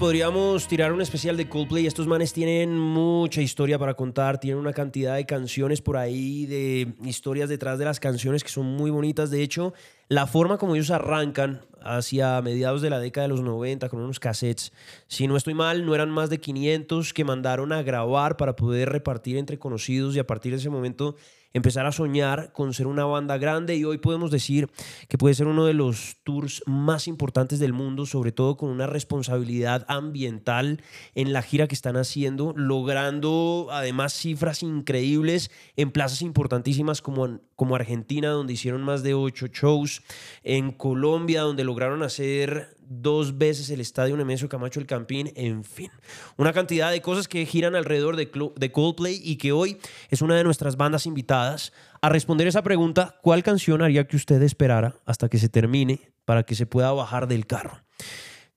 Podríamos 0.00 0.66
tirar 0.66 0.94
un 0.94 1.02
especial 1.02 1.36
de 1.36 1.46
Coldplay. 1.46 1.86
Estos 1.86 2.06
manes 2.06 2.32
tienen 2.32 2.78
mucha 2.78 3.42
historia 3.42 3.78
para 3.78 3.92
contar, 3.92 4.40
tienen 4.40 4.58
una 4.58 4.72
cantidad 4.72 5.16
de 5.16 5.26
canciones 5.26 5.82
por 5.82 5.98
ahí, 5.98 6.46
de 6.46 6.94
historias 7.04 7.50
detrás 7.50 7.78
de 7.78 7.84
las 7.84 8.00
canciones 8.00 8.42
que 8.42 8.48
son 8.48 8.64
muy 8.64 8.90
bonitas. 8.90 9.30
De 9.30 9.42
hecho, 9.42 9.74
la 10.08 10.26
forma 10.26 10.56
como 10.56 10.74
ellos 10.74 10.90
arrancan 10.90 11.60
hacia 11.82 12.40
mediados 12.40 12.80
de 12.80 12.88
la 12.88 12.98
década 12.98 13.26
de 13.26 13.34
los 13.34 13.42
90 13.42 13.90
con 13.90 14.00
unos 14.00 14.18
cassettes, 14.18 14.72
si 15.06 15.26
no 15.26 15.36
estoy 15.36 15.52
mal, 15.52 15.84
no 15.84 15.94
eran 15.94 16.10
más 16.10 16.30
de 16.30 16.40
500 16.40 17.12
que 17.12 17.24
mandaron 17.24 17.70
a 17.70 17.82
grabar 17.82 18.38
para 18.38 18.56
poder 18.56 18.88
repartir 18.88 19.36
entre 19.36 19.58
conocidos 19.58 20.16
y 20.16 20.18
a 20.18 20.26
partir 20.26 20.52
de 20.52 20.58
ese 20.58 20.70
momento 20.70 21.14
empezar 21.52 21.86
a 21.86 21.92
soñar 21.92 22.52
con 22.52 22.74
ser 22.74 22.86
una 22.86 23.04
banda 23.04 23.38
grande 23.38 23.76
y 23.76 23.84
hoy 23.84 23.98
podemos 23.98 24.30
decir 24.30 24.68
que 25.08 25.18
puede 25.18 25.34
ser 25.34 25.46
uno 25.46 25.64
de 25.66 25.74
los 25.74 26.16
tours 26.24 26.62
más 26.66 27.08
importantes 27.08 27.58
del 27.58 27.72
mundo, 27.72 28.06
sobre 28.06 28.32
todo 28.32 28.56
con 28.56 28.70
una 28.70 28.86
responsabilidad 28.86 29.84
ambiental 29.88 30.82
en 31.14 31.32
la 31.32 31.42
gira 31.42 31.66
que 31.66 31.74
están 31.74 31.96
haciendo, 31.96 32.52
logrando 32.56 33.68
además 33.70 34.12
cifras 34.12 34.62
increíbles 34.62 35.50
en 35.76 35.90
plazas 35.90 36.22
importantísimas 36.22 37.02
como, 37.02 37.40
como 37.56 37.74
Argentina, 37.74 38.30
donde 38.30 38.52
hicieron 38.52 38.82
más 38.82 39.02
de 39.02 39.14
ocho 39.14 39.46
shows, 39.48 40.02
en 40.42 40.72
Colombia, 40.72 41.42
donde 41.42 41.64
lograron 41.64 42.02
hacer 42.02 42.79
dos 42.90 43.38
veces 43.38 43.70
el 43.70 43.80
estadio 43.80 44.16
Nemesio 44.16 44.48
Camacho 44.48 44.80
el 44.80 44.86
Campín, 44.86 45.32
en 45.36 45.62
fin. 45.62 45.90
Una 46.36 46.52
cantidad 46.52 46.90
de 46.90 47.00
cosas 47.00 47.28
que 47.28 47.46
giran 47.46 47.76
alrededor 47.76 48.16
de, 48.16 48.28
de 48.56 48.72
Coldplay 48.72 49.20
y 49.22 49.36
que 49.36 49.52
hoy 49.52 49.78
es 50.10 50.22
una 50.22 50.36
de 50.36 50.42
nuestras 50.42 50.76
bandas 50.76 51.06
invitadas 51.06 51.72
a 52.02 52.08
responder 52.08 52.48
esa 52.48 52.62
pregunta, 52.62 53.16
¿cuál 53.22 53.44
canción 53.44 53.80
haría 53.80 54.08
que 54.08 54.16
usted 54.16 54.42
esperara 54.42 54.96
hasta 55.06 55.28
que 55.28 55.38
se 55.38 55.48
termine 55.48 56.12
para 56.24 56.42
que 56.42 56.56
se 56.56 56.66
pueda 56.66 56.90
bajar 56.92 57.28
del 57.28 57.46
carro? 57.46 57.80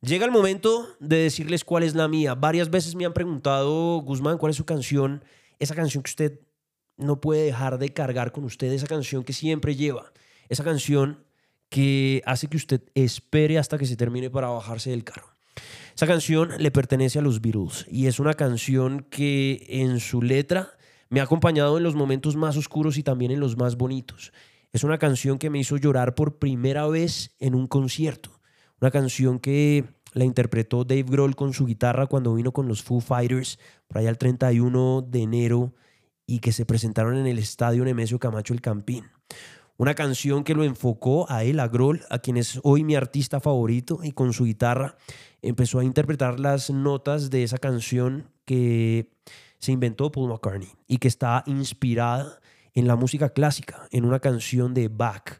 Llega 0.01 0.25
el 0.25 0.31
momento 0.31 0.87
de 0.99 1.17
decirles 1.17 1.63
cuál 1.63 1.83
es 1.83 1.93
la 1.93 2.07
mía. 2.07 2.33
Varias 2.33 2.71
veces 2.71 2.95
me 2.95 3.05
han 3.05 3.13
preguntado, 3.13 4.01
Guzmán, 4.01 4.39
¿cuál 4.39 4.49
es 4.49 4.57
su 4.57 4.65
canción? 4.65 5.23
Esa 5.59 5.75
canción 5.75 6.01
que 6.01 6.09
usted 6.09 6.39
no 6.97 7.21
puede 7.21 7.45
dejar 7.45 7.77
de 7.77 7.93
cargar 7.93 8.31
con 8.31 8.43
usted, 8.43 8.71
esa 8.71 8.87
canción 8.87 9.23
que 9.23 9.33
siempre 9.33 9.75
lleva, 9.75 10.11
esa 10.49 10.63
canción 10.63 11.23
que 11.73 12.21
hace 12.27 12.45
que 12.45 12.57
usted 12.57 12.83
espere 12.93 13.57
hasta 13.57 13.79
que 13.79 13.87
se 13.87 13.95
termine 13.95 14.29
para 14.29 14.49
bajarse 14.49 14.91
del 14.91 15.03
carro. 15.03 15.25
Esa 15.95 16.05
canción 16.05 16.51
le 16.59 16.69
pertenece 16.69 17.17
a 17.17 17.23
los 17.23 17.41
Beatles 17.41 17.87
y 17.89 18.05
es 18.05 18.19
una 18.19 18.35
canción 18.35 19.07
que 19.09 19.65
en 19.67 19.99
su 19.99 20.21
letra 20.21 20.77
me 21.09 21.19
ha 21.19 21.23
acompañado 21.23 21.75
en 21.77 21.83
los 21.83 21.95
momentos 21.95 22.35
más 22.35 22.57
oscuros 22.57 22.99
y 22.99 23.01
también 23.01 23.31
en 23.31 23.39
los 23.39 23.57
más 23.57 23.75
bonitos. 23.75 24.33
Es 24.71 24.83
una 24.83 24.99
canción 24.99 25.39
que 25.39 25.49
me 25.49 25.57
hizo 25.57 25.77
llorar 25.77 26.13
por 26.13 26.37
primera 26.37 26.85
vez 26.85 27.31
en 27.39 27.55
un 27.55 27.65
concierto. 27.65 28.39
Una 28.79 28.91
canción 28.91 29.39
que 29.39 29.85
la 30.13 30.25
interpretó 30.25 30.83
Dave 30.83 31.07
Grohl 31.07 31.35
con 31.35 31.53
su 31.53 31.65
guitarra 31.65 32.05
cuando 32.05 32.35
vino 32.35 32.51
con 32.51 32.67
los 32.67 32.83
Foo 32.83 32.99
Fighters 32.99 33.57
por 33.87 33.97
allá 33.97 34.11
el 34.11 34.19
31 34.19 35.01
de 35.09 35.21
enero 35.23 35.73
y 36.27 36.37
que 36.37 36.51
se 36.51 36.67
presentaron 36.67 37.17
en 37.17 37.25
el 37.25 37.39
estadio 37.39 37.83
Nemesio 37.83 38.19
Camacho 38.19 38.53
el 38.53 38.61
Campín. 38.61 39.05
Una 39.77 39.95
canción 39.95 40.43
que 40.43 40.53
lo 40.53 40.63
enfocó 40.63 41.29
a 41.31 41.43
él, 41.43 41.59
a 41.59 41.67
Grohl, 41.67 42.03
a 42.09 42.19
quien 42.19 42.37
es 42.37 42.59
hoy 42.63 42.83
mi 42.83 42.95
artista 42.95 43.39
favorito, 43.39 43.99
y 44.03 44.11
con 44.11 44.31
su 44.31 44.45
guitarra 44.45 44.95
empezó 45.41 45.79
a 45.79 45.83
interpretar 45.83 46.39
las 46.39 46.69
notas 46.69 47.31
de 47.31 47.43
esa 47.43 47.57
canción 47.57 48.29
que 48.45 49.09
se 49.59 49.71
inventó 49.71 50.11
Paul 50.11 50.29
McCartney 50.29 50.69
y 50.87 50.97
que 50.97 51.07
está 51.07 51.43
inspirada 51.47 52.39
en 52.75 52.87
la 52.87 52.95
música 52.95 53.29
clásica, 53.29 53.87
en 53.91 54.05
una 54.05 54.19
canción 54.19 54.73
de 54.73 54.89
Bach, 54.89 55.39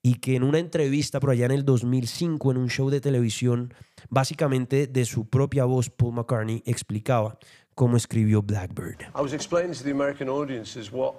y 0.00 0.14
que 0.14 0.36
en 0.36 0.42
una 0.42 0.58
entrevista 0.58 1.20
por 1.20 1.30
allá 1.30 1.46
en 1.46 1.52
el 1.52 1.64
2005 1.64 2.50
en 2.50 2.58
un 2.58 2.68
show 2.68 2.90
de 2.90 3.00
televisión, 3.00 3.74
básicamente 4.10 4.86
de 4.86 5.04
su 5.04 5.28
propia 5.28 5.64
voz, 5.64 5.90
Paul 5.90 6.14
McCartney 6.14 6.62
explicaba 6.66 7.38
cómo 7.74 7.96
escribió 7.96 8.42
Blackbird. 8.42 9.00
I 9.16 9.22
was 9.22 9.32
explaining 9.32 9.72
to 9.76 9.82
the 9.82 9.90
American 9.90 10.28
audiences 10.28 10.92
what, 10.92 11.14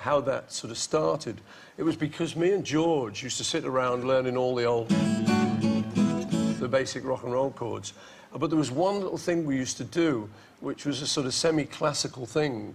how 0.00 0.18
that 0.18 0.50
sort 0.50 0.70
of 0.70 0.78
started. 0.78 1.38
It 1.76 1.82
was 1.82 1.94
because 1.94 2.34
me 2.34 2.52
and 2.52 2.64
George 2.64 3.22
used 3.22 3.36
to 3.36 3.44
sit 3.44 3.66
around 3.66 4.04
learning 4.04 4.34
all 4.34 4.54
the 4.54 4.64
old, 4.64 4.88
the 4.88 6.68
basic 6.68 7.04
rock 7.04 7.22
and 7.22 7.32
roll 7.32 7.50
chords. 7.50 7.92
But 8.34 8.48
there 8.48 8.58
was 8.58 8.70
one 8.70 9.00
little 9.00 9.18
thing 9.18 9.44
we 9.44 9.56
used 9.56 9.76
to 9.76 9.84
do, 9.84 10.28
which 10.60 10.86
was 10.86 11.02
a 11.02 11.06
sort 11.06 11.26
of 11.26 11.34
semi-classical 11.34 12.24
thing. 12.24 12.74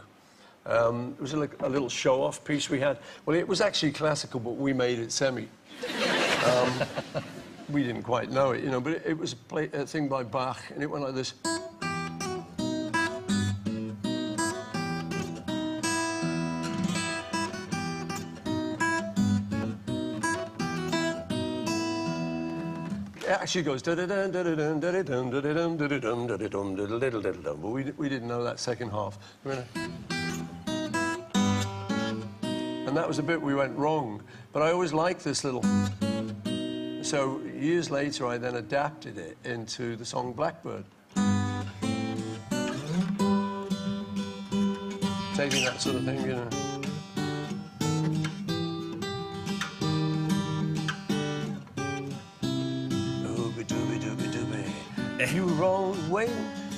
Um, 0.68 1.16
it 1.18 1.22
was 1.22 1.34
a, 1.34 1.50
a 1.62 1.70
little 1.70 1.90
show-off 1.90 2.44
piece 2.44 2.70
we 2.70 2.80
had. 2.80 3.00
Well, 3.26 3.36
it 3.36 3.48
was 3.48 3.60
actually 3.60 3.94
classical, 3.94 4.40
but 4.40 4.52
we 4.52 4.72
made 4.72 5.00
it 5.00 5.12
semi. 5.12 5.48
Um, 6.46 6.72
we 7.70 7.82
didn't 7.82 8.04
quite 8.04 8.30
know 8.30 8.52
it, 8.52 8.64
you 8.64 8.70
know, 8.70 8.80
but 8.80 8.94
it, 8.94 9.04
it 9.04 9.18
was 9.18 9.34
a, 9.34 9.38
play, 9.38 9.68
a 9.74 9.86
thing 9.88 10.08
by 10.08 10.22
Bach, 10.22 10.62
and 10.72 10.84
it 10.84 10.88
went 10.88 11.04
like 11.04 11.16
this. 11.16 11.34
Actually 23.28 23.64
goes 23.64 23.82
da-da-dun, 23.82 24.32
da-da-dun, 24.32 24.80
da-da-dun, 24.80 25.30
da-da-dun, 25.30 25.78
da-da-dun, 25.78 26.28
da-da-dun, 26.28 26.76
da-da-dun, 26.76 27.42
but 27.44 27.70
we, 27.70 27.84
we 27.98 28.10
didn't 28.10 28.28
know 28.28 28.44
that 28.44 28.60
second 28.60 28.92
half. 28.92 29.18
And 32.44 32.96
that 32.96 33.08
was 33.08 33.20
a 33.20 33.24
bit 33.24 33.42
we 33.42 33.56
went 33.56 33.76
wrong 33.78 34.22
But 34.54 34.62
I 34.62 34.72
always 34.72 34.94
liked 34.94 35.24
this 35.24 35.44
little. 35.44 35.64
So 37.04 37.42
years 37.42 37.92
later, 37.92 38.26
I 38.26 38.38
then 38.38 38.56
adapted 38.56 39.18
it 39.18 39.38
into 39.44 39.96
the 39.96 40.06
song 40.06 40.34
Blackbird. 40.34 40.86
Taking 45.36 45.66
that 45.66 45.82
sort 45.82 45.98
of 45.98 46.06
thing, 46.06 46.22
you 46.22 46.36
know. 46.36 46.65
You 55.34 55.50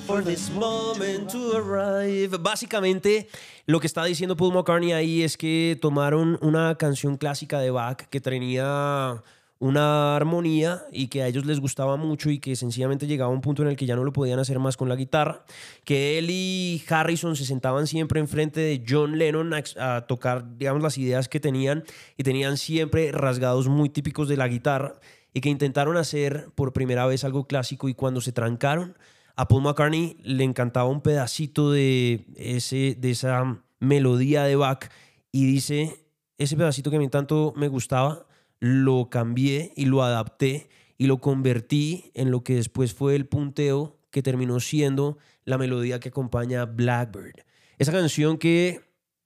For 0.06 0.24
this 0.24 0.50
moment 0.52 1.30
to 1.32 1.58
arrive. 1.58 2.38
Básicamente, 2.38 3.28
lo 3.66 3.82
que 3.82 3.88
está 3.88 4.06
diciendo 4.06 4.38
Paul 4.38 4.54
McCartney 4.54 4.94
ahí 4.94 5.22
es 5.22 5.36
que 5.36 5.78
tomaron 5.82 6.40
una 6.42 6.76
canción 6.76 7.18
clásica 7.18 7.60
de 7.60 7.72
Bach 7.72 8.04
que 8.10 8.22
tenía 8.22 9.22
una 9.60 10.16
armonía 10.16 10.84
y 10.94 11.08
que 11.08 11.24
a 11.24 11.28
ellos 11.28 11.46
les 11.46 11.60
gustaba 11.60 11.98
mucho 11.98 12.30
y 12.30 12.40
que 12.40 12.56
sencillamente 12.56 13.06
llegaba 13.06 13.32
a 13.32 13.34
un 13.34 13.42
punto 13.42 13.64
en 13.64 13.68
el 13.68 13.76
que 13.76 13.86
ya 13.86 13.98
no 13.98 14.06
lo 14.06 14.14
podían 14.14 14.40
hacer 14.40 14.60
más 14.60 14.78
con 14.78 14.88
la 14.88 14.96
guitarra, 14.96 15.44
que 15.84 16.18
él 16.18 16.28
y 16.30 16.82
Harrison 16.88 17.36
se 17.36 17.44
sentaban 17.44 17.86
siempre 17.88 18.22
enfrente 18.22 18.62
de 18.62 18.84
John 18.88 19.18
Lennon 19.18 19.54
a, 19.54 19.96
a 19.96 20.08
tocar, 20.08 20.58
digamos, 20.58 20.82
las 20.82 20.98
ideas 20.98 21.28
que 21.28 21.42
tenían 21.42 21.84
y 22.16 22.24
tenían 22.24 22.56
siempre 22.56 23.12
rasgados 23.12 23.68
muy 23.68 23.90
típicos 23.90 24.30
de 24.30 24.38
la 24.38 24.48
guitarra 24.48 24.94
y 25.38 25.42
que 25.42 25.50
intentaron 25.50 25.98
hacer 25.98 26.50
por 26.56 26.74
primera 26.74 27.06
vez 27.06 27.24
algo 27.24 27.46
clásico 27.46 27.88
y 27.90 27.94
cuando 27.94 28.22
se 28.22 28.32
trancaron, 28.32 28.98
a 29.36 29.48
Paul 29.48 29.62
McCartney 29.62 30.18
le 30.24 30.44
encantaba 30.44 30.90
un 30.90 31.02
pedacito 31.02 31.72
de, 31.72 32.26
ese, 32.36 32.98
de 33.00 33.12
esa 33.12 33.64
melodía 33.80 34.46
de 34.46 34.56
Bach 34.56 34.90
y 35.32 35.46
dice, 35.46 36.08
ese 36.40 36.58
pedacito 36.58 36.90
que 36.90 36.96
a 36.96 37.00
mí 37.00 37.08
tanto 37.08 37.54
me 37.56 37.68
gustaba, 37.68 38.26
lo 38.60 39.12
cambié 39.12 39.74
y 39.76 39.86
lo 39.86 40.02
adapté 40.02 40.70
y 40.98 41.06
lo 41.06 41.20
convertí 41.20 42.10
en 42.16 42.32
lo 42.32 42.44
que 42.44 42.56
después 42.56 42.96
fue 42.96 43.16
el 43.16 43.28
punteo 43.28 44.00
que 44.10 44.24
terminó 44.24 44.60
siendo 44.60 45.20
la 45.46 45.60
melodía 45.60 46.00
que 46.00 46.10
acompaña 46.10 46.66
Blackbird. 46.66 47.44
Esa 47.78 47.92
canción 47.92 48.40
que 48.40 48.82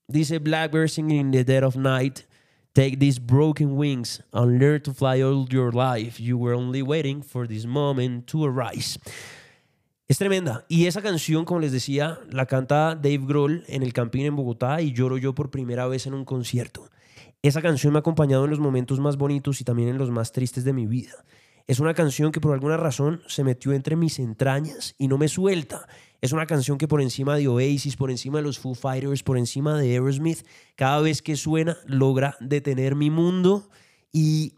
dice 0.10 0.40
Blackbird 0.40 0.90
singing 0.90 1.22
in 1.22 1.32
the 1.32 1.46
dead 1.46 1.64
of 1.64 1.78
night, 1.78 2.20
take 2.74 2.98
these 3.00 3.20
broken 3.20 3.78
wings 3.78 4.24
and 4.34 4.60
learn 4.60 4.82
to 4.82 4.94
fly 4.94 5.22
all 5.22 5.48
your 5.50 5.72
life. 5.74 6.22
You 6.22 6.38
were 6.38 6.56
only 6.56 6.82
waiting 6.82 7.24
for 7.24 7.48
this 7.48 7.66
moment 7.66 8.28
to 8.28 8.46
arise. 8.46 9.00
Es 10.08 10.18
tremenda. 10.18 10.66
Y 10.68 10.88
esa 10.88 11.02
canción, 11.02 11.46
como 11.46 11.62
les 11.62 11.72
decía, 11.72 12.20
la 12.30 12.46
canta 12.46 12.96
Dave 12.96 13.20
Grohl 13.20 13.64
en 13.68 13.82
el 13.82 13.94
Campín 13.94 14.26
en 14.26 14.36
Bogotá 14.36 14.82
y 14.82 14.92
lloro 14.94 15.18
yo 15.18 15.34
por 15.34 15.50
primera 15.52 15.88
vez 15.88 16.06
en 16.06 16.14
un 16.14 16.26
concierto. 16.26 16.90
Esa 17.42 17.62
canción 17.62 17.94
me 17.94 18.00
ha 18.00 18.02
acompañado 18.02 18.44
en 18.44 18.52
los 18.52 18.60
momentos 18.60 19.00
más 19.00 19.18
bonitos 19.18 19.62
y 19.62 19.64
también 19.64 19.90
en 19.90 19.98
los 19.98 20.12
más 20.12 20.32
tristes 20.32 20.64
de 20.64 20.74
mi 20.74 20.86
vida. 20.86 21.14
Es 21.66 21.80
una 21.80 21.94
canción 21.94 22.32
que 22.32 22.42
por 22.42 22.54
alguna 22.54 22.76
razón 22.76 23.22
se 23.28 23.44
metió 23.44 23.72
entre 23.72 23.96
mis 23.96 24.20
entrañas 24.20 24.96
y 24.98 25.08
no 25.08 25.18
me 25.18 25.30
suelta. 25.30 25.88
Es 26.22 26.34
una 26.34 26.46
canción 26.46 26.78
que 26.78 26.88
por 26.88 27.02
encima 27.02 27.36
de 27.36 27.48
Oasis, 27.48 27.98
por 27.98 28.12
encima 28.12 28.38
de 28.38 28.44
los 28.44 28.60
Foo 28.60 28.76
Fighters, 28.76 29.24
por 29.24 29.40
encima 29.40 29.80
de 29.80 29.90
Aerosmith, 29.94 30.46
cada 30.76 31.02
vez 31.02 31.24
que 31.24 31.36
suena 31.36 31.78
logra 31.88 32.38
detener 32.40 32.96
mi 32.96 33.10
mundo 33.10 33.70
y 34.14 34.54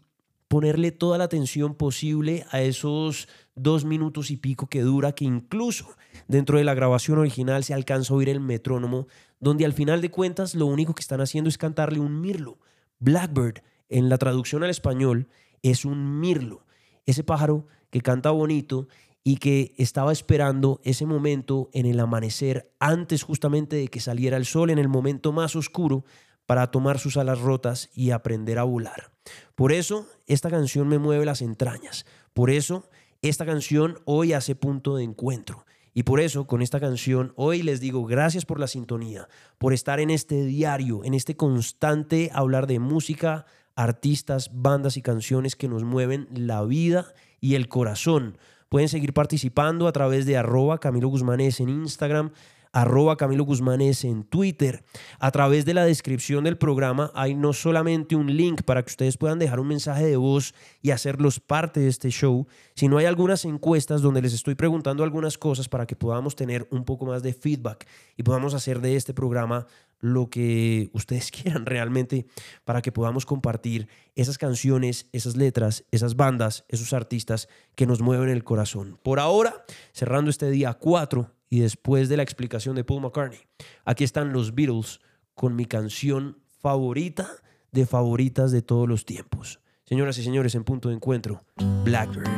ponerle 0.48 0.92
toda 0.92 1.16
la 1.16 1.24
atención 1.24 1.74
posible 1.74 2.44
a 2.50 2.60
esos 2.60 3.28
dos 3.54 3.86
minutos 3.86 4.30
y 4.30 4.36
pico 4.36 4.66
que 4.66 4.82
dura, 4.82 5.14
que 5.14 5.24
incluso 5.24 5.88
dentro 6.28 6.58
de 6.58 6.64
la 6.64 6.74
grabación 6.74 7.18
original 7.18 7.64
se 7.64 7.72
alcanza 7.72 8.12
a 8.12 8.16
oír 8.18 8.28
el 8.28 8.40
metrónomo, 8.40 9.06
donde 9.40 9.64
al 9.64 9.72
final 9.72 10.02
de 10.02 10.10
cuentas 10.10 10.54
lo 10.54 10.66
único 10.66 10.94
que 10.94 11.00
están 11.00 11.22
haciendo 11.22 11.48
es 11.48 11.56
cantarle 11.56 11.98
un 11.98 12.20
mirlo. 12.20 12.58
Blackbird, 12.98 13.62
en 13.88 14.10
la 14.10 14.18
traducción 14.18 14.62
al 14.64 14.70
español, 14.70 15.28
es 15.62 15.86
un 15.86 16.20
mirlo, 16.20 16.66
ese 17.06 17.24
pájaro 17.24 17.66
que 17.90 18.02
canta 18.02 18.30
bonito 18.32 18.86
y 19.24 19.38
que 19.38 19.74
estaba 19.78 20.12
esperando 20.12 20.80
ese 20.84 21.06
momento 21.06 21.70
en 21.72 21.86
el 21.86 21.98
amanecer, 21.98 22.70
antes 22.78 23.22
justamente 23.22 23.76
de 23.76 23.88
que 23.88 24.00
saliera 24.00 24.36
el 24.36 24.44
sol, 24.44 24.68
en 24.68 24.78
el 24.78 24.88
momento 24.88 25.32
más 25.32 25.56
oscuro, 25.56 26.04
para 26.44 26.70
tomar 26.70 26.98
sus 26.98 27.16
alas 27.16 27.40
rotas 27.40 27.88
y 27.94 28.10
aprender 28.10 28.58
a 28.58 28.64
volar. 28.64 29.12
Por 29.54 29.72
eso, 29.72 30.06
esta 30.26 30.50
canción 30.50 30.88
me 30.88 30.98
mueve 30.98 31.24
las 31.24 31.40
entrañas. 31.40 32.04
Por 32.34 32.50
eso, 32.50 32.90
esta 33.22 33.46
canción 33.46 33.98
hoy 34.04 34.34
hace 34.34 34.54
punto 34.54 34.96
de 34.96 35.04
encuentro. 35.04 35.64
Y 35.94 36.02
por 36.02 36.20
eso, 36.20 36.46
con 36.46 36.60
esta 36.60 36.80
canción, 36.80 37.32
hoy 37.36 37.62
les 37.62 37.80
digo 37.80 38.04
gracias 38.04 38.44
por 38.44 38.60
la 38.60 38.66
sintonía, 38.66 39.28
por 39.56 39.72
estar 39.72 40.00
en 40.00 40.10
este 40.10 40.44
diario, 40.44 41.02
en 41.04 41.14
este 41.14 41.36
constante 41.36 42.30
hablar 42.34 42.66
de 42.66 42.80
música, 42.80 43.46
artistas, 43.76 44.50
bandas 44.52 44.96
y 44.98 45.02
canciones 45.02 45.56
que 45.56 45.68
nos 45.68 45.84
mueven 45.84 46.28
la 46.32 46.62
vida 46.64 47.14
y 47.40 47.54
el 47.54 47.68
corazón. 47.68 48.36
Pueden 48.74 48.88
seguir 48.88 49.12
participando 49.12 49.86
a 49.86 49.92
través 49.92 50.26
de 50.26 50.36
arroba 50.36 50.80
Camilo 50.80 51.06
Guzmanes 51.06 51.60
en 51.60 51.68
Instagram, 51.68 52.32
arroba 52.72 53.16
Camilo 53.16 53.44
Guzmanes 53.44 54.04
en 54.04 54.24
Twitter. 54.24 54.82
A 55.20 55.30
través 55.30 55.64
de 55.64 55.74
la 55.74 55.84
descripción 55.84 56.42
del 56.42 56.58
programa 56.58 57.12
hay 57.14 57.36
no 57.36 57.52
solamente 57.52 58.16
un 58.16 58.36
link 58.36 58.62
para 58.62 58.82
que 58.82 58.90
ustedes 58.90 59.16
puedan 59.16 59.38
dejar 59.38 59.60
un 59.60 59.68
mensaje 59.68 60.04
de 60.04 60.16
voz 60.16 60.56
y 60.82 60.90
hacerlos 60.90 61.38
parte 61.38 61.78
de 61.78 61.88
este 61.88 62.10
show, 62.10 62.48
sino 62.74 62.98
hay 62.98 63.06
algunas 63.06 63.44
encuestas 63.44 64.02
donde 64.02 64.22
les 64.22 64.32
estoy 64.32 64.56
preguntando 64.56 65.04
algunas 65.04 65.38
cosas 65.38 65.68
para 65.68 65.86
que 65.86 65.94
podamos 65.94 66.34
tener 66.34 66.66
un 66.72 66.84
poco 66.84 67.06
más 67.06 67.22
de 67.22 67.32
feedback 67.32 67.86
y 68.16 68.24
podamos 68.24 68.54
hacer 68.54 68.80
de 68.80 68.96
este 68.96 69.14
programa 69.14 69.68
lo 70.04 70.28
que 70.28 70.90
ustedes 70.92 71.30
quieran 71.32 71.64
realmente 71.64 72.26
para 72.64 72.82
que 72.82 72.92
podamos 72.92 73.24
compartir 73.24 73.88
esas 74.14 74.36
canciones, 74.36 75.08
esas 75.12 75.34
letras, 75.34 75.84
esas 75.90 76.14
bandas, 76.14 76.66
esos 76.68 76.92
artistas 76.92 77.48
que 77.74 77.86
nos 77.86 78.02
mueven 78.02 78.28
el 78.28 78.44
corazón. 78.44 78.98
Por 79.02 79.18
ahora, 79.18 79.64
cerrando 79.92 80.30
este 80.30 80.50
día 80.50 80.74
4 80.74 81.30
y 81.48 81.60
después 81.60 82.10
de 82.10 82.18
la 82.18 82.22
explicación 82.22 82.76
de 82.76 82.84
Paul 82.84 83.00
McCartney, 83.00 83.40
aquí 83.86 84.04
están 84.04 84.32
los 84.32 84.54
Beatles 84.54 85.00
con 85.34 85.56
mi 85.56 85.64
canción 85.64 86.38
favorita 86.60 87.30
de 87.72 87.86
favoritas 87.86 88.52
de 88.52 88.60
todos 88.60 88.86
los 88.86 89.06
tiempos. 89.06 89.60
Señoras 89.84 90.18
y 90.18 90.22
señores, 90.22 90.54
en 90.54 90.64
punto 90.64 90.90
de 90.90 90.96
encuentro, 90.96 91.44
Blackbird. 91.84 92.28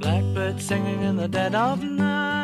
Blackbird 0.00 0.60
singing 0.60 1.02
in 1.02 1.16
the 1.16 1.28
dead 1.28 1.54
of 1.54 1.82
night. 1.82 2.43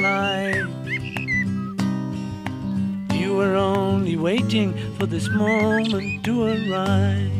Life. 0.00 0.68
You 3.12 3.36
were 3.36 3.54
only 3.56 4.16
waiting 4.16 4.74
for 4.96 5.06
this 5.06 5.28
moment 5.28 6.24
to 6.24 6.44
arise. 6.44 7.30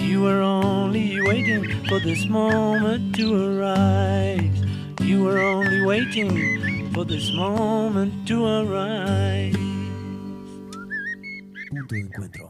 You 0.00 0.22
were 0.22 0.40
only 0.40 1.20
waiting 1.22 1.64
for 1.88 1.98
this 2.00 2.26
moment 2.26 3.14
to 3.16 3.26
arise. 3.34 4.58
You 5.00 5.24
were 5.24 5.38
only 5.38 5.80
waiting 5.84 6.90
for 6.92 7.04
this 7.04 7.32
moment 7.32 8.26
to 8.28 8.44
arise. 8.44 9.56
Punto 11.70 11.94
de 11.94 12.00
encuentro. 12.00 12.41